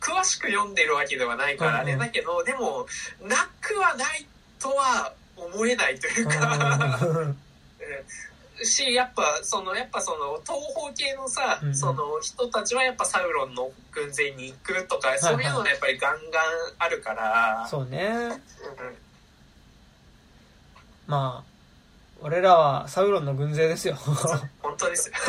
[0.00, 2.86] 詳しく読んでるわけではないからあれだけど、でも、
[3.22, 4.26] なくはない
[4.58, 7.38] とは思えないというか、うん
[8.62, 18.06] しやっぱそのやっぱその東方系のさ、うんうんその人たちはやっぱサウロンの軍勢に行くとか、いそういうのがやっぱりガンガンあるから、そうね。
[18.06, 18.42] うん
[21.06, 21.50] まあ、
[22.20, 23.94] 俺らはサウロンの軍勢ですよ。
[24.60, 25.14] 本当ですよ。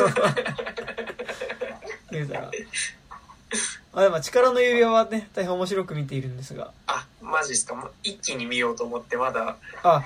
[2.10, 2.50] 言うたら。
[3.92, 6.72] あ、でも力の指輪はね、大変面白く見ているんですが。
[6.86, 7.74] あ、マジですか。
[7.74, 10.04] もう一気に見ようと思って、まだ、あ、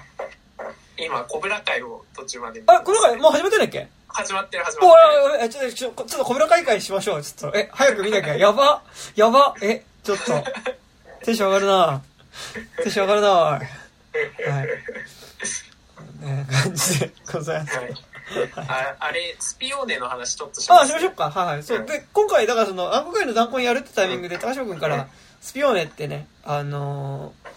[1.05, 3.89] 今、コブラ会を途中まで見あ、この回もう始まってんだっけ？
[4.09, 4.95] 始まってる始おま
[5.37, 5.73] ってる。
[5.73, 7.23] ちょっと、ちょっと、小村会会しましょう。
[7.23, 8.37] ちょっと、え、早く見なきゃ。
[8.37, 8.83] やば。
[9.17, 9.55] やば。
[9.63, 10.45] え、ちょっと。
[11.25, 12.03] テンション上がるな
[12.83, 13.67] テンション上がるなはい。
[16.27, 17.77] ね感じでございます。
[17.79, 17.95] はい。
[18.57, 21.31] ああれ、スピオーネの話ちょっとしまあ、すしましょうか。
[21.31, 21.63] はいはい。
[21.63, 21.85] そう。
[21.85, 25.09] で、今回、だからその、暗黒界の弾痕やるってタイミングで、高島君から、
[25.41, 27.53] スピオーネってね、あのー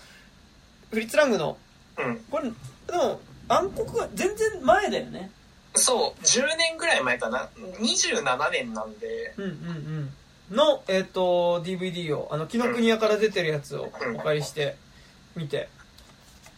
[0.92, 1.58] フリッツラングの、
[1.98, 2.18] うん。
[2.32, 5.32] これ、でも、暗黒が全然前だよね。
[5.76, 7.50] そう、10年ぐらい前かな。
[7.80, 10.56] 27年なんで、うんうんうん。
[10.56, 14.76] の、えっ、と、DVD を、あの、紀ノ国屋から出てるやつをお借りして、
[15.36, 15.70] 見て。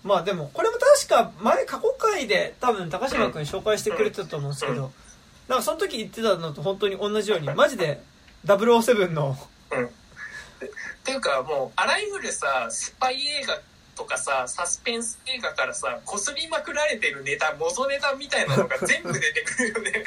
[0.03, 4.91] まあでも、これも確か前、過去回で多分高島君紹介してくれてたと思うんですけど、
[5.47, 8.01] なんかその時言ってたのと本当に同じように、マジで
[8.45, 9.37] 007の、
[9.71, 9.85] うん。
[9.85, 9.89] っ
[11.03, 13.59] ていうかもう、あらゆるさ、スパイ映画
[13.97, 20.03] とかさ、サスペンス映画からさ、こすりまくられてるネタ、元ネタみたいなのが 全部出てくるよね。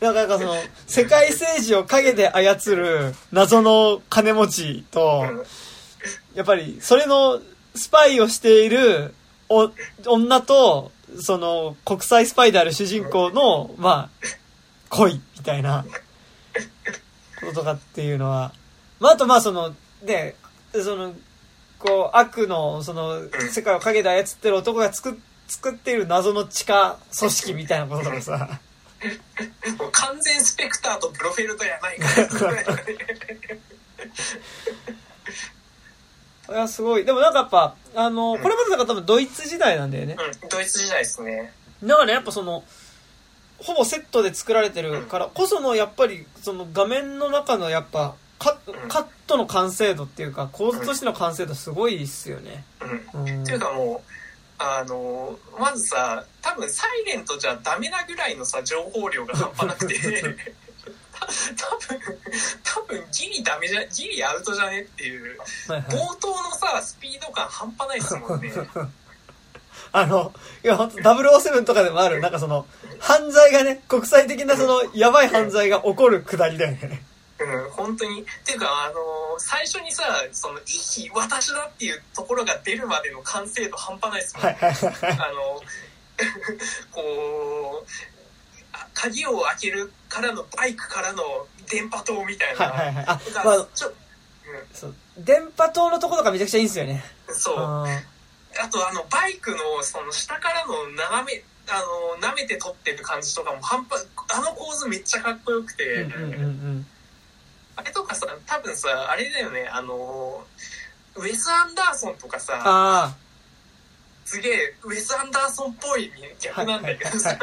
[0.00, 0.56] なんかその、
[0.86, 5.46] 世界政治を影で操る謎の金持ちと、うん
[6.34, 7.40] やっぱり、それの
[7.74, 9.14] スパイをしている
[9.48, 9.70] お
[10.06, 10.90] 女と、
[11.20, 14.26] その、国際スパイである主人公の、まあ、
[14.88, 15.84] 恋みたいな、
[17.40, 18.52] こととかっていうのは、
[18.98, 20.34] まあ、あとまあその、ね、
[20.72, 21.14] その、
[21.82, 25.14] こう、悪の、その、世界を影で操ってる男が作っ
[25.52, 28.58] 作っている謎の地下組織みたいなこととかさ、
[29.78, 32.06] もう完全スペクターとプロフェルトやないか。
[36.48, 37.04] いや、すごい。
[37.04, 40.16] でもなんかやっぱ、あの、これまでだから多分ドイツ時代なんだよね。
[40.42, 41.52] うん、ドイツ時代ですね。
[41.82, 42.64] だからやっぱその、
[43.58, 48.58] ほぼセットで作られてるからこその、やっぱり、その画面の中のやっぱ、カ
[48.88, 52.64] カットの完成度っていうか、構図としての完成度すごいっすよね。
[53.14, 53.28] うん。
[53.28, 54.12] うんっていうかもう、
[54.58, 59.96] あのまずさ多分サイレントじゃダメなぐらいのさ情報量が半端なくて
[61.12, 62.00] た多分
[62.62, 65.36] 多分ギリダメじゃギリアウトじゃねっていう
[65.66, 68.52] はいはい冒頭のさスピード感半端ないですもんね
[69.94, 70.32] あの、
[70.64, 72.66] いや、本当007とかでもある、なんかその、
[72.98, 77.02] 犯罪がね、国際的なその、やばい犯罪が起こるくだりだよね。
[77.38, 84.46] うん本当にっていうかあの最初にさその「一匹私だ」っていうところが出るまでの完成度半端ないですもん。
[84.46, 85.62] あの、
[86.92, 87.86] こう、
[88.72, 92.66] あ鍵を開けるからのバイクからの電波塔みたいな。
[92.66, 93.04] はいはいはい。
[93.06, 93.92] あ、がまあ、ちょ
[94.72, 97.04] そう、電波塔のところがめちゃくちゃいいんですよね。
[97.28, 97.56] うんそう。
[97.58, 97.86] あ
[98.60, 101.80] あと、あの、バイクの、その、下からの斜め、あ
[102.20, 106.86] の、舐めて撮ってる感じとかも半端、あの構図めっちゃかっこよくて、ーうんうんうんうん。
[107.76, 110.44] あれとかさ、多分さ、あれだよね、あの、
[111.16, 113.16] ウェス・アンダーソンとかさ、あ
[114.24, 116.36] すげえ、ウェス・アンダーソンっぽいあ。
[116.40, 117.38] 逆なんだけどさ。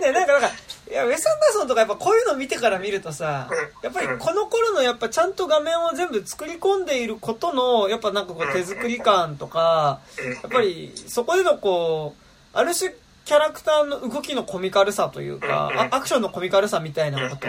[0.00, 0.48] ね、なんか、なんか、
[0.90, 3.48] いや、ウェス・アンダーソンとかやっぱこういうの見てから見るとさ、
[3.82, 10.00] やっぱりこの頃のやっぱちゃんと画面を全部作り込んでいることの、やっぱなんかこう手作り感とか、
[10.42, 12.22] やっぱりそこでのこう、
[12.52, 12.94] ある種
[13.24, 17.46] キャラクターの動きのコミカルさというか、あアクションのコミカルさみたいなこと。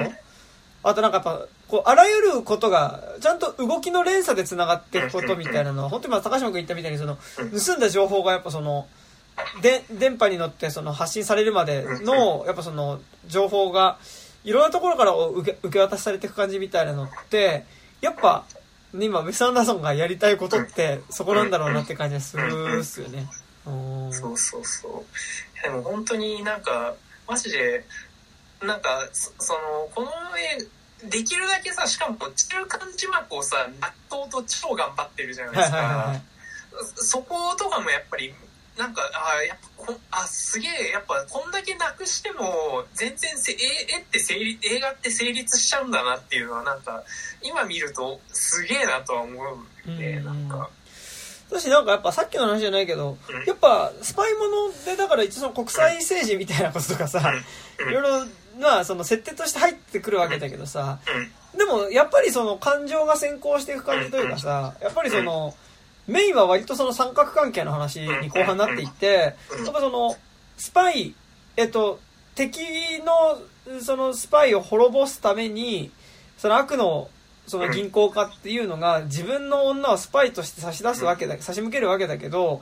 [0.83, 8.87] あとなんかやっぱ、こう、あらゆることが、ちゃんと動きの連鎖で繋がっていくことみたいなのは、本当にまあ高島君言ったみたいにその、盗んだ情報がやっぱその、
[9.61, 13.97] で、電波に乗ってその発信されるまでの、やっぱその、情報が、
[14.43, 17.65] いろんなところから受け受け渡しされていく感じみたいなのって、
[18.01, 18.43] やっぱ、
[18.93, 23.27] ね今、ウェス・アンダーソンがやりたいことって、そこなんだろうなって感じがするっすよね。
[23.65, 25.63] うんそうそうそう。
[25.63, 26.93] でも本当になんか、
[27.27, 27.85] マジで、
[28.63, 36.15] なんか、そその、この絵、できるだけさ、しかも中間字幕をさ、納豆と超頑張ってるじゃないですか。
[36.15, 36.21] い。。
[36.95, 38.33] そことかもやっぱり、
[38.77, 47.03] なんか、あーやっぱこん、あ、すげえ、やっぱこんだけなくしても、全然せ、絵絵って成立、映画って成立しちゃうんだなっていうのは、なんか、
[47.41, 49.39] 今見ると、すげえなとは思
[49.85, 50.69] うんなんか、
[51.51, 57.31] だしなんかやっぱさっきの話じゃないけどうん、やっぱスパイものでだから一応国際政治みたいなこととかさ、
[57.79, 57.89] うん。
[57.89, 58.25] いろいろ
[58.59, 60.99] まあその設定として入ってくるわけだけどさ、
[61.53, 65.53] うん、でもやっぱりその感情が先行していく感じというかさ、やっぱりその、
[66.07, 69.29] メインは割とその三角関係の話に後半になっていって、や
[69.69, 70.15] っぱその、
[70.57, 71.13] スパイ、
[71.55, 71.99] えっと、
[72.35, 72.59] 敵
[73.05, 75.91] のそのスパイを滅ぼすために、
[76.37, 77.09] その悪の
[77.47, 82.61] その銀行家っていうのが自分の女をスパイとして差し出すわけだ、差し向けるわけだけど、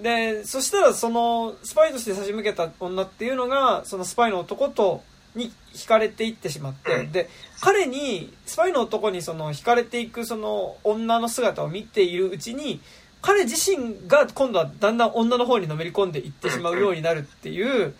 [0.00, 5.02] で、そしたらその、スパイとして差し向けた女っていうのが、そのスパイの男と、
[5.34, 7.12] に惹かれていってしまって、うん。
[7.12, 7.28] で、
[7.60, 12.80] 彼に、スパイの男にその惹かれていくその女の姿を見ているうちに、
[13.22, 17.94] 彼自身が今度はだんだん女の方にのめり込んでいってしまうようになるっていう、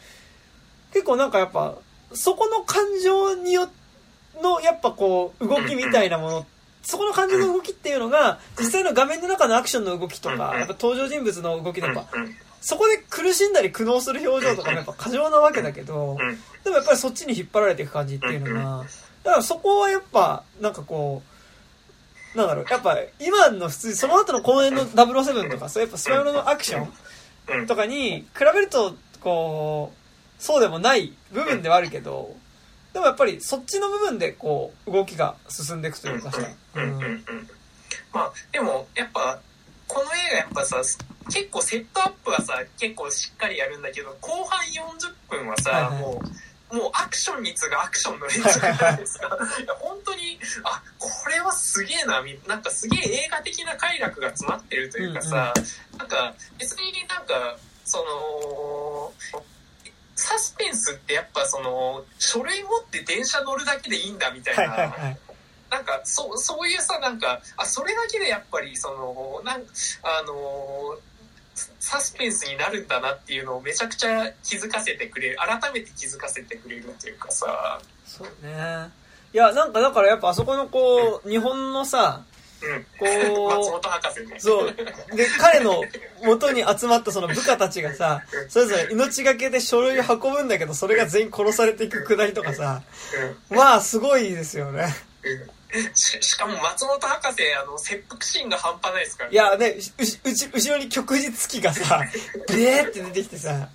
[0.92, 1.76] 結構なんかやっぱ、
[2.12, 3.68] そこの感情によ
[4.42, 6.46] の、やっぱこう、動きみたいなもの、
[6.82, 12.06] そこの感情の動きっていうのが、実際の画面の中のアクションの動きとか、やっぱ登場人物の動きとか、
[12.60, 18.84] そこで苦しんだり苦悩する表情とかもやっぱ過剰なわけだけど、うんでもやっぱりそっちに引っ張られていく感じっていうのが、
[19.24, 21.22] だからそこはやっぱ、なんかこ
[22.34, 26.92] う、なんだろう、やっぱ今の普通、その後の公演の007とか、そうやっぱスパイロのアクション
[27.48, 27.66] うん。
[27.66, 32.36] とかに比べると、こう、そうでもない部分ではあるけど、
[32.92, 36.38] でもやっぱりそっちの部分でこう、動きが進んでいくというかさ、
[36.74, 36.82] うん。
[36.82, 37.24] うんうん
[38.12, 39.40] まあでもやっぱ
[39.88, 40.76] この映画やっぱさ
[41.30, 43.82] 結構セットアップはさ結構しっかりやるん。
[43.82, 46.22] だけど後半40分はさ、はいはいも
[46.72, 49.26] うもうアクションに次ぐアクションの連続じゃないですか
[49.62, 52.62] いや本当にあこれはすげえなみなん。
[52.62, 55.52] かすげえ映画的な快楽が詰まってるというかさ、
[55.98, 56.08] なん。
[56.08, 57.26] か別になん。
[57.26, 59.12] かその
[60.14, 65.18] サスペンスってやっぱその書類持って電車乗るだけでいいんだみたいな、はいはいはい。
[65.70, 69.62] なんかそうそういうさなんかあそれだけでやっぱりそのなん
[70.02, 70.98] あの
[71.80, 78.90] サスペンスになるんだなっていうのをめちゃくちゃ気づかせてくれる改めて気づかせてくれるっていうかさそうね。
[79.34, 82.31] いや、なんかだからやっぱあそこのこう、日本のさ、うん
[82.98, 83.06] こ
[83.46, 84.36] う 松本博士ね。
[84.38, 84.74] そう。
[85.16, 85.82] で、彼の
[86.22, 92.82] 元に集まったその部下たちがさ、それぞれ命がけで書類を運ぶんだけど、それが全員殺されていくくだりとかさ、
[93.50, 94.94] まあすごいですよね。
[95.94, 102.02] ししかも松本博士あの切腹シーンが半端ないですからいやね、うち、後ろに旭日月がさ、
[102.50, 103.68] えーって出てきてさ、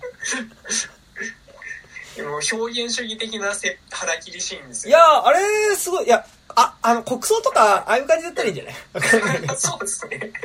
[2.22, 5.40] もう表現主義的なせ腹切りシーンですいよやあれ、
[5.76, 6.24] すごい、いや、
[6.60, 8.74] あ、あの、国葬とか、ああいう感じだったらいいんじゃない？
[9.56, 10.32] そうですね。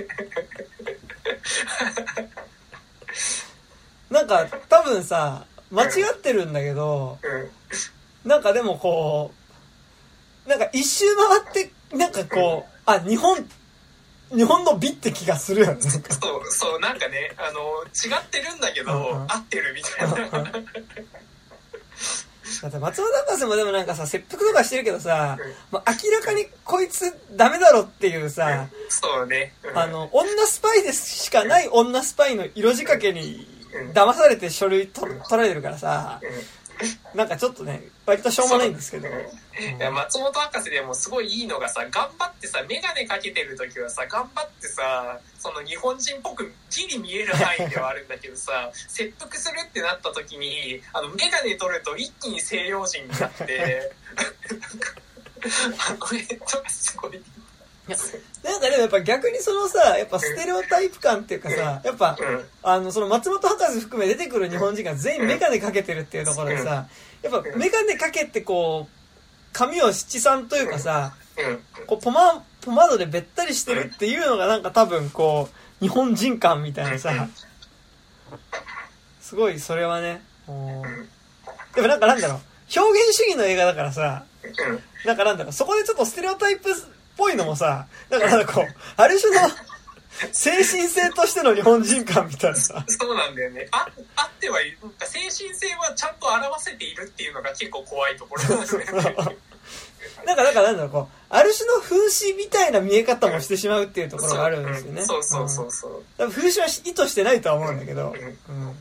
[4.10, 8.30] なんか、多分さ、間違ってるんだけど、うん。
[8.30, 9.34] なんかでもこ
[10.45, 13.49] う、なんか一周回って、なんかこう、あ、日本、
[14.35, 15.81] 日本の美って気がするよね。
[15.81, 16.02] そう
[16.52, 19.31] そうなんかねあの違ってるんだけど、うんうん。
[19.31, 20.15] 合ってるみたいな
[22.62, 29.78] だって松本博士もでもなんかさ、切腹とかしてるけどさうん、まあ、明らかにこいつダメだろっていうさ、そうね、うん。
[29.78, 33.48] あの、女スパイでしかない女スパイの色仕掛けに
[33.94, 36.20] 騙されて書類と取られてるからさ、
[37.14, 39.08] なんかちょっとね、割としょうもないんですけど。
[39.08, 39.12] い
[39.80, 53.92] や松本博士でもすごいいいのがさ頑張ってさ眼鏡かけてる時はさ頑張ってさその日本人っぽくギリ見える範囲ではあるんだけどさ 切腹するってなった時にあの眼鏡取ると一気に西洋人になって
[55.78, 57.22] あの絵とかすごい
[57.88, 62.46] なんかでもやっぱ逆にそのさ、やっぱステレオタイプ感っていうかさ、やっぱ、うん。
[62.64, 66.88] あの、その松本博士含め出てくる日本人が全員メガネかけてるっていうところでさ、
[67.22, 69.04] やっぱメガネかけてこう、
[69.52, 71.86] 髪を七三というかさ、うん。
[71.86, 77.28] こうポマ、ポマードでべったりしてるっていうのがなんか多分こう、日本人感みたいなさ、
[79.20, 80.22] すごいそれはね、
[81.76, 82.40] でもなんかなんだろう、
[82.80, 84.80] 表現主義の映画だからさ、うん。
[85.06, 86.74] なんかなんだろう、そこでちょっとステレオタイプっ
[87.18, 88.68] ぽいのもさ、なんかなんかこう、
[88.98, 89.49] ある種の
[90.31, 92.57] 精神性としての日本人感みたいな。
[92.57, 93.68] さ、そうなんだよね。
[93.72, 98.85] ああってはいる精神性はちゃんと表せているっていうのが結構怖いところなんですね。
[100.26, 105.06] なんか、なんかなんだろう、こう、ある種の風刺みたいな見え方もしてしまうっていうところがあるんですよね。
[105.06, 105.68] そうそうそうう。
[105.68, 105.72] ん。
[105.72, 108.72] そう多分風刺は意図してないとは思うんだけど、うんうん。
[108.72, 108.76] っ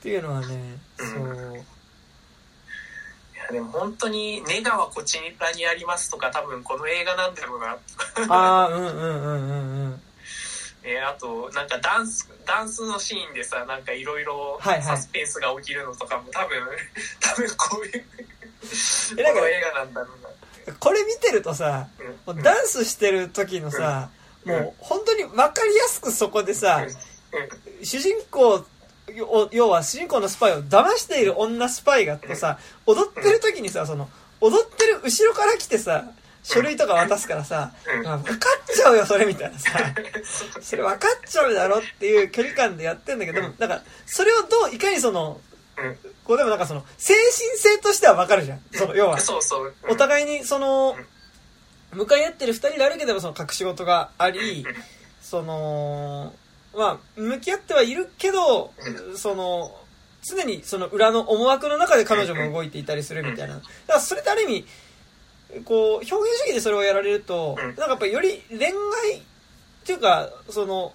[0.00, 1.64] ていうのはね、そう。
[3.50, 7.78] でも本当に「ネガはこちらにあります」とか多分この映画なんだろうな。
[8.28, 9.50] ああ、うんうんうんうん
[9.86, 10.02] うん。
[10.84, 14.82] えーあとなんかダンスダンスのシーンでさなんかいろいろはいはい。
[14.82, 16.66] サスペンスが起きるのとかも多分
[17.20, 18.04] 多分こういう
[19.18, 20.06] えなんかこの映画なんだろ
[20.66, 21.88] うなこれ見てるとさ、
[22.26, 22.42] うん。
[22.42, 24.10] ダンスしてる時のさ、
[24.44, 24.52] うん。
[24.52, 26.84] もう本当に分かりやすくそこでさ、
[27.32, 27.84] うん。
[27.86, 28.66] 主人公を
[29.52, 34.08] 要は主人公のスパイを騙している女スパイがとさ踊ってる時にさその
[34.40, 36.10] 踊ってる後ろから来てさ
[36.42, 38.06] 書類とか渡すからさ、うん。
[38.06, 39.70] あ分かっちゃうよそれみたいなさ。
[40.62, 45.40] それ分かっちゃうだろっていう距離感でやってんだけどでもなんかそれをどういかにその
[45.76, 45.98] うん。
[46.24, 48.60] こうでもなんかその精神性としては分かるじゃん。
[48.72, 49.20] その要は。
[49.20, 49.74] そうそう。
[49.88, 50.96] お互いにその
[51.92, 54.64] 向かい合ってる二人であるけどもその隠し事があり
[55.28, 56.32] その、
[56.78, 58.72] まあ、向き合ってはいるけど、
[59.12, 59.74] うその、
[60.22, 63.56] 常にその裏の思惑の中で彼女も動いていたりするみたいな。
[63.56, 64.64] だからそれってある意味、
[65.64, 66.14] こう、表現主
[66.46, 67.66] 義でそれをやられると、うん。
[67.66, 68.72] なんかやっぱりより恋愛っ
[69.84, 70.92] ていうか、その、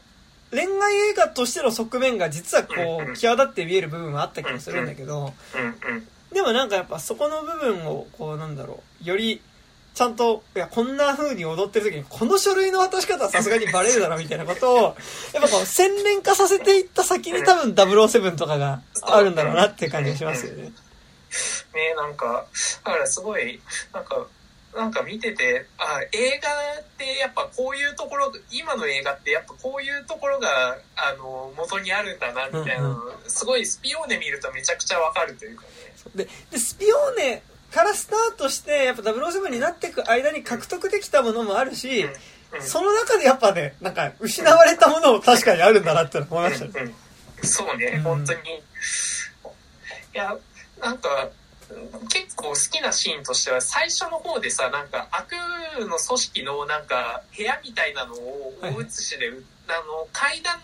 [0.52, 5.34] 恋愛映画としての側面が実はこう際立って見える部分はあった気もするんだけど、
[6.32, 9.42] でもなんかやっぱそこの部分を、こうなんだろう、より、
[9.94, 14.78] ちゃんと、いや、こんな風に踊ってる時に、この書類の渡し方はさすがにバレるだろ、みたいなことを、
[15.34, 20.72] やっぱこう、洗練化させていった先に多分007とかがあるんだろうなっていう感じがしますよね。
[21.74, 22.46] ねなんか
[22.84, 23.60] だからすごい
[23.92, 24.28] なんか
[24.76, 26.50] なんか見ててあ映画
[26.80, 35.70] ってやっぱこういうところ今の映画ってやっぱこういうところがあの元にあるんだなみたいなの、すごいスピオーネ見るとめちゃくちゃわかるというかね。
[36.16, 37.44] で、で、スピオーネ
[37.74, 42.14] からスタートして、やっぱ007になっていく間に獲得できたものもあるし、うん
[42.62, 47.48] その中でやっぱね、なんか、失われたものも確かにあるんだなって思いました。
[47.48, 48.02] そうね、うん。
[48.04, 48.40] 本当に。
[48.40, 48.44] い
[50.14, 50.38] や、
[50.80, 51.30] なんか、
[52.10, 55.32] 結構好きなシーンとしては、最初の方でさ、なんか悪
[55.80, 59.30] の組織のなんか部屋みたいなのを大写しで、
[59.68, 60.60] あの、階段、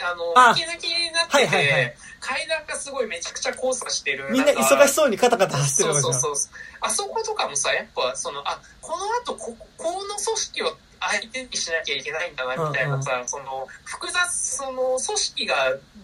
[0.00, 1.94] あの、あ吹き抜きになってて、はいはいはい
[2.24, 4.32] 階段がすごいめちゃくちゃ交差してる。
[4.32, 6.20] みんな忙しそそうにカタカタ走ってるそうわけじゃん。
[6.22, 6.52] そうそう。
[6.80, 15.54] あそことかもさ、やっぱ、その、あ、この後、こ、この組織を相手にしなきゃいけないんだな、みたいなさ、その、複雑、その、組織が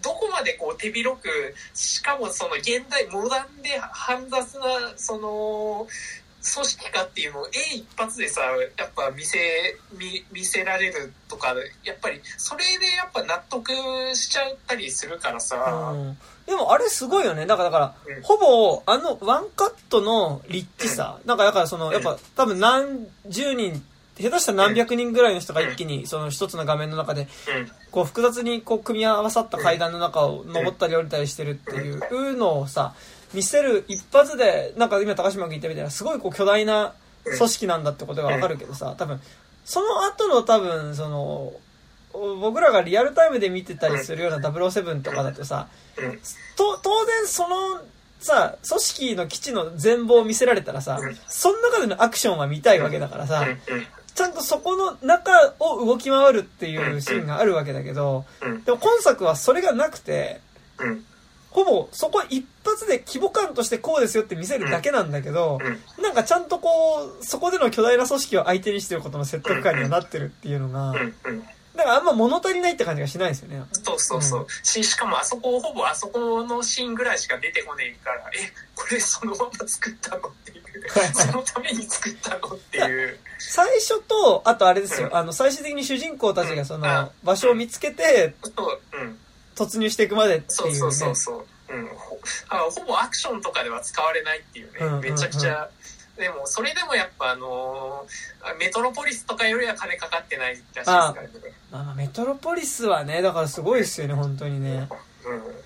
[0.03, 5.87] どこまでこう手広く、しかもその現代、モダンで煩雑な、その、
[6.41, 8.41] 組織かっていうのを、A 一発でさ、
[8.77, 9.37] やっぱ見せ、
[9.93, 13.71] 見、見せられるとか、やっぱり、それでやっぱ納得
[14.15, 16.17] しちゃったりするからさ、うん。
[16.47, 17.45] でもあれすごいよね。
[17.45, 18.21] だから、だから、うん。
[18.23, 23.83] ほぼ、あの、ワンカットの立地さ、なんか、だからその、やっぱ、多分何十人、
[24.19, 32.93] 下手したら何百人ぐらいの人が一気に、その一つの画面の中で、うん、こう複雑にこう組み合わさった階段の中を登ったり降りたりしてるっていうのをさ、
[33.33, 36.93] 見せる一発で、なんか今高島君言ったみたいな、すごいこう巨大な
[37.23, 39.19] 組織なんだってことがわかるけどさ、多分、
[39.65, 41.53] その後の多分、その、
[42.13, 45.67] 僕らがリアルタイムで見てたりするような007とかだとさ、
[46.57, 47.81] と当然その
[48.19, 53.45] さ、組織の基地の全貌を見せられたらさ、その中でのアクションは見たいわけだからさ、
[54.13, 58.25] ちゃんとそこの中を動き回るっていうシーンがあるわけだけど、
[58.65, 60.41] でも今作はそれがなくて、
[61.51, 66.03] ほぼそこ一発で規模感としてこうですよって見せるだけなんだけど、うん。
[66.03, 71.43] なんかちゃんとこう、そこでの巨大な組織を相手にしてることの説得感にはなってるっていうのが、うんうん。
[71.75, 73.61] だからあんま物足りないって感じがしないですよね。
[73.73, 75.19] そうそうそう、ししかも。
[75.19, 80.61] あそこほぼあそこのシーンぐらいしか出てこねえからえこれそのまま作ったのっていう。
[81.13, 83.19] そのために作ったのっていう。
[83.39, 85.15] 最初と、あとあれですよ、うん。
[85.17, 86.81] あの、最終的に主人公たちがそうん。
[86.81, 88.81] の、場所を見つけてそう。
[88.97, 89.17] うん
[89.55, 90.79] 突入していくまでってそういうね。
[90.79, 91.15] そうそう。
[91.15, 91.81] そう、う。
[91.81, 92.19] ん、ほ
[92.49, 95.01] あほぼアクションとかでは使われないっていうね、うんうんうん。
[95.01, 95.69] めちゃくちゃ。
[96.17, 101.29] でもそれでもやっぱあのーメトロポリスとかよりは金かかってないらしいですからね。
[101.71, 104.87] あメトロポリスはね、だからすごいですよね、本当にね。
[105.25, 105.61] うん。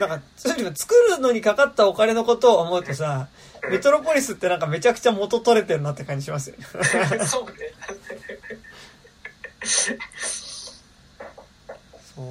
[0.00, 3.28] なんか、そういうの作るのにかかったお金のことを思うとさ、
[3.70, 6.64] メトロポリスってなんかめちゃくちゃ元取れてるなって感じしますよね。
[7.26, 7.72] そうね。
[12.14, 12.26] そう。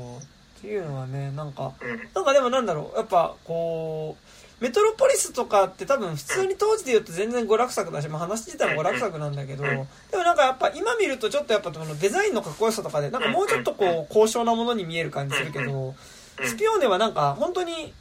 [0.60, 2.10] っていうのはね、なんか、うん。
[2.14, 9.69] なんかでもなんだろう、やっぱこう、メトロポリスとかって多分普通に当時で言うと全然娯楽作だし、まあ話自体も娯楽作なんだけど、うん。
[9.69, 15.95] でもなんかやっぱ今見るとちょっとやっぱこのデザインのかっこよさとかで、なんかもうちょっとこう高尚なものに見える感じするけど、
[16.44, 17.94] スピオーネはなんか本当に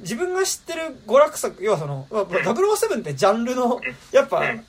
[0.00, 3.80] 自分が知ってる娯楽作、要はその、まあ007ってジャンルの、
[4.12, 4.64] やっぱうん。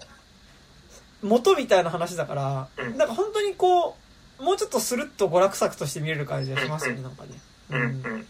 [1.22, 2.98] 元みたいな話だから、うん。
[2.98, 4.09] なんか本当にこう、
[4.40, 7.30] もうちょっとスルッと娯楽作として見れる感じがしますよね、なんかね。
[7.72, 7.86] うんう
[8.18, 8.28] ん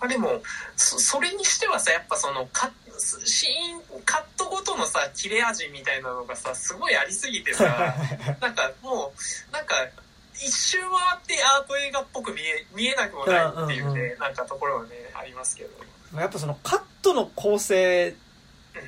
[0.00, 0.40] まあ、でも
[0.76, 7.94] そそれにしてはさやっぱそのカシーンカットごとのさ切れ味みたいなのがさすごいありすぎてさ
[8.40, 9.12] なんかも
[9.50, 9.74] うなんか
[10.34, 15.70] 一周回ってアート映画っぽく見え見えなくもないっていうね、うんなんかところはねありますけど。
[16.18, 18.16] やっぱそのカットの構成、うん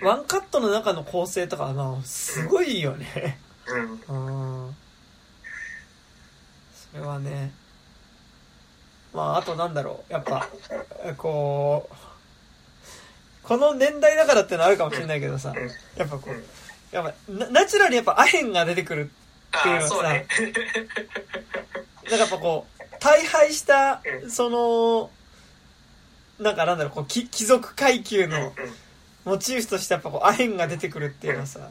[0.01, 3.39] ワンカットの中の構成とかあすごいよね。
[4.09, 4.77] うんうん。
[6.93, 7.52] それはね。
[9.12, 10.12] まああとなんだろう。
[10.12, 10.48] やっぱ、
[11.16, 11.94] こう、
[13.43, 19.10] この年代だからってのあるかもしれないけどさ、うんやっぱこうやっぱナナチュラルにやっぱアヘンが出てくる
[19.59, 20.27] っていうのはさ、ね
[22.05, 25.10] なんかやっぱこう、大敗したう、んその、
[26.39, 28.52] なんかなんだろう、こう、き貴族階級の
[29.24, 31.70] モチーフとしてやっぱこう、アヘンが出てくるっていうのはさ、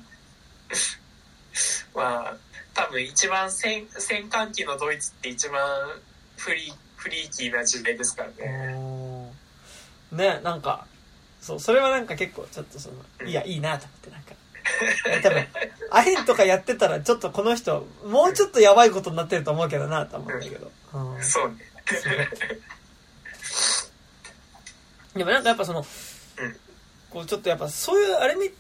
[1.96, 2.36] まあ
[2.74, 5.62] 多分一番戦戦艦機のドイツって一番
[6.38, 9.32] フリーフリーキーな時代ですからね。
[10.12, 10.86] ねなんか
[11.42, 13.28] そうそれはなんか結構ちょっとそのうん。
[13.28, 14.34] いやいいなと思ってなんか。
[15.22, 15.48] 多分
[15.90, 21.24] アヘンとかやってたらちょっとこの人もうちょっとやばいことになってると思うけどなと思うんだけど、うん。
[21.24, 21.58] そうね。
[25.16, 25.86] でもなんかやっぱその、うん。
[27.10, 28.52] こうちょっとやっぱそういうあれに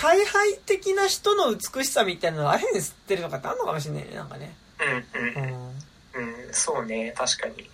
[0.00, 4.54] 大敗的な人の美しさみたいなのはアヘン吸ってるのかってあんのかもしれないねなんかね。
[4.80, 7.68] うんうんうんうんそうね確かに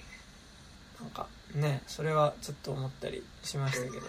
[1.01, 4.03] なんかねそれはちょっと思ったりしましたけど、うん、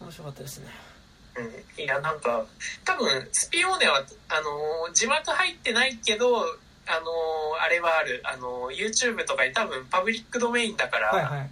[0.00, 0.66] 面白かったですね
[1.36, 2.44] うんいやなんか
[2.84, 6.44] 多分スピオーネはあのー字幕入ってないけどあのー
[7.64, 11.50] あれはあるあのー YouTube とかに多分パブリックドメインだから、はいはい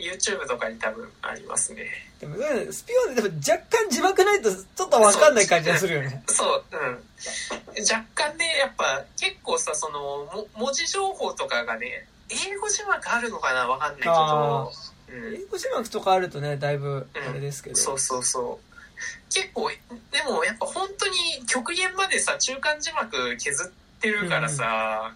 [0.00, 1.86] YouTube とかに多分ありますね。
[2.20, 6.22] でもうんスピオーネでも若干字幕ないとちょっとわかんない感じがするよね。
[6.26, 6.98] そううん。
[7.82, 10.00] 若干ねやっぱ結構さその
[10.34, 14.72] も文字情報とかがね英語字幕あるのかなわかんないけど。
[15.08, 15.34] うん。
[15.34, 18.70] 英語字幕とかあるとねだいぶあれですけど、そうそうそう。
[19.32, 19.76] 結構で
[20.28, 21.14] もやっぱ本当に
[21.46, 25.12] 極限までさ中間字幕削ってるからさ、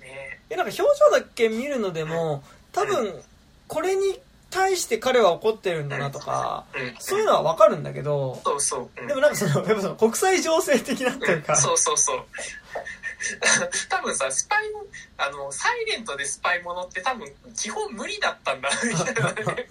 [0.00, 0.40] ね。
[0.48, 2.42] いやなんか表情だけ見るのでも
[2.72, 3.20] 多分
[3.68, 4.18] これに
[4.50, 6.94] 対して彼は怒ってるんだなとかうん。
[6.98, 9.06] そういうのはわかるんだけどそうそう、うん。
[9.06, 11.52] でもなんかその やっぱその国際情勢的なというか。
[11.52, 11.60] うん。
[11.60, 12.24] そうそうそう。
[13.88, 14.60] 多分さスパイ
[15.18, 18.70] あのサイレントでスパイものって多分基本無理だったんだ。
[18.84, 19.66] みたいなね。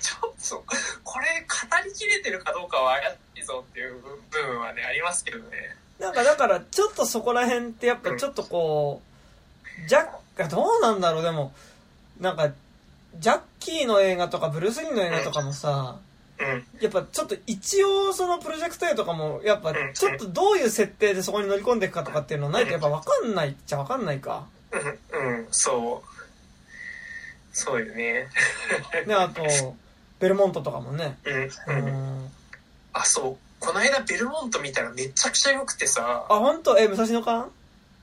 [0.00, 0.64] ちょっと
[1.02, 5.76] これ語りきれてるかどうかは怪しいぞっていう部分はねありますけどね。
[5.98, 9.02] なんかだからちょっとそこら辺ってやっぱちょっとこ
[9.84, 11.22] うジャックどうなんだろう。
[11.22, 11.54] でも
[12.20, 12.52] なんか
[13.18, 15.96] ジャッキーの映画とかブルース・リーの映画とかもさ
[16.38, 16.64] うん。
[16.80, 19.92] やっぱちょっと一応そのプロジェクト A とかもやっぱうん。
[19.94, 24.46] ちょっとどういう設定でそこに乗り込んでいくかとかっていうのないとやっぱ分かんないっちゃ分かんないか。
[25.12, 25.38] うん。
[25.38, 25.46] うん。
[25.50, 26.08] そう。
[27.52, 28.28] そうよね。
[29.06, 29.42] であと
[30.18, 31.18] ベルモントとかもね。
[31.24, 31.34] うん。
[31.34, 32.32] ううんん
[32.92, 33.36] あそう。
[33.60, 36.26] この間ベルモント見たらめちゃくちゃ良くてさ。
[36.28, 37.48] あ本当え武蔵野館？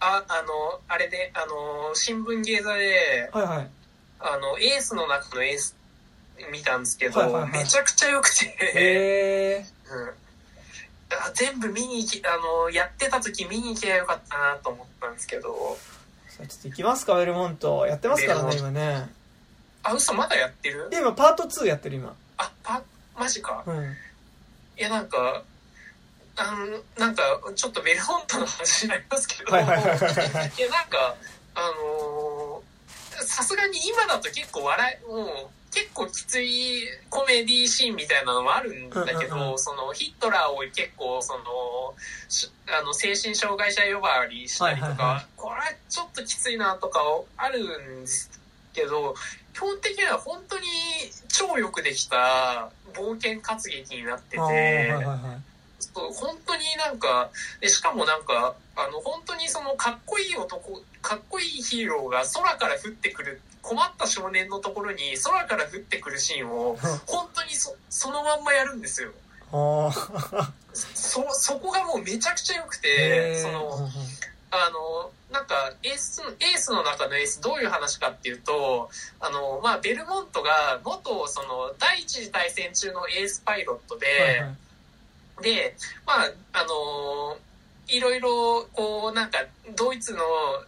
[0.02, 3.68] ああのあれであの新聞芸座ではいはい
[4.20, 5.76] あのエースの中のエース
[6.52, 7.52] 見たんですけど、はいはいはい。
[7.52, 10.10] めちゃくちゃ良くて、へえうん、
[11.18, 15.78] あ全部見に行きあのやってた時見に行けばよかったなと思ったんですけど。
[16.40, 17.86] ちょっと行きますかベルモント。
[17.86, 19.10] やってますからね今ね。
[19.84, 20.90] あ嘘まだやってる？
[20.90, 22.16] で今パート2やってる今。
[22.38, 22.82] あパ
[23.18, 23.64] マジか。
[23.68, 23.76] うん。
[24.78, 25.44] いやなんか
[26.38, 27.24] あのなんか
[27.56, 30.04] ちょっとベルモントの話になりますけど、はいはいはいはいは
[30.46, 30.52] い。
[30.58, 31.16] いやなんか
[31.56, 32.69] あのー
[33.22, 35.28] さすがに今だと結構笑いもう
[35.72, 41.44] 結構きついコメディシーンみたいなのもあるんだけど、うんうんうんそのヒットラーを結構その
[42.28, 47.02] しあの精神障害者呼ばわりしたりとか、はいはいはいこれちょっときついなとか
[47.38, 47.60] ある
[48.00, 48.30] んです
[48.74, 49.16] けど
[49.54, 50.66] 基本的には本当に
[51.28, 54.40] 超よくできた冒険活劇になってて。
[54.40, 55.49] あーはいはいはい
[55.80, 57.30] そう本当になんか
[57.62, 66.78] でしかもなんかあの本当にそのかっこいい男かっこいいヒーローが空から降ってくる困った少年のところに空から降ってくるシーンを
[67.08, 69.12] 本当にそそのまんまやるんですよ。
[70.74, 73.90] そそこがもうめちゃくちゃ良くてその
[74.52, 78.90] あのなんかエースエースの中のエースどういう話かっていうと
[79.20, 84.56] あの、まあ、ベルモントが元その第一次大戦中のエースパイロットで、はいはい
[85.42, 85.76] で、
[86.06, 87.50] まあ、あのー
[87.92, 89.40] いろいろ、こう、なんか、
[89.76, 90.20] ドイツの、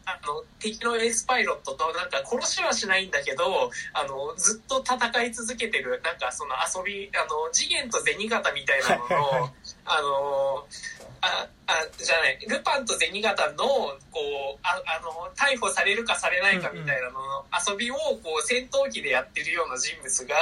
[0.05, 9.53] あの、敵のエースパイロットと、なんか、殺しはしないんだけど、あの、ずっと戦い続けてる、なんか、その遊び、あの、次元と銭形みたいなのの、
[9.85, 13.55] あのーあ、あ、じゃない、ルパンと銭形の、
[14.09, 20.35] こう、ああの、逮捕されるかされないかみたいなのの遊びを、こう、戦闘機でやってるような人物が、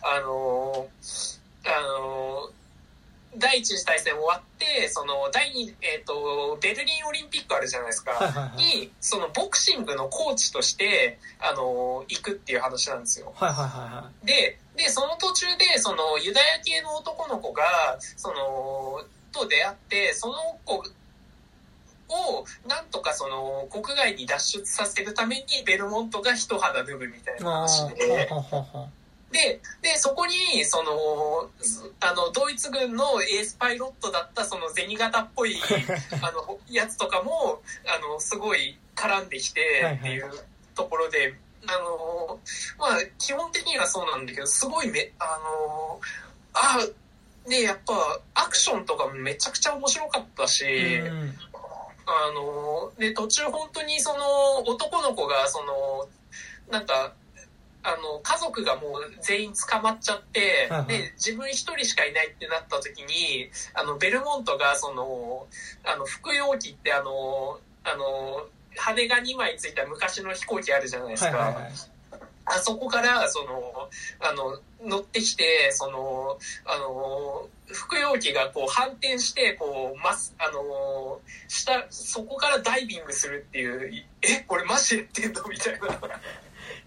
[0.00, 2.57] あのーあのー
[3.36, 8.52] 第一次大戦終わって、その、第二、えっ、と、ベルリンオリンピックあるじゃないですか。
[8.56, 13.32] に、その、ボクシングのコーチとして、あのー行くっていう話なんですよ。
[13.36, 20.34] はいはいはいはいで、で、その途中で、その、ユダヤ系の男の子が、その、と出会って、その
[20.64, 28.30] 子を、なんとかその、国外に脱出させるために、ベルモントが一肌脱ぐみたいなあ話ーで、
[29.30, 35.56] で、で、そこに、その、すあの、ドイツ軍のエースパイロットだった、その銭形っぽい、
[36.22, 39.94] あの、やつとかも、あの、すごい絡んできてはいはい。
[39.96, 40.30] っていう
[40.74, 41.34] ところで、
[41.66, 42.40] あの、
[42.78, 46.00] まあ、基本的にはそうなんだけど、すごいめ、あの、
[46.54, 46.78] あ
[47.48, 51.38] で、やっぱ、アクションとかもめちゃくちゃ面白かったし、うん。
[52.06, 56.08] あの、で、途中本当にその、男の子が、その、
[56.70, 57.12] なんか、
[57.82, 65.46] あの、家族がもう全員捕まっちゃって、はいはいで、自分一人しかいないってなった時に、あの、ベルモントが、その、
[65.84, 68.46] あの、服用機ってあの、あの、
[68.76, 71.36] 羽が2枚ついた昔の飛行機あるじゃないですか。
[71.36, 71.72] はいはいはい
[72.50, 73.88] あそこから、その、
[74.20, 85.44] あの、乗ってきて、その、あの、服用機がこう反転して、こう、ます、あの、下、そこからダイビングするっていう、え、これマジでやってんの？
[85.44, 85.78] みたいな。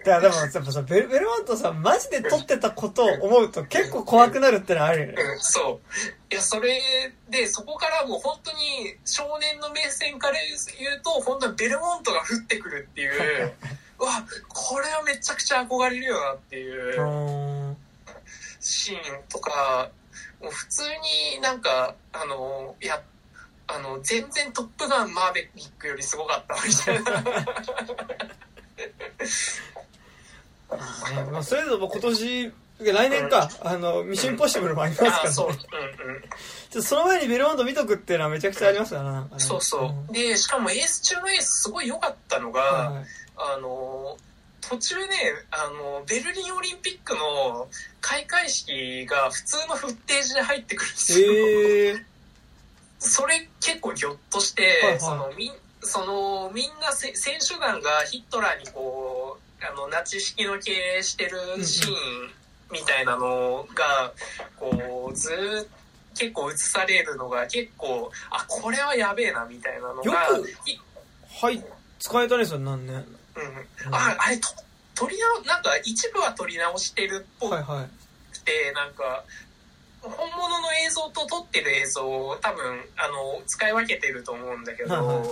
[0.03, 6.31] だからでもやっぱさベルベルモントさマジで撮ってたことを思うと結構怖くなるってのはあるよねうん、そう。
[6.31, 6.81] いや、それ
[7.29, 13.53] で、そこからもう本当に少年の目線から言うと、本当にベルモントが降ってくるっていう、
[13.99, 17.01] うわ、これはめちゃくちゃ憧れるよなっていう。
[17.01, 17.77] うん
[18.61, 19.89] シーンとか、
[20.39, 20.83] もう普通
[21.35, 23.01] になんか、あの、いや、
[23.67, 27.23] あの、全然トップガンマーベリックよりすごかったみたいな。
[30.77, 32.53] ねまあ、それでも今年
[32.83, 35.67] 来年か、あのミッションポッシブルもありますから、あ、ね、そう、うんちょ
[36.07, 36.17] うん。
[36.17, 36.19] っ
[36.71, 39.27] とその前にベルモント見とくっていうのはめちゃくちゃありますよねなね。
[39.37, 40.13] そうそう。
[40.13, 43.05] で、しかもエース中のエースすごい良かったのが、はいはい。
[43.55, 44.17] あの、
[44.61, 45.07] 途中ね、
[45.51, 47.67] あの、ベルリンオリンピックの
[47.99, 51.27] 開会式が普通のフッテージで入ってくるんですよ。
[52.99, 54.99] それ結構ギョッとして、はいはい。
[54.99, 55.51] そのみん
[55.83, 61.95] そのみんなせ選手団がヒットラーにこうあのナチ式の経営してるシーン
[62.71, 64.13] みたいなのが
[64.57, 65.69] こうずーっと
[66.13, 70.79] 結構映されるのが結構あこれはやべえなみたいなのがよくい
[71.41, 71.63] はい
[71.99, 72.93] 使えたねそれなんね。
[72.93, 74.49] うん、ああれと
[74.93, 78.01] 取り直なんか一部は取り直してるっぽくはいはい。
[78.43, 79.23] て、なんか
[80.01, 85.27] 本物の映像と撮ってる映像を多分あの使い分けてると思うんだけど、はいはい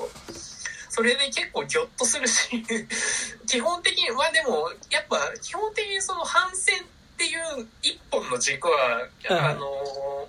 [0.89, 2.63] それで結構ギョッとするし
[3.47, 6.85] 基本的にまあでもやっぱ基本的にその反戦っ
[7.17, 10.27] ていう一本の軸は、あの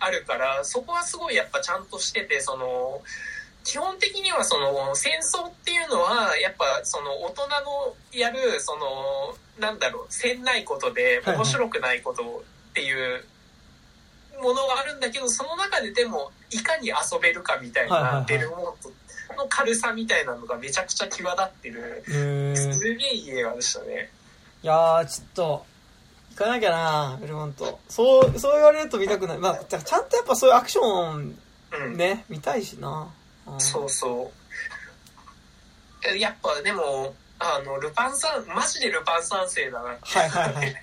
[0.00, 3.00] あるからそこはすごいやっぱちゃんとしててその
[3.64, 13.24] 基本的にはその戦争っていうのはやっぱその大人のやるそのなんだろうせんないことで面白くないことっていう
[14.40, 18.90] ものがあるんだけどその中ででもいかに遊べるかみたいないベルモント
[19.36, 24.10] の軽さみたいなのがめちゃくちゃ際立ってるへすえげえいい映画でしたね。
[24.62, 25.66] いやーちょっと
[26.30, 27.78] 行かなきゃなベルモント。
[27.88, 29.38] そうそう言われると見たくない。
[29.38, 30.82] まあちゃんとやっぱそういうアクショ
[31.18, 31.38] ン
[31.72, 31.96] うん。
[31.96, 33.12] ね見たいしな。
[33.46, 33.60] うん。
[33.60, 34.30] そうそ
[36.04, 36.08] う。
[36.14, 39.88] えやっぱでも、あの、ルパン三、マジでルパン三世だな。
[39.88, 39.96] は
[40.26, 40.76] いはいはい。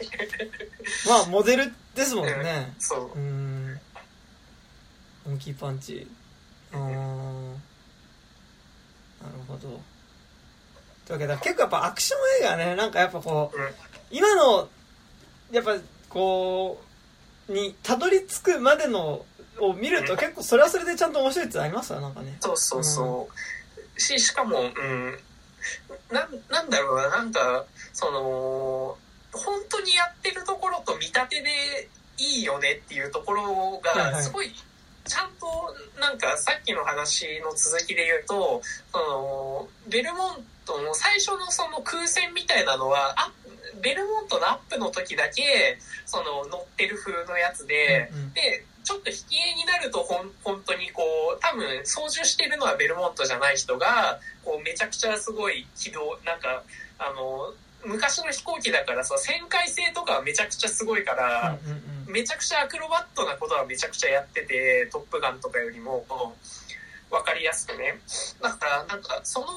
[1.07, 2.73] まあモデルですもんね。
[2.79, 3.05] そう。
[3.05, 3.19] うー。
[3.19, 3.79] ん。
[5.25, 6.07] モンキーパンチ。
[6.71, 7.38] うーん
[9.21, 9.59] なるほど。
[9.59, 9.71] とい
[11.09, 13.69] うわけで結構やっぱアクション映画ねなんかやっぱこううん。
[14.11, 14.69] 今の
[15.51, 15.75] やっぱ
[16.09, 16.81] こ
[17.47, 19.25] うにたどり着くまでの
[19.59, 22.37] を見ると結構それはそれでちゃんと面白いってのありますよなんかね。
[22.39, 23.99] そうそうそう。
[23.99, 25.19] し、しかも、うん。
[26.11, 28.97] なん、なんだろうな、なんか、その、
[29.31, 34.51] 本当にやってるところと見立てでいいよねっていうところが、すごい、
[35.09, 38.61] ちゃんと、なんかさっきの話の続きで言うと、
[38.93, 43.31] その、ベルモントの最初のその空戦みたいなのは、あ
[43.81, 48.33] ベルモントのアップの時だけ、その乗ってる風のやつで、うんうん。
[48.33, 51.03] で、ちょっと引き絵になるとほん本当にこ
[51.35, 56.63] う、多分操縦してるのはベルモントじゃない人が、こうめちゃくちゃすごい軌道、なんか、
[56.97, 57.53] あの、
[57.85, 61.57] 昔の飛行機だからさ、旋回性とかはめちゃくちゃすごいから、
[62.07, 66.05] めちゃくちゃアクロバットなことはめちゃくちゃやってて、トップガンとかよりも、
[67.09, 67.99] わかりやすくね。
[68.41, 69.47] だから、なんか、その、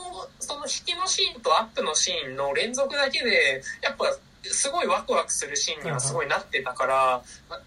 [0.40, 4.06] その引きのシーンとアップのシーンの連続だけで、やっぱ、
[4.42, 7.60] すごいワクワクするシーンにはすごいなってたから、な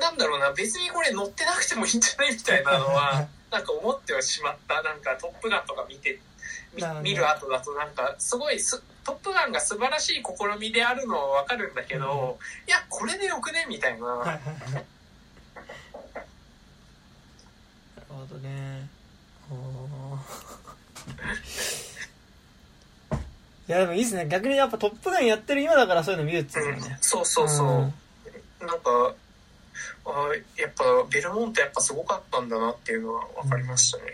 [0.00, 4.82] なんだろうな、別にこれ乗ってなくてもいいんじゃないみたいなのは、 なんか思ってはしまった。
[4.82, 6.18] なんか、トップガンとか見て、
[7.02, 10.22] 見る後だとなんか、すごいす、トップガンが素晴らしい試
[10.60, 12.38] みであるのはわかるんだけど、
[12.68, 14.16] いや、これでよくねみたいな。
[14.16, 14.40] なる
[18.08, 18.88] ほどね。
[19.50, 20.72] おー。
[23.68, 24.26] いやでもいいですね。
[24.28, 26.98] 逆にやっぱ「トップガン」やってる今だからそういうの見るっていうのはね。
[27.00, 27.68] そうそうそう。
[27.68, 28.66] うん。
[28.66, 29.14] なんか、
[30.04, 34.04] あやっぱベルモントやっぱすごかったんだなっていうのは分かりましたね。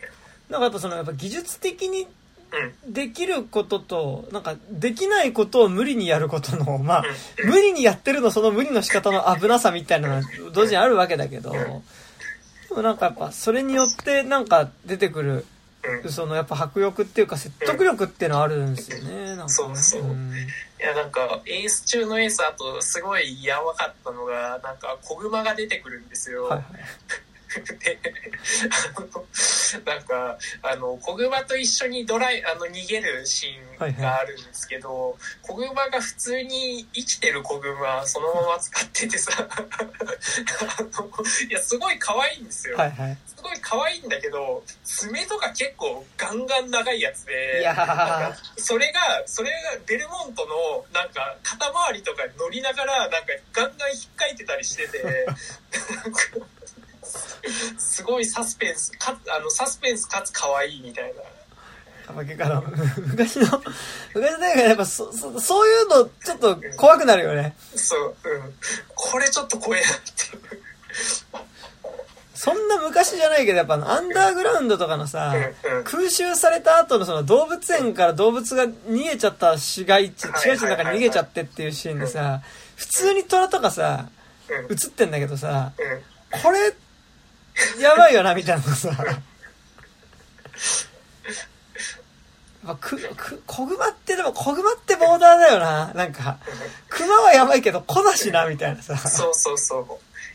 [0.49, 2.07] なんかやっぱそのやっぱ技術的に
[2.87, 7.05] できることと、なんか、できないことを無理にやることの、まあ、
[7.43, 7.51] うん。
[7.51, 10.23] 無理にやってるの、その無理の仕方の危なさみたいなのは
[10.53, 11.59] 同時にあるわけだけど、で
[12.75, 15.47] もなんかやっぱ、それによってなんか出てくる、
[16.05, 16.11] うん。
[16.11, 19.49] そのやっぱ迫力っていうか説得力っていうのはあるんですよね、なんかね。
[19.49, 20.03] そうそう。
[20.03, 20.33] ん。
[20.81, 26.65] いやなんかエース中のエースあとすごいやばかったのがなんか子グマが出てくるんですよ、はいはい。
[27.81, 27.99] で
[28.97, 29.07] あの
[29.85, 39.33] なんかあの子グマと一緒にドライあの逃げるシーンがあるんですけど、子グマが普通に生きてる子グマそのまま使っててさ
[41.49, 43.19] いやすごい可愛いんですよ、はいはい。
[43.27, 47.65] すごい可愛いんだけど爪とか結構ガンガン長いやつで
[48.57, 49.57] それがそれが
[49.87, 53.19] ベルモントのなんか肩周りとかに乗りながらなんか
[53.53, 55.27] ガンガン引っかいてたりしてて
[57.79, 61.23] すごいサスペンスかあのサスペンスかつ可愛いみたいな。
[62.15, 62.65] まあ結構あの、
[63.07, 63.63] 昔の、
[64.15, 67.55] 昔の映画やっぱそ、そ、そういうのちょっと怖くなるよね。
[67.75, 68.15] そう、うん、
[68.95, 70.37] これちょっと怖えなって。
[70.37, 71.49] いう
[72.39, 75.35] そんな昔じゃないけど、やっぱアンダーグラウンドとかのさ、
[75.83, 82.41] 空襲された後のその動物園から動物が逃げちゃった市街地、はい市街地の中に逃げちゃってっていうシーンでさ、
[82.77, 84.09] 普通に虎とかさ、
[84.49, 84.73] うん。
[84.73, 85.73] 映ってんだけどさ、
[86.33, 86.41] うん。
[86.41, 86.73] これ、
[87.81, 88.91] やばいよな、みたいなのさ。
[92.63, 95.93] まあ、く、く、小熊ってでも小熊ってボーダーだよな。
[95.95, 96.39] なんか、
[96.89, 98.97] 熊はやばいけど子だしな、みたいなさ。
[98.97, 99.85] そうそうそう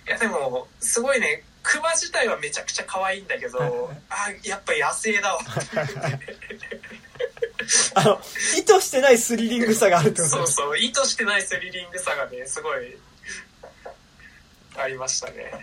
[0.07, 5.39] いやでもすごいねクマ自体はめちゃくちゃ可愛いんだけど、 あやっぱ野生だわ
[7.95, 8.21] あの、
[8.57, 10.35] 意図してないスリリングさがあるってこと？
[10.35, 12.97] そうそう意図してないスリリングさがねすごい
[14.75, 15.53] ありましたね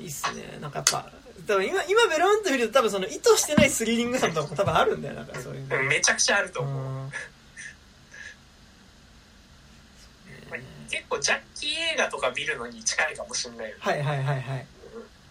[0.00, 0.58] いいっすね。
[0.60, 1.10] なんかやっぱ、
[1.46, 5.14] 多分今、今ベロンと見ると多分その意図してないスリリングさとかも多分あるんだよ。
[5.14, 5.80] なんかそういうの。
[5.80, 7.12] うんめちゃくちゃあるとう思う、ん
[10.90, 14.66] 結構ジャッキー映画とか見るのに近いかもしれないよねはいはいはいはい。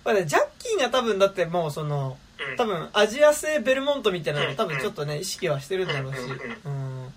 [0.05, 6.19] まあねジャッキーが多分だってもうその、うん多分アジア製ベルモントみたいなうんの多分ちょっとね、意識はしてるんだろうし。
[6.19, 7.13] うんうんうん。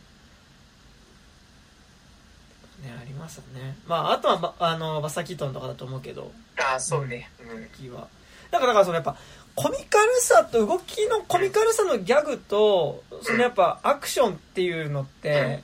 [2.82, 3.76] ね、ありますよね。
[3.86, 7.30] まあ、あとは、ま、あの、バサキトンとかだと思うけど、ああそうね。
[7.40, 7.94] うん。
[7.94, 8.08] は。
[8.50, 9.16] だから、だからそのやっぱ、
[9.54, 15.62] コミカルさと動きのコミカルさのギャグと、そのやっぱアクションっていうのって、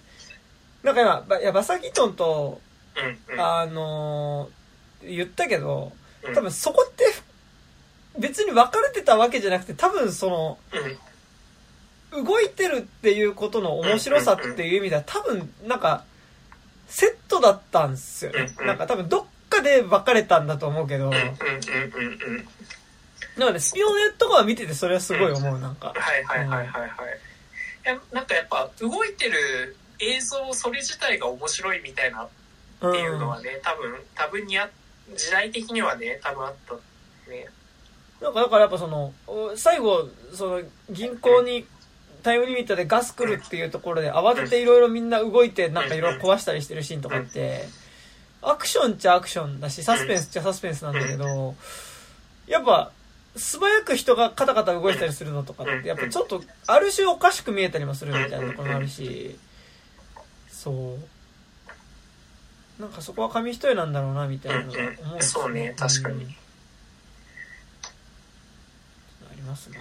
[0.82, 2.60] なんか今、ばいやバサキトンと、
[2.96, 3.40] うんうん。
[3.40, 4.58] あのー
[5.00, 5.92] 言ったけど、
[6.24, 6.34] うん。
[6.34, 7.04] 多分そこって、
[8.18, 10.58] 別に分かれてたわけじゃなくて、多分その、
[12.12, 12.24] うん。
[12.24, 16.04] 動いてるっていうことの面白さっていう意味では多分なんか
[16.88, 18.52] セットだったんですよね。
[18.58, 21.10] うんなんか多分どっかで分かれたんだと思うけど。
[21.10, 21.26] だか
[23.38, 25.92] らねスピオネとかは見ててそれはすごい思うなんか。
[25.94, 26.88] はいはいはいはいはい。
[27.84, 32.28] いや、なんかやっぱ動いてる映像それ自体が面白いみたいなっ
[32.80, 34.68] うんていうのはね、多分、多分にあ、
[35.16, 36.74] 時代的にはね、多分あった。
[37.30, 37.48] ね。
[38.20, 41.64] なんかだからやっぱそのお最後その銀行に
[42.22, 47.64] タイムリミットでガス来るっていうところで慌てていろいろみんな動いてなんかいろいろ壊したりしてるシーンとかって
[48.42, 51.54] アクションっちゃアクションだしサスペンスっちゃサスペンスなんだけど
[52.46, 52.90] やっぱ
[53.36, 59.36] 素早く人がカタカタ動いたりするのとかってやっぱちょっとある種おかしく見えたりもするみたいなところもあるし
[60.50, 60.98] そう。
[62.80, 66.32] なんかそこは紙一重なんだろうなみたいなのが思うんですよそうね確かにうんあ
[69.34, 69.80] りますな。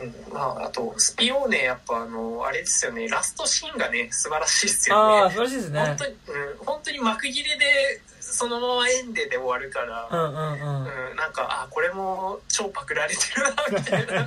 [0.00, 0.32] うん。
[0.32, 5.20] まあ、あと、スピオーネ、やっぱあの、あれですよね、ラストシーンがね、素晴らしいですよね。
[5.22, 5.80] ああ素晴らしいですね。
[5.80, 6.18] 本当に、うん、
[6.64, 11.10] 本当に幕切れで、そのままエンデで終わるから、うんうんうん。
[11.10, 14.26] うん、なんか、あ、これも超パクられてるな、みたいな。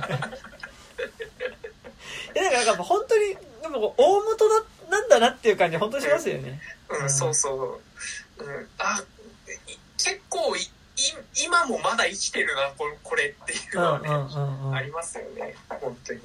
[2.34, 6.60] いやだからやっぱ本当にでも大元だなんだなっていう感じ本当にしますよね。
[6.88, 7.80] うん、そうそ
[8.38, 8.44] う。
[8.44, 9.02] うん、あ、
[9.68, 10.56] い結構
[11.44, 16.20] 今もまだ生きてるな、これこれっていうのはね、うんうんありますよね、本当に。
[16.20, 16.22] い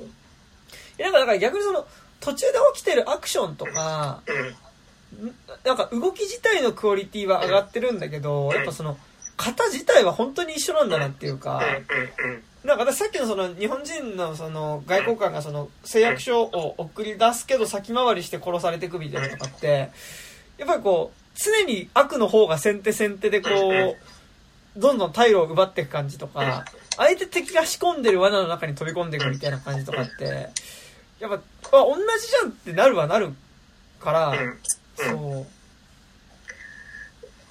[0.97, 1.85] やだからだから逆にその
[2.19, 4.22] 途中で起きてるアクションとか
[5.64, 8.97] なんか動き自体のクオリティは上がってるんだけどやっぱその
[9.38, 11.61] 型自体は本当に一緒なんだなっていうか
[12.64, 19.91] なんか私さっきのその日本人のその外交官がその誓約書を送り出すけど先回りして殺されていくみたいなのとかって
[20.57, 23.97] やっぱりこう常に悪の方が先手先手でこう
[24.77, 26.65] どんどん退路を奪っていく感じとか
[26.97, 30.49] 相手敵が仕込んでる罠の中に飛び込んでいくみたいな感じとかって
[31.19, 31.39] やっぱあ
[31.72, 33.34] 同じじゃんってなるはなる
[33.99, 34.34] から
[34.95, 35.45] そ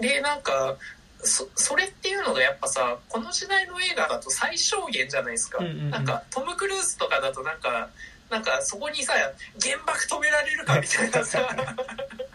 [0.00, 0.02] う。
[0.02, 0.76] でなんか
[1.22, 5.90] そそれっていうのがやっぱさこの時代の映画だと最小限じゃないですか、うんうんうん。
[5.90, 7.88] なんかトム・クルーズとかだとなんか
[8.30, 9.14] なんかそこにさ
[9.62, 11.40] 原爆止められるかみたいなさ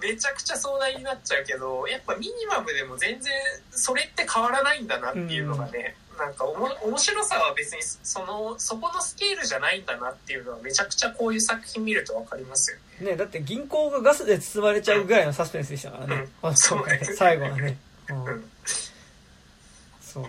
[0.00, 3.32] めちゃくちゃ壮大になっちゃうけどやっぱミニマムでも全然
[3.70, 13.12] それって変わらないんだなっていうのがね、うん、なんかおも面白さは別にそのそこのスケールじゃないんだなっていうのはめちゃくちゃこういう作品見ると分かりますよね。
[13.12, 17.00] ねだって銀行がガスで包まれちゃうぐらいのサスペンスでしたからね、うん、そうね。
[17.16, 17.78] 最後はね。
[18.08, 18.50] うん、
[20.00, 20.24] そう。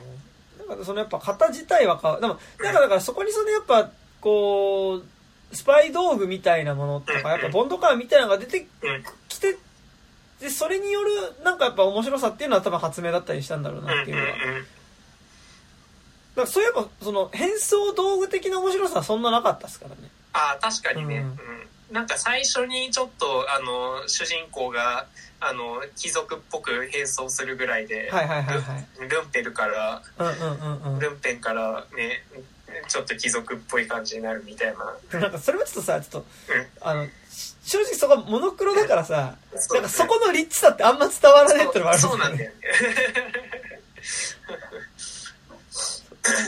[0.67, 3.89] なんかそのやっぱ型自体は変わでもなんかだからそこにそのやっぱ
[4.21, 5.05] こう
[5.53, 8.67] スパイ道具みたいなものとか、やっぱボンドカーみたいなのが出て、
[10.41, 11.11] で、それによる、
[11.43, 14.27] なんかやっぱ面白さっていうのは多分発明だったりしたんだろうなっていうのは。
[14.27, 14.39] だか
[16.35, 20.09] らそういえば、その変装道具的な面白さはそんななかったですからね。
[20.33, 21.23] ああ、確かにね。
[21.89, 25.05] うん、なんか最初にちょっと、あの、主人公が、
[25.39, 28.87] あの、貴族っぽく変装するぐらいで、はいはいはいはい。
[29.07, 30.33] ルンペルから、うんうん
[30.85, 32.23] うんうん、ルンペンからね、
[32.87, 34.75] ちょっと貴族っぽい感じになるみたい
[35.11, 35.19] な。
[35.19, 36.25] なんかそれはちょっとさ、ちょっと、
[36.81, 37.07] あの、
[37.63, 39.35] 正直そこモノクロだからさ、
[39.73, 41.99] なんかそこのリッチさってあんま伝わらないってのもある。
[41.99, 42.57] そうなんだよね。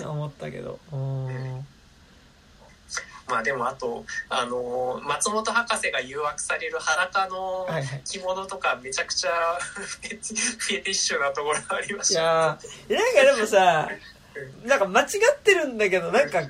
[0.06, 0.80] 思ったけど。
[3.28, 7.68] まあでもあと、あのー、松本博士が誘惑される裸の
[8.06, 13.90] 着物とかめちゃくちゃ、 フェティッシュなところありました、いやー、なんかでもさ、
[14.66, 16.46] なんか間違ってるんだけど、なんか、い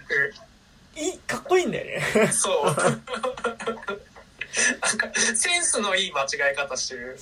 [0.95, 2.31] い、かっこいいんだよね。
[2.31, 2.75] そう。
[4.81, 7.17] なんか、センスのいい間違い方してる。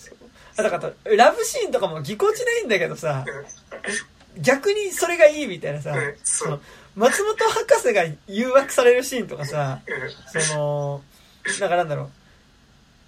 [0.56, 3.26] だから、ラブシーンとかもぎこちないんだけどさ、
[4.38, 5.94] 逆にそれがいいみたいなさ、
[6.24, 6.60] その
[6.96, 9.82] 松本博士が誘惑されるシーンとかさ、
[10.28, 11.02] その、
[11.60, 12.10] なんかなんだろ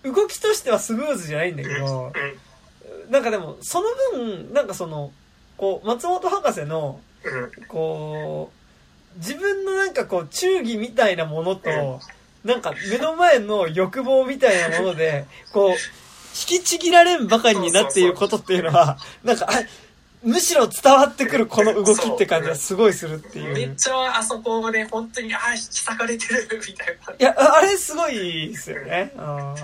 [0.04, 2.14] う、動きとしてはスムーズじゃないんだけど、
[3.10, 5.12] なんかでも、その分、なんかその、
[5.58, 7.00] こう、松本博士の、
[7.68, 8.52] こ
[9.16, 12.00] う、自分のなんかこう、忠義みたいなものと、
[12.44, 15.76] なんか目の前の欲望みたいなもので、こう、引
[16.60, 19.48] きちぎられんばかりになっていることっていうのは、なんか、
[20.24, 23.54] むしろ伝わってくるこの動きって感じはすごいするっていう。
[23.54, 27.14] めっちゃあそこで本当に、ああ、引き裂かれてるみたいな。
[27.14, 29.12] いや、あれすごいですよね。
[29.18, 29.56] あ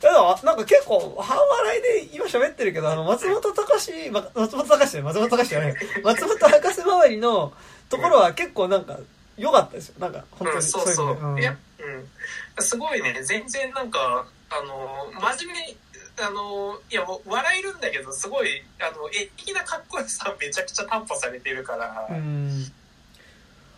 [0.00, 5.74] ただ、なんか結構、半笑いで今喋ってるけど、あの、松本隆、ま、松本隆松本隆じゃない。
[6.04, 7.52] 松本博士周りの
[7.90, 8.98] ところは結構なんか、
[9.38, 9.94] 良かったですよ。
[9.98, 10.56] なんか、本当に。
[10.56, 11.34] うん、そうそう。
[11.34, 11.56] ういや、
[12.56, 12.62] うん。
[12.62, 15.76] すごいね、全然なんか、あの、真面目に、
[16.20, 22.08] あの、いや、もう笑えるんだけど、すごい、あの、絵的なかっこよさめちゃくちゃ担保されてるから。
[22.10, 22.66] うん。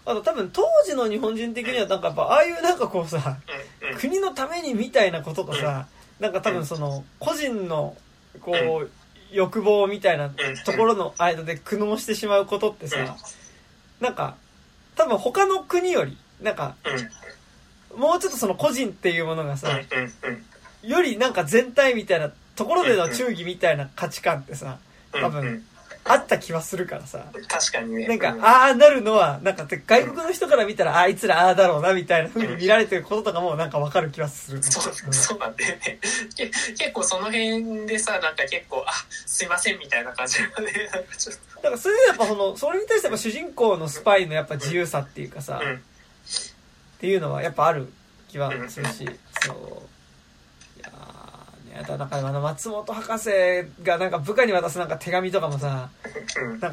[0.07, 3.37] あと多分当時の日本人的にはなんかやっぱああいうなんかこうさ、
[3.83, 7.97] うんうん、国のためにみたいなこととさ、うんなんか多分その個人の
[8.41, 8.91] こう
[9.33, 10.31] 欲望みたいな
[10.65, 13.17] ところの間で苦悩してしまうことってさ
[14.01, 14.37] なんか
[15.01, 16.77] 多分他の国よりなんか
[17.97, 19.69] もうちょっとその個人っていうものがさ
[20.83, 24.79] よりなんか全体みたいなところでの忠義みたいな価値観ってさ
[25.13, 25.65] 多分
[26.05, 27.27] あった気はするからさ。
[27.49, 28.07] 確かにね。
[28.09, 34.63] なんか、ああなるのは、なんか外国の人から見たら、あいつらああだろうな、みたいな風に見られてることとかもなんかわかる気はする。
[34.63, 35.99] そう、そうなんだよね。
[36.77, 38.93] 結構その辺でさ、なんか結構、あ、
[39.27, 41.57] すいませんみたいな感じがね、なんかちょっと。
[41.57, 47.93] だからそれでやっぱその、それに対してやっぱ主人公のスパイのやっぱ自由さっていうかさ、っていうのはやっぱある
[48.29, 49.09] 気はするし、
[49.43, 49.90] そう。
[51.83, 53.31] だからあの松本博士
[53.83, 55.91] がなんか部下に渡すなんか手紙とかもさ、
[56.61, 56.73] なん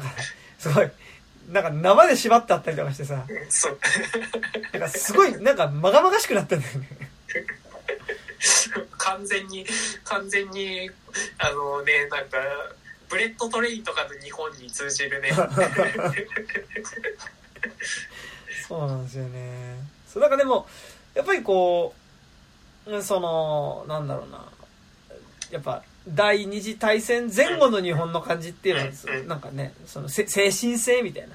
[0.58, 0.90] すごい
[1.50, 3.24] なんか縄で縛ってあったりとかしてさ。
[4.72, 6.88] なんかすごいなんかまがまがしくなったんだよね。
[8.98, 9.64] 完全に
[10.04, 10.90] 完全に
[11.38, 12.38] あのねなんか
[13.08, 15.32] ブレット・トレインとかの日本に通じるね。
[18.68, 19.76] そうなんですよね。
[20.06, 20.66] そうなんかでも
[21.14, 21.94] やっぱりこ
[22.86, 24.44] うそのなんだろうな
[25.50, 31.34] やっぱ第二次大戦前後の日本の感じっていうのは、なんかねその精神性みたいな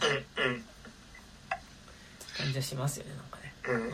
[2.38, 3.90] 感じはしますよねなんかね、うん、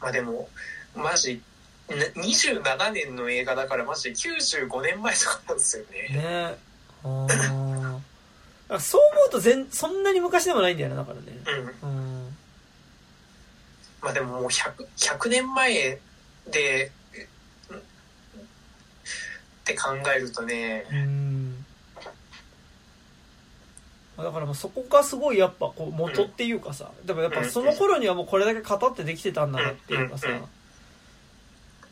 [0.00, 0.48] まあでも
[0.94, 1.42] マジ
[1.88, 6.08] 27年の映画だからマジで95年前とかなんですよね。
[6.16, 6.56] ね。
[8.68, 11.22] あそう思うと全そんなに昔でもないんだよなだからね。
[11.82, 11.92] うん、う
[12.22, 12.36] ん、
[14.00, 15.98] まあでももう 100, 100年前
[16.50, 16.92] で
[19.70, 21.64] って考えるとねうん。
[24.16, 30.26] だからもうそこがすごいやっぱこう元っていうかさ、でもやっぱその頃にはもうこれだけ語ってできてたんだなっていうかさ、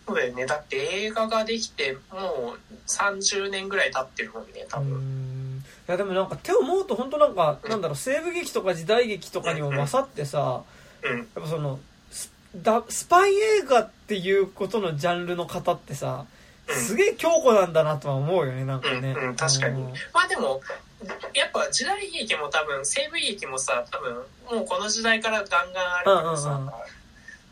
[0.07, 0.45] そうだよね。
[0.45, 5.65] だって映画ができてもう30年ぐらい経ってるもんね多分。
[5.87, 10.63] やでもなんか手を思うと本当なんか、なんだろう西部劇とか時代劇とかにも勝ってさ、
[11.03, 11.19] うん。
[11.19, 11.81] やっぱその
[12.89, 16.27] スパイ映画っていうことのジャンルの方ってさ
[16.69, 19.83] すげえ強固なんだなとは思うよねなんかね、うんうん確かに。
[19.83, 19.89] うん。
[20.13, 20.61] まあでも
[21.35, 24.15] やっぱ時代劇も多分西部劇もさ多分
[24.59, 26.71] もうこの時代からガンガンあるからさ、うんうんうん。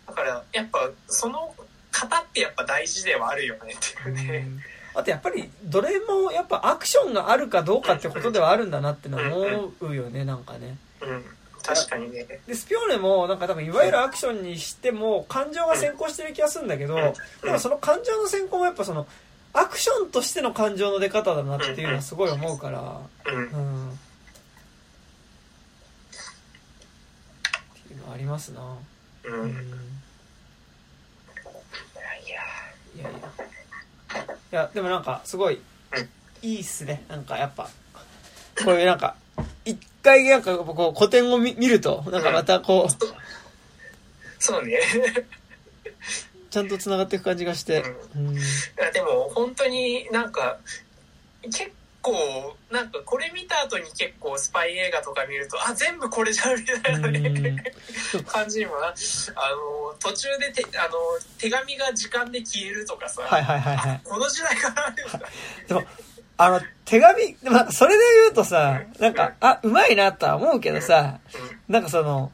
[0.06, 1.54] だからやっぱその
[1.92, 4.48] 型ってやっぱ大事ではあるよねっていうね、
[4.94, 10.76] あとやっぱりどれもやっぱアクションがあるかどうかってことではあるんだなってのは思うよねなんかね。
[11.00, 11.24] うん、
[11.66, 12.26] 確かにね。
[12.46, 16.96] でスピオーネもなんか多分いわゆるアクションにしても感情が先行してる気がするんだけど
[17.42, 19.06] でもその感情の先行もやっぱその
[19.52, 23.00] アクションとしての感情の出方だなっていうのはすごい思うから。
[23.26, 23.36] うん。
[23.36, 23.90] うん。
[23.90, 23.94] っ
[27.86, 28.60] ていうのはありますな。
[29.24, 29.48] うん、うん。
[29.48, 29.56] いや
[32.26, 32.42] いや。
[32.96, 33.12] いやい
[34.50, 34.70] や。
[34.74, 36.08] でもなんかすごいうん。
[36.42, 37.04] いいっすね。
[37.08, 37.70] なんかやっぱ。
[38.62, 39.45] こういうなんか一
[40.06, 42.92] 回なんかこう古典を見見るとなんかまたこう
[44.38, 44.78] そうね。
[46.50, 47.82] ちゃんとつながっていく感じがして。
[48.14, 48.34] うん。
[48.34, 48.38] い
[48.78, 50.58] やでも本当になんか
[51.42, 57.64] 結構なんかこれ見た後に結構スパイ映画とか見るとあ全部これじゃんみたいなね。
[58.26, 58.94] 感じにもなあの
[59.98, 60.94] 途中でてあの
[61.38, 64.00] 手紙が時間で消えるとかさ、はいはいはいはい。
[64.04, 65.28] この時代からあるんだ。
[65.66, 65.84] でも
[66.38, 71.20] あの手紙でもなんかそれで言うとさなんかあうまいなとは思うけどさ
[71.68, 72.30] うんなんかその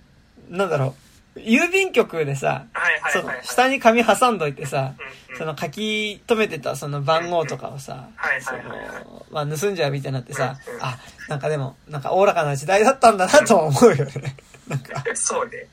[0.51, 0.95] なんだろ
[1.37, 2.67] う郵便局でさ
[3.13, 4.95] その下に紙挟んどいてさ
[5.39, 8.09] その書き留めてたその番号とかをさ、
[8.41, 10.99] その、まあ盗んじゃうみたいになってさあ、
[11.29, 14.37] なんかでも、なんかおおらかな時代だったんだなとは思うよね。
[14.69, 15.67] なんか、そうね。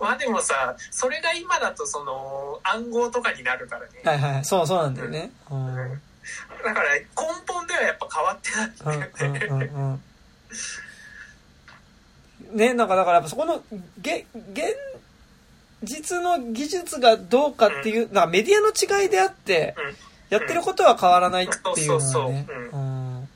[0.00, 5.30] まあでもさそれが今だとその暗号とかになるからね、はいはい、そうそうなんだよね。
[5.50, 6.02] うん。
[6.62, 7.04] うんうんだから根
[7.46, 8.50] 本ではやっぱ変わって
[8.84, 10.00] ないんだよね、うんうん
[12.52, 12.58] うん。
[12.58, 13.62] ね、なんかだからやっぱそこの、
[14.00, 14.74] げ、現
[15.82, 18.68] 実の技術がどうかっていう、なんかメディアの
[19.02, 19.74] 違いであって、
[20.30, 23.28] やってることは変わらないっていうのはね、そうん。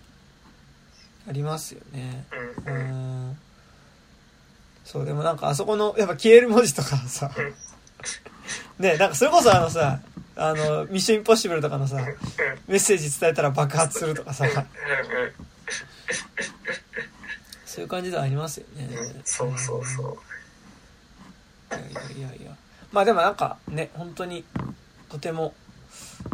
[1.29, 2.25] ありますよね。
[2.67, 3.39] うんううんん。
[4.85, 7.31] そう、でもなんかあそこの、やっぱ消える文字とかさ。
[7.37, 10.01] うん、ね、なんかそれこそあのさ、
[10.37, 11.97] あの、ミッションインポッシブルとかのさ、
[12.67, 14.47] メッセージ伝えたら爆発するとかさ、
[17.67, 18.89] そういう感じではありますよね。
[18.91, 19.23] うん。
[19.25, 20.19] そうそうそう。
[21.71, 22.57] いやいやいやいや。
[22.93, 24.45] まあでもなんかね、本当に、
[25.09, 25.55] とても、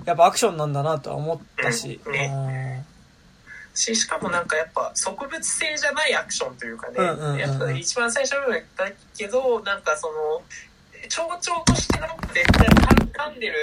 [0.05, 2.13] やっぱアクションなんだなとは思ったし、うん。
[2.13, 2.87] ね。
[3.77, 10.43] ししかもなんかやっぱ植物性じゃないアクションというかね、やっぱ一番最初の部分言ったけどなんかその
[11.09, 13.55] 象徴としてなんか絶対噛んでる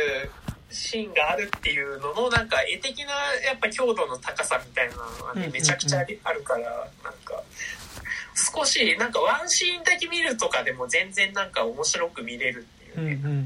[0.70, 3.12] シーンがあるっていうののなんか絵的な
[3.46, 6.60] やっぱ強度の高さみたいなのがねめちゃくちゃあるから
[7.04, 7.44] なんか
[8.36, 13.22] 少しなんかワンシーンだけ見るとかでも全然なんか面白く見れるっていうね。
[13.24, 13.44] うんうんうん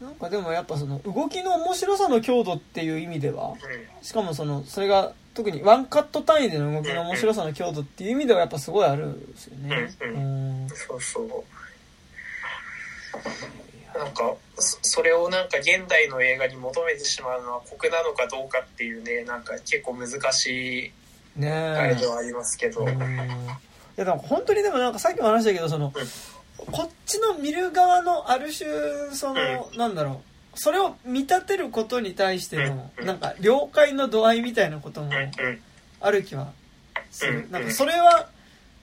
[0.00, 0.06] うん。
[0.06, 3.54] なんかでもやっぱその動きの面白さの強度っていう意味では、
[4.02, 9.94] しかもその、それが特にワンカット単位での動きの面白さの強度っていう意味ではやっぱすごいあるんですよね。
[10.02, 11.55] うんうんそうそう。
[13.94, 20.92] なんかそそれをなんか現代の映画に求めてしまうのは酷なのかどうかっていうねなんか結構難しい
[21.40, 22.06] ねあれでえ。
[22.06, 22.92] はありますけど、うん。
[22.92, 22.92] い
[23.96, 25.92] やでも本当にでもなんかさっきも話したけどその、
[26.72, 28.68] こっちの見る側のある種
[29.14, 30.58] その、なんだろう。
[30.58, 33.06] それを見立てることに対しての、うん。
[33.06, 35.14] なんか了解の度合いみたいなこともうん。
[35.14, 35.30] うん。
[36.00, 36.52] ある気は
[37.10, 37.50] する、うん。
[37.50, 38.28] なんかそれは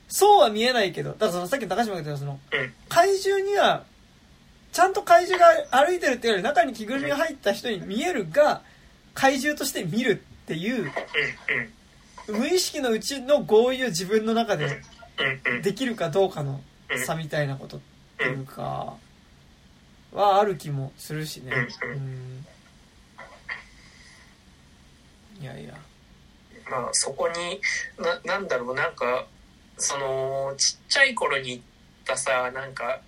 [0.08, 2.74] そうは見えないけどだからそのさっきの高島が言ったそのうん。
[2.90, 3.86] 怪獣には
[4.74, 8.64] ちゃんと怪獣が歩いてるっていうより中に着ぐるみが入った人に見えるが
[9.14, 10.92] 怪獣として見るっていう
[12.28, 14.82] 無意識のうちの合意を自分の中で
[15.62, 16.60] できるかどうかの
[17.06, 17.80] 差みたいなことっ
[18.18, 18.96] ていうか
[20.12, 21.52] はある気もするしね。
[21.84, 22.46] うん。
[25.42, 25.74] いやいや。
[26.70, 27.60] まあそこに
[27.98, 29.28] ななんだろうなんか
[29.78, 31.64] そのちっちゃい頃に行っ
[32.06, 33.02] たさなんか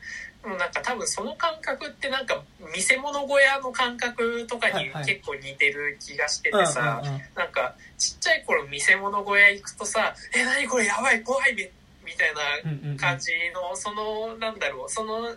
[0.49, 2.41] なんか多分その感覚ってなんか
[2.73, 10.85] 見せ物小屋の感覚とかに結構似てる気がしててさ、うんなんかちっちゃい頃見せ物小屋行くとさ「え何これ？
[10.85, 11.67] やばい怖いみ
[12.05, 15.29] みたいなん感じのそのなんだろうその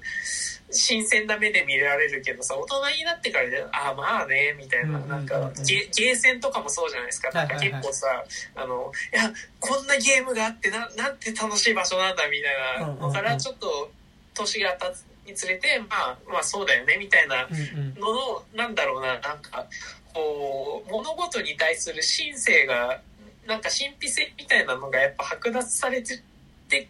[0.70, 7.30] 新鮮な目で見られるけどさ大人になってからでああまあねみたいななんかゲゲーセンとかもそうじゃないですか。
[7.30, 8.06] なんか結構さ
[8.55, 13.90] あのいやこんなゲームがあってななんて楽しい場所なんだみたいなのからちょっと
[14.39, 17.94] 年が経つにつれてまあまあそうだよねみたいなうんうん。
[17.94, 19.66] ののなんだろうななんか
[20.15, 23.01] こう物事に対する神性が
[23.47, 26.23] なんか神秘性みたいなのがやっぱ剥奪されて
[26.69, 26.89] て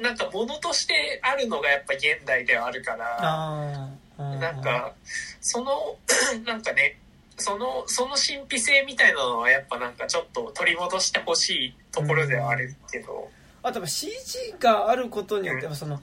[0.00, 4.92] なんかものとしてあるのがやっぱ現代ではあるからなんか
[5.40, 5.96] その
[6.44, 6.98] なんかね
[7.36, 13.28] そのその神秘性みたいなのはやっぱなんかちょっと取り戻してほしいところではあるけど、
[13.62, 16.00] あとは CG があることによってその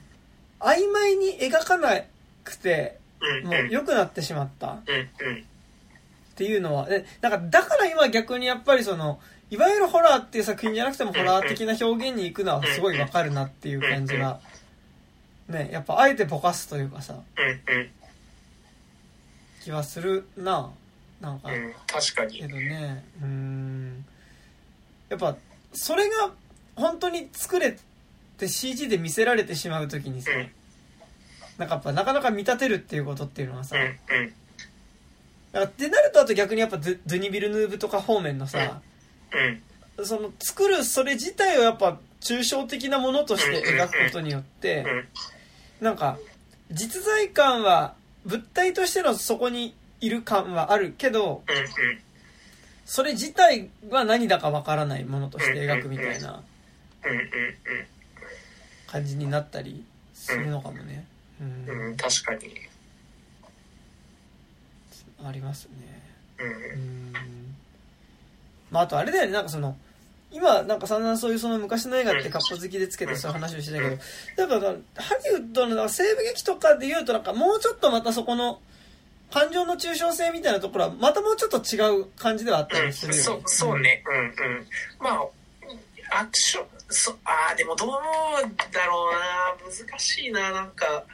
[0.62, 2.00] 曖昧に描かな
[2.44, 4.72] くてうんもう良くなってしまった。
[4.72, 9.20] っていうのはえなんかだから今逆にやっぱりその
[9.50, 14.40] いわゆるホラーっていう作品じゃなくてもホラー的な表現に行くのはすごいわかるなっていう感じが
[15.48, 17.16] ねやっぱあえてぼかすというかさ
[19.62, 20.70] 気はするな
[21.20, 21.52] なんか。
[21.52, 22.38] うん確かに。
[22.38, 24.04] けどねうーん。
[25.08, 25.36] やっぱ
[25.72, 26.32] それが
[26.74, 27.76] 本当に作れ
[28.42, 30.50] て CG で見せられてしまう時にさうん。
[31.58, 33.76] なんかやっぱなかなか見立てるっていうことっていうのはさ
[35.52, 38.80] だってなるとあと逆にやっぱドゥニ・ビルヌーブとか方面のさ
[39.98, 40.04] うん。
[40.04, 44.84] その作るそれ自体をやっぱ抽象的なものとして描くことによって
[45.80, 45.84] うん。
[45.84, 46.18] なんか
[46.70, 47.94] 実在感は
[48.24, 51.42] 物体としてのそこにいる感はあるけど
[52.84, 56.42] それ自体は何だかわからないものとして描くみたいな
[58.92, 61.06] 感じになったりするのかもね。
[61.40, 61.68] うん。
[61.68, 62.54] うんうん確かに。
[65.24, 65.70] ありますね。
[66.38, 66.46] うん。
[66.46, 67.12] うん。
[68.70, 69.76] まあ、あとあれだよね、なんかその、
[70.30, 73.98] 今、なんか散々そういうその昔の映画ってカッコ好きでつけてそういう話をしてたけど、やっ
[74.96, 78.58] ぱハリウッドのなんか西部劇とかで言うとなんかもうちょっとまたそこの
[79.30, 83.22] 感情の抽象性みたいなところはまたもうちょっと違う感じではあったうんりするよね。
[83.22, 84.02] そうそうね。
[84.06, 84.66] うんうん。
[85.00, 87.90] まあアクションそあーでもどう
[88.72, 91.04] だろうな難しいななんか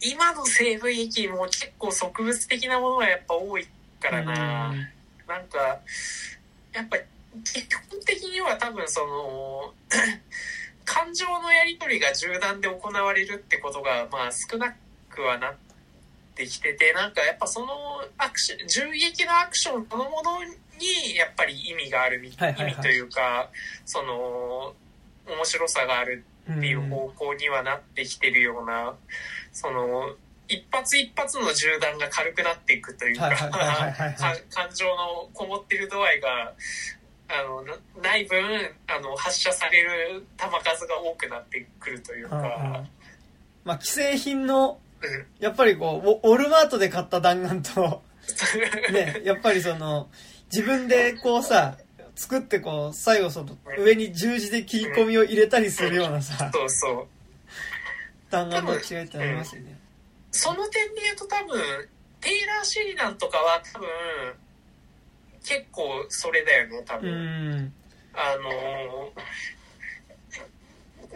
[0.00, 3.66] 今の西部劇も結構植物的なものがやっぱ多い
[4.00, 4.78] からな、うん。
[5.26, 5.80] なんか
[6.72, 6.98] やっぱ
[7.44, 9.74] 基本的には多分その
[10.84, 14.74] 感情のやり取りが銃弾で行われるってことがまあ少な
[15.10, 15.54] くはなっ
[16.34, 17.66] てきててなんかやっぱその
[18.18, 20.52] アクション銃撃のアクションそのものに
[21.16, 22.72] やっぱり意味があるみ、はいはいはい。
[22.72, 23.50] 意味というか
[23.84, 24.74] その
[25.26, 28.94] 面白さがあるっていう方向にはなってきてるような、
[29.52, 30.14] その
[30.48, 36.54] 一発一発の銃弾が軽くなっていくというか感情のこもってる度合いが
[37.28, 38.38] あのなない分
[38.86, 42.88] あの発射される弾数が多くなってくるというか、うんうん。
[43.64, 45.26] まあ、既製品の、うん。
[45.40, 48.02] やっぱりこう、ウォウォルマートで買った弾丸と、
[48.92, 50.08] ね、やっぱりその、
[50.52, 51.76] 自分でこうさ、
[52.14, 57.06] 作ってこう、最後その、上に十字で切り込みを入れたりするようなさ、そうそう
[58.30, 59.78] 弾丸の違いってありますよね。
[60.30, 61.60] その点で言うと多分
[62.20, 63.88] テイラー・シェリダンとかは多分
[65.44, 67.10] 結構それだよね多う分。
[67.12, 67.72] ん。
[68.14, 69.20] あのー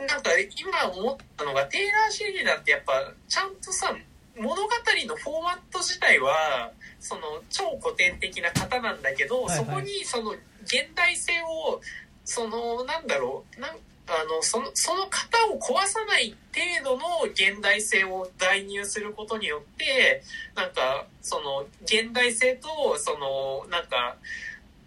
[0.07, 2.93] なんか今思ったのがテイラー・シェリダンってやっぱ
[3.28, 3.94] ちゃんとさ
[4.39, 4.62] 物語
[5.07, 6.70] のフォーマット自体は
[7.01, 9.66] その超古典的な型なんだけど、はいはい。
[9.66, 10.31] そこにその
[10.62, 11.81] 現代性を
[12.24, 16.36] そのなんだろうなんあのそのその型を壊さない
[16.82, 20.22] 程度の現代性を代入することによって
[20.55, 24.16] なんかその現代性とそのなんか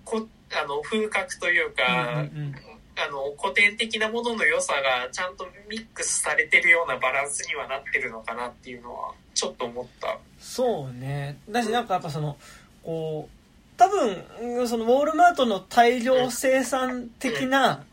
[0.05, 2.55] こあの風格というか、うんうんうん。
[2.95, 10.17] あの古典的なものの良さがちゃんとミックスされてるようなバランスにはなってるのかなっていうのはちょっと思った。
[10.39, 11.37] そうね。
[11.49, 12.37] だしなんかやっぱその、
[12.83, 14.23] こう、多分、
[14.59, 17.83] うんそのウォールマートの大量生産的な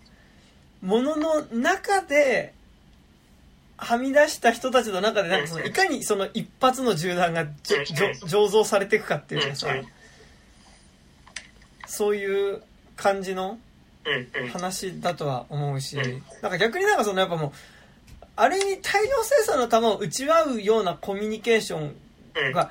[0.82, 2.54] ものの中で、
[3.76, 9.56] はみ出した人たちの中で、なんかその、いかにその一発の銃弾が醸造されていくかっていうか。
[9.56, 9.68] さ
[11.86, 12.62] そういう
[12.96, 13.58] 感じの
[14.52, 17.52] 話だとは思うしうん、なんか逆になんかそのやっぱもう、
[18.40, 21.94] あれに大量生産の弾を打ち合うようなコミュニケーション
[22.34, 22.70] うんが、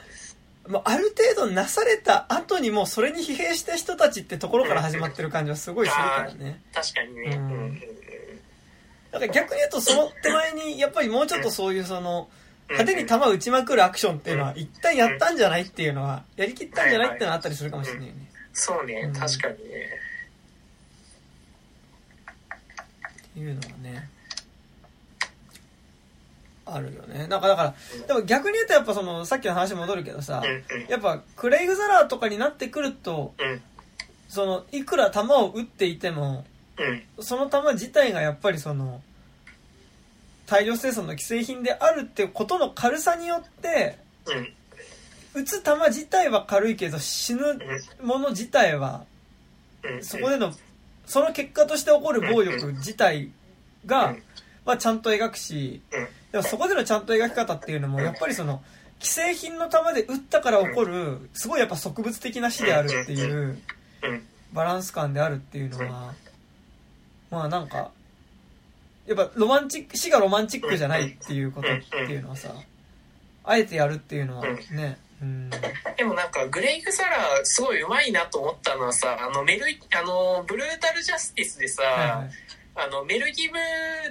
[0.68, 6.62] もうある程度なされた後にもうそれに疲弊した人たちってところから始まってる感じはすごいするからね。
[6.74, 7.36] 確かにね。
[7.36, 7.82] うん
[9.12, 12.40] だから逆に言うとその手前にやっぱりもうちょっとそういうその、うん
[12.70, 18.32] 派手に弾を打ちまくるアクションっていうのは一旦やったんじゃないっていうのは、やりきったんじゃないっていうのはあったりするかもしれないよね。
[18.54, 19.90] そうねうん、確かにね。
[23.32, 24.10] っていうのはね。
[26.74, 27.28] あるよね。
[27.28, 27.76] なんかだから、
[28.08, 30.44] でも逆に言うとやっぱその、さっきの話戻るけどさ
[30.88, 33.62] やっぱクレイグ・ザラーとかになってくると、うん。
[34.28, 36.46] その、いくら弾を撃っていても、
[36.78, 37.24] うん。
[37.24, 39.02] その弾自体がやっぱりその、
[40.46, 45.42] 大量生産の既製品であるってことの軽さによって、うん。
[45.42, 47.42] 撃つ弾自体は軽いけど死ぬ
[48.02, 49.06] もの自体は
[49.84, 50.04] うん。
[50.04, 50.54] そこでの、
[51.06, 53.32] その結果として起こる暴力自体
[53.86, 54.16] が、
[54.66, 58.62] まあちゃんと描くし、うんでもそこでのちゃんと描き方っていうのも、やっぱりその、
[59.00, 63.60] 既製品の弾で撃ったから起こる、すごいやっぱ植物的な死であるっていう、
[64.04, 66.14] うんバランス感であるっていうのは、
[67.30, 67.92] まあなんか、
[69.06, 72.54] やっぱロマンチック、死がロマンチックじゃないっていうことっていうのはさ、
[73.44, 75.50] あえてやるっていうのはね、うん。
[75.98, 79.66] でもなんかグレイグ・サラすごい上手いなと思ったのはさあのメル
[79.96, 82.30] あのブルータル・ジャスティスでさ、はいはい。
[82.76, 83.56] あのメルギブ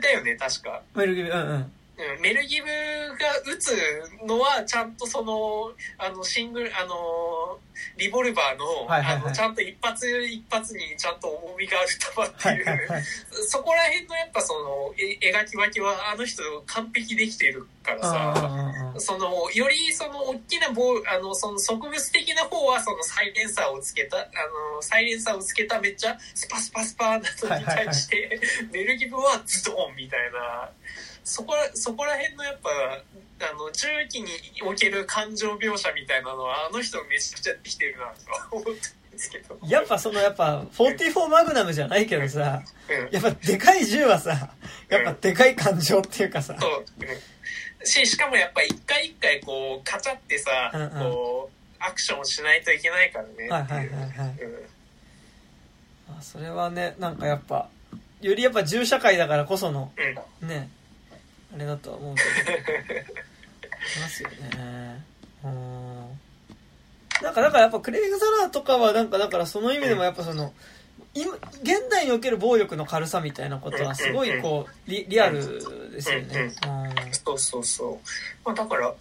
[0.00, 1.72] だよね確か、メルギブ、うんうん。
[1.98, 3.76] うん、メルギブが撃つ
[4.24, 7.58] のはちゃんとそのあのシングルあの
[7.96, 9.22] リボルバーの,、はいはいはい。
[9.24, 13.02] あのちゃんと一発一発にちゃんと重みがある弾ってはいいう、はいはい。
[13.48, 24.20] そこら辺のやっぱそのえ描き分けはあの人完璧できてるからさ、そのよりその大きな棒あのその植物的な方はそのサイレンサーをつけたあ
[24.76, 30.70] のサイレンサーをつけためっちゃスパスパスパなのに対して、ベルギブはズドンみたいな
[31.28, 34.28] そこらそこら辺のやっぱあの銃器に
[34.66, 38.06] おける感情描写みたいなのはあの人めちゃくちゃできてるな
[38.50, 38.74] と思ったん
[39.12, 39.58] ですけど。
[39.66, 43.08] やっぱそのやっぱ44マグナムじゃないけどさうん。
[43.12, 44.54] やっぱでかい銃はさ
[44.88, 46.56] やっぱでかい感情っていうかさ。
[46.58, 50.90] そう、うん、ししかもやっぱ一回一回こうカチャってさ、うんうん。
[50.90, 54.42] こうアクションをしないといけないからねはいはいはいはい。
[54.42, 56.16] うん。
[56.18, 57.68] あそれはねなんかやっぱ
[58.22, 59.92] よりやっぱ銃社会だからこその
[60.42, 60.48] うん。
[60.48, 60.70] ね
[61.54, 62.22] あれだとは思うけ
[62.52, 63.02] どい
[64.00, 65.04] ますよね
[65.44, 66.18] うん
[67.22, 70.52] なんかだからやっぱクレイグ・ザラーとかはなんかだからその意味でもやっぱその
[71.14, 75.40] 今現代における暴力の軽さみたいなことはすごいこうリリアル
[75.90, 77.98] ですよねうんそうそうそう。
[78.44, 78.94] まあだから、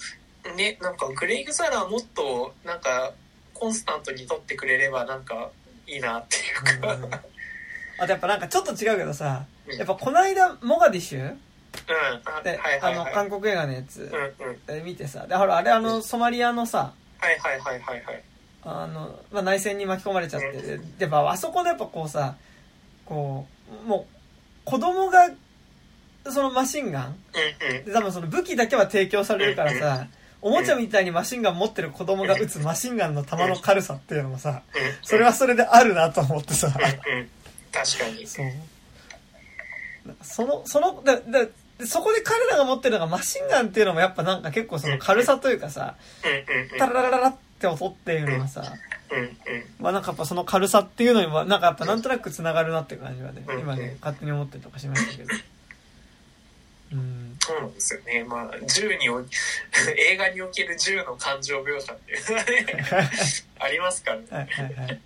[0.56, 3.14] ね、なんかグレイグ・ザラーもっとなんか
[3.54, 5.52] コンスタントに撮ってくれればなんか
[5.86, 6.40] いいなってい
[6.78, 6.94] うか。
[6.94, 7.14] ううんん。
[7.14, 11.36] あとやっぱなんかちょっと違うけどさうんやっぱこの間モガディシュあ
[12.44, 12.60] で。
[12.82, 14.12] あの韓国映画のやつ。
[14.84, 15.28] 見てさ。
[15.28, 16.94] でほらあれあのソマリアのさ。
[17.20, 18.24] はいはいはいはいはい。
[18.64, 20.52] あの、まあ、内戦に巻き込まれちゃって。
[20.52, 22.36] でやっぱあそこでやっぱこうさ
[23.06, 23.46] こ
[23.86, 25.30] うもう子供が
[26.30, 27.16] そのマシンガン。
[27.86, 30.08] で多分その武器だけは提供されるからさ
[30.42, 36.68] おもちゃみたいにマシンガン持ってる子供が撃つマシンガンの弾の軽さっていうのもさうんそれはそれであるなと思ってさ。
[36.70, 38.28] 確かに。
[38.28, 38.48] そう。
[40.22, 41.48] そのそのだだ
[41.78, 45.96] でそこで彼らが持ってるのがマシンガンっていうのもやっぱなんか結構その軽さというかさ。
[46.78, 48.64] タララララって音っていうのがさ。
[49.80, 53.60] まあなんかやっぱその軽さっていうのにもなんかやっぱなんとなくつながるなっていう感じはねうん。
[53.60, 55.30] 今ね勝手に思ってとかしましたけど。
[56.94, 57.38] うん。
[57.40, 58.24] そうなんですよね。
[58.24, 59.22] まあ、銃にお、
[59.98, 62.66] 映画における銃の感情描写っていうのはね、
[63.60, 64.26] ありますからね。
[64.30, 65.00] はいはいはい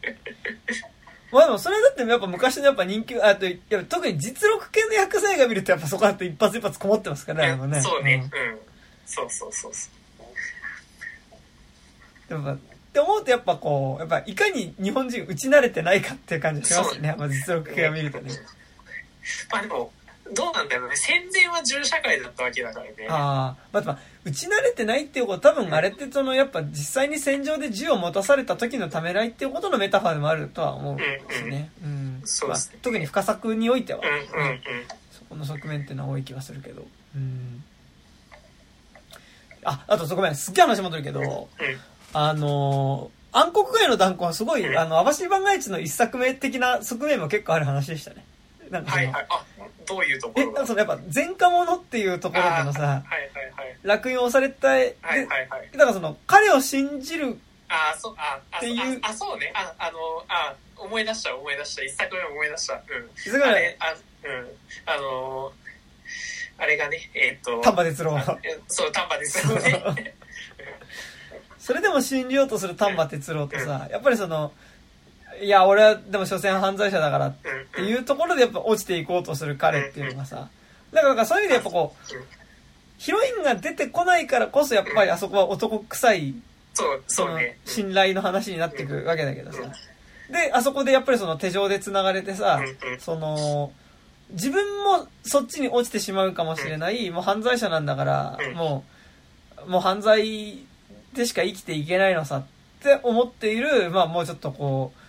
[1.32, 8.18] まあでもそれだってやっぱ昔のやっぱ人気あとやっぱ特に実録系の薬剤が見るとやっぱそこだって一発一発こもってますからねそうね。
[8.18, 8.30] んうん。
[9.06, 10.02] そうそうそうそう。
[12.30, 12.58] でもまあっ
[12.94, 18.32] て思うとやっぱこうやっぱいかに日本人打ち慣れてないかっていう感じがしますよねやっぱ実録系を見るとね
[19.50, 19.92] まあでも、
[20.34, 20.96] どうなんだろうね。
[20.96, 22.94] 戦前は銃社会だったわけだからね。
[23.10, 34.62] ああまあまあ打ち慣れてないっていうことは多分あれってそのやっぱ実際に戦場で銃を持たされた時のためらいっていうことのメタファーでもあるとは思うんですね、うんまあそうですね特に深作においては、うんうんうん。
[35.12, 36.86] そこの側面っていうのは多い気はするけど
[37.16, 37.64] うん
[39.64, 41.48] ああとそこごめんすっげえ話戻るけど、うん。
[42.14, 48.26] あのー暗黒街の断交はすごい、うんあの、網走番外地の一作目的な側面も結構ある話でしたね。
[48.70, 49.26] なんかその、はいはい。
[49.30, 49.46] あ、
[49.92, 50.54] どういうとこえ、ろが？
[50.54, 53.02] なんかそのやっぱ前科者っていうところでのさ、はいはい
[53.56, 53.78] はい。
[53.84, 55.70] 落印をされた、で、はいはいはい。
[55.74, 57.38] だからその、彼を信じる、
[57.70, 59.52] あ、そう、あ、あ、っていうあ、あそうね。
[59.56, 59.98] あ、あの、
[60.28, 61.84] あ、思い出した思い出した。
[61.84, 62.74] 一作目思い出した。
[62.74, 62.82] うん。
[63.16, 63.42] すごい？
[63.44, 64.48] あれ、あ、うん。
[64.86, 67.62] あのー、あれがね、えーっと。
[67.62, 68.20] 丹波哲郎
[68.68, 70.14] そう、丹波ですよね。
[71.58, 74.52] それでも信じようとする丹波哲郎とさ、やっぱりその、
[75.42, 77.36] いや、俺はでも所詮犯罪者だからっ
[77.76, 80.50] うんていうところでやっぱ落ちていこうとする彼っていうのがさ、
[80.94, 82.24] だからそういう意味でやっぱこう、うん
[83.02, 86.36] ヒロインが出てこないからこそやっぱりあそこは男臭い
[87.08, 87.40] その。
[87.66, 89.58] 信頼の話になっていくわけだけどさ。
[90.30, 92.62] で、あそこでやっぱりその手錠で繋がれてさ
[93.00, 93.72] その、
[94.34, 98.54] 自分もそっちに落ちてしまうかもしれない、もう犯罪者なんだからう、ん。
[98.54, 98.84] も
[99.66, 100.60] う、もう犯罪
[101.16, 102.44] でしか生きていけないのさっ
[102.84, 105.01] て思っている、まあもうちょっとこう、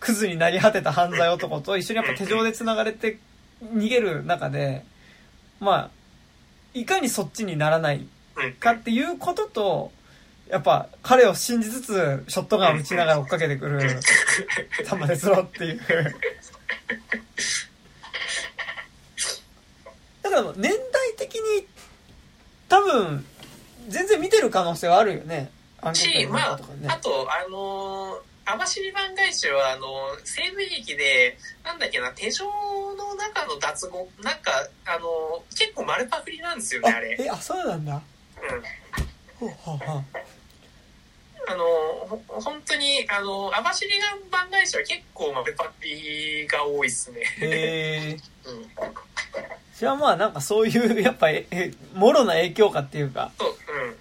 [0.00, 3.18] クズになり果てた犯罪男と一緒にやっぱ手錠で繋がれて
[3.62, 4.84] 逃げる中で、
[5.60, 5.90] まあ、
[6.74, 8.52] いかにそっちにならないうん。
[8.54, 9.92] かっていうことと、
[10.50, 14.00] やっぱ彼を信じつつ、ショットガンを撃ちながら追っかけてくる、
[14.86, 15.80] 玉鉄郎っていう。
[20.22, 20.80] だから年代
[21.16, 21.66] 的に、
[22.68, 23.24] 多分、
[23.88, 25.50] 全然見てる可能性はあるよね。
[25.92, 34.52] し、まあ、あと、あのー、網走番外地は、あの、西部劇で、なんだっけな、手錠の中の脱語、なんか、
[34.84, 37.16] あの、結構丸パクリなんですよね、あれ。
[37.18, 38.02] え、あ、そうなんだ。
[38.42, 38.62] うん。
[39.38, 40.04] ほうほうほう。
[41.46, 43.86] あの、本当に、あの、網走
[44.30, 47.20] 番外地は結構丸パクリが多いっすね。
[47.40, 48.16] へえ。
[48.44, 48.70] うん。
[49.78, 53.32] じゃあまあなんかそういう、やっぱ、え、もろな影響かっていうか。
[53.38, 53.98] そう、うん。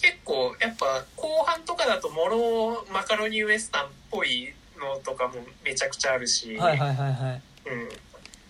[0.00, 6.56] 結構、やっぱ後半とかだともろマカロニウエスタンっぽいのとかもめちゃくちゃあるし。
[6.56, 7.42] はいはいはいはい。
[7.66, 7.88] うん。
[7.88, 7.88] っ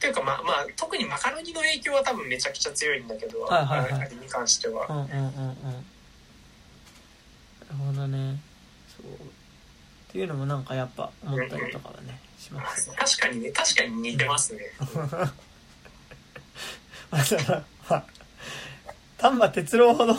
[0.00, 4.86] ていうかまあまあ、特にマカロニの影響は多分めちゃくちゃ強いんだけど、はいはいはい、に関しては。
[4.88, 5.14] うんうんうんうん。
[5.18, 5.26] な
[7.70, 8.40] るほどね。
[8.96, 9.12] そう。
[9.12, 9.16] っ
[10.12, 12.96] ていうのもなんかやっぱ思ったりとかはね、うんうん、しますね。
[12.98, 14.60] 確かにね、確かに似てますね。
[17.10, 17.18] ま
[17.90, 18.04] あ、
[19.18, 20.14] 丹波哲郎ほど、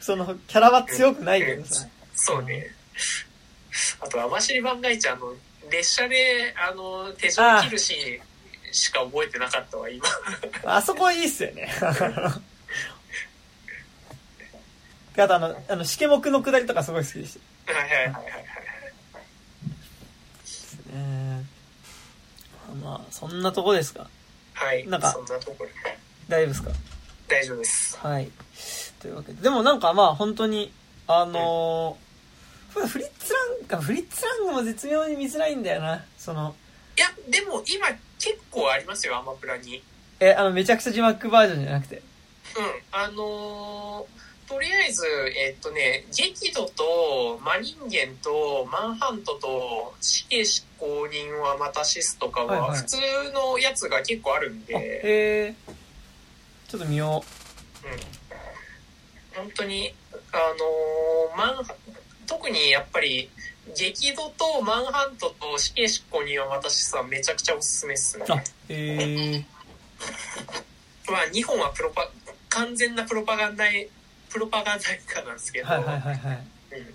[0.00, 1.86] その、キャラは強くないけどさ。
[2.14, 2.74] そうね。
[4.00, 5.34] あと、網走番外地、あの、
[5.70, 8.20] 列車で、あの、手錠切るシー
[8.70, 10.04] ンしか覚えてなかったわ、今。
[10.64, 11.70] あそこいいっすよね。
[15.16, 17.72] あとあの、あの、しけもくのくだりとかすごい好きでした。
[17.74, 18.44] はいはいはいはいはい。
[20.42, 21.44] ですね。
[22.82, 24.08] まあ、そんなとこですか？
[24.54, 24.86] はい。
[24.86, 25.70] なんか、そんなところ。
[26.28, 26.70] 大丈夫ですか？
[27.28, 27.98] 大丈夫です。
[27.98, 28.30] はい。
[29.00, 29.42] というわけで。
[29.42, 30.72] でもなんかまあ本当に、
[31.06, 36.04] あのー、フリッツランか、フリッツラングも絶妙に見づらいんだよな。
[36.16, 36.54] その。
[36.96, 37.88] いや、でも今
[38.18, 39.82] 結構ありますよ、アマプラに。
[40.20, 41.96] え、あの、めちゃくちゃ字幕バージョンじゃなくて。
[41.96, 42.02] うん。
[42.92, 45.04] あのー、とりあえず、
[45.36, 52.96] えっとね、激怒と、真人間と、マンハントと、死刑執行人はまたシスとかは、普通
[53.32, 54.74] のやつが結構あるんで。
[54.74, 55.54] へえ。
[56.68, 57.24] ちょっと見よ
[57.84, 57.86] う。
[57.86, 58.19] うん。
[59.40, 59.94] 本当に、
[60.32, 60.36] あ
[61.36, 61.64] のー、マン、
[62.26, 63.30] 特にやっぱり、
[63.74, 68.26] 激怒とマンハントと死刑執行には私さ、めちゃくちゃおすすめっすね。
[68.28, 69.44] あ、へえ。
[71.10, 72.10] まあ、日本はプロパ、
[72.50, 73.64] 完全なプロパガンダ
[74.28, 76.44] プロパガンダ映画なんですけど、はいはいはいはい。
[76.72, 76.94] うん。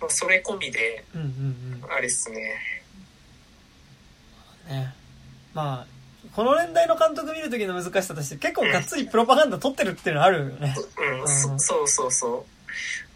[0.00, 1.92] まあ、それ込みで、うんうんうん。
[1.92, 2.54] あれっすね。
[4.68, 4.94] ね。
[5.52, 5.93] まあ、
[6.34, 10.74] この年代の監督見る時の難しさとして結構がっつりプロパガンダ撮ってるっていうのはあるよね。
[10.98, 12.44] うん、うん、そうそうそ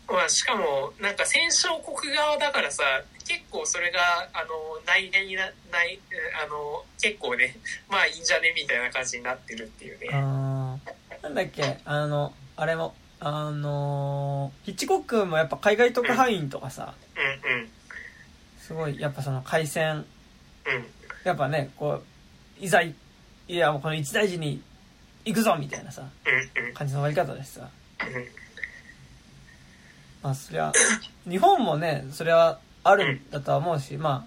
[0.08, 0.12] う。
[0.12, 2.82] まあ、しかも、なんか戦勝国側だからさ、
[3.26, 3.98] 結構それが、
[4.32, 4.48] あの、
[4.86, 6.00] 内縁にな、ない
[6.42, 7.56] あの、結構ね、
[7.90, 10.08] まあいいんじゃねみたいな感じになってるっていうね。
[10.12, 10.78] あ
[11.22, 17.68] なんだっけ、あの、あれも、あのヒッチコックもやっぱ海外特派員とかさ、うん、うんうん
[18.60, 20.04] すごい、やっぱその海戦、うん、
[21.24, 22.00] やっぱね、こ
[22.60, 22.82] う、いざ、
[23.48, 24.62] いや、もうこの一大事に
[25.24, 26.02] 行くぞみたいなさ、
[26.74, 27.68] 感じの終わり方だしさ。
[30.22, 30.72] まあ、そりゃ、
[31.28, 34.26] 日本もね、それはあるんだとは思うし、ま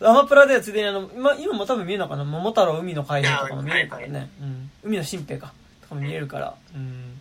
[0.00, 2.24] あ、アマプラではついでにあの、ま、今も多分見えるのかな？
[2.24, 4.30] 桃太郎海の海兵とかも見えるからね。
[4.40, 4.70] うん。
[4.82, 5.52] 海の新兵か。
[5.82, 6.54] とかも見えるから。
[6.74, 7.20] うん。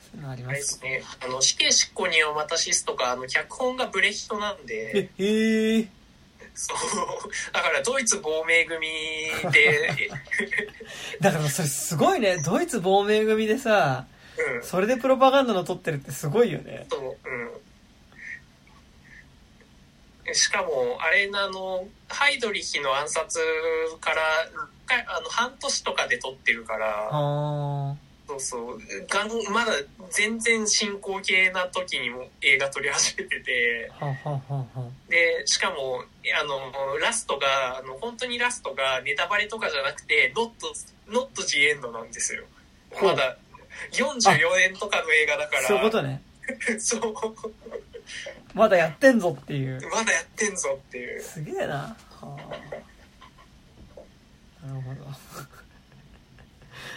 [0.00, 1.02] そういうのありますね。
[1.24, 5.10] あの、死刑執行にお渡しすとか、あの、脚本がブレヒトなんで。
[5.18, 5.88] え、へえ。
[6.54, 6.76] そう。
[7.52, 8.86] だからドイツ亡命組
[9.52, 10.10] で。
[11.20, 12.38] だからそれすごいね。
[12.38, 14.06] ドイツ亡命組でさ、
[14.38, 16.86] うん、それでプロパガンダの撮ってるってすごいよね。
[16.90, 17.28] そう
[20.26, 20.34] うん。
[20.34, 23.38] しかもあれなのハイドリヒの暗殺
[24.00, 24.22] から
[24.88, 27.08] あの半年とかで撮ってるから。
[27.10, 27.96] あ
[28.26, 28.78] そうそう。
[29.08, 29.72] がんまだ
[30.10, 33.90] 全然進行形な時にも映画撮り始めてて。
[35.08, 36.04] でしかも
[36.40, 40.72] あのラストがあの本当にラストがネタバレとかじゃなくてノット
[41.08, 42.44] ノットジエンドなんですよ。
[43.02, 43.36] まだ
[43.92, 45.62] 44年とかの映画だから。
[45.62, 46.22] そういうことね。
[46.78, 47.14] そう。
[48.54, 49.80] まだやってんぞっていう。
[49.90, 51.20] まだやってんぞっていう。
[51.20, 51.74] すげえな。
[51.74, 52.36] はあ。
[54.66, 55.04] なるほど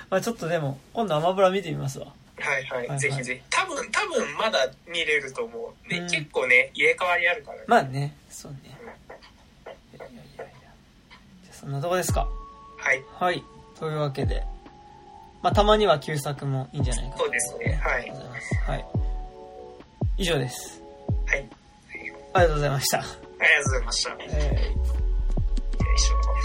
[0.10, 2.08] まあちょっとでも、今度アマブラ見てみますわ。
[2.40, 3.42] はいはい、はい、ぜひぜひ。
[3.50, 5.90] 多分、多分まだ見れると思う。
[5.92, 7.64] ね、うん、結構ね、入れ替わりあるからね。
[7.68, 8.60] まあね、そうね。
[8.64, 10.52] いやいやいやいや。
[11.44, 12.27] じゃそんなとこですか？
[12.77, 13.03] はい。
[13.19, 13.44] はい。
[13.80, 14.44] というわけで、
[15.42, 18.11] まあたまには旧作もいいんじゃないかそうですね、はい。
[18.68, 18.86] はい。
[20.18, 20.82] 以上です。
[21.26, 21.50] はい。
[22.34, 23.00] ありがとうございました。
[23.00, 24.18] ありがとうございました。
[24.19, 26.36] えー、よいしょ。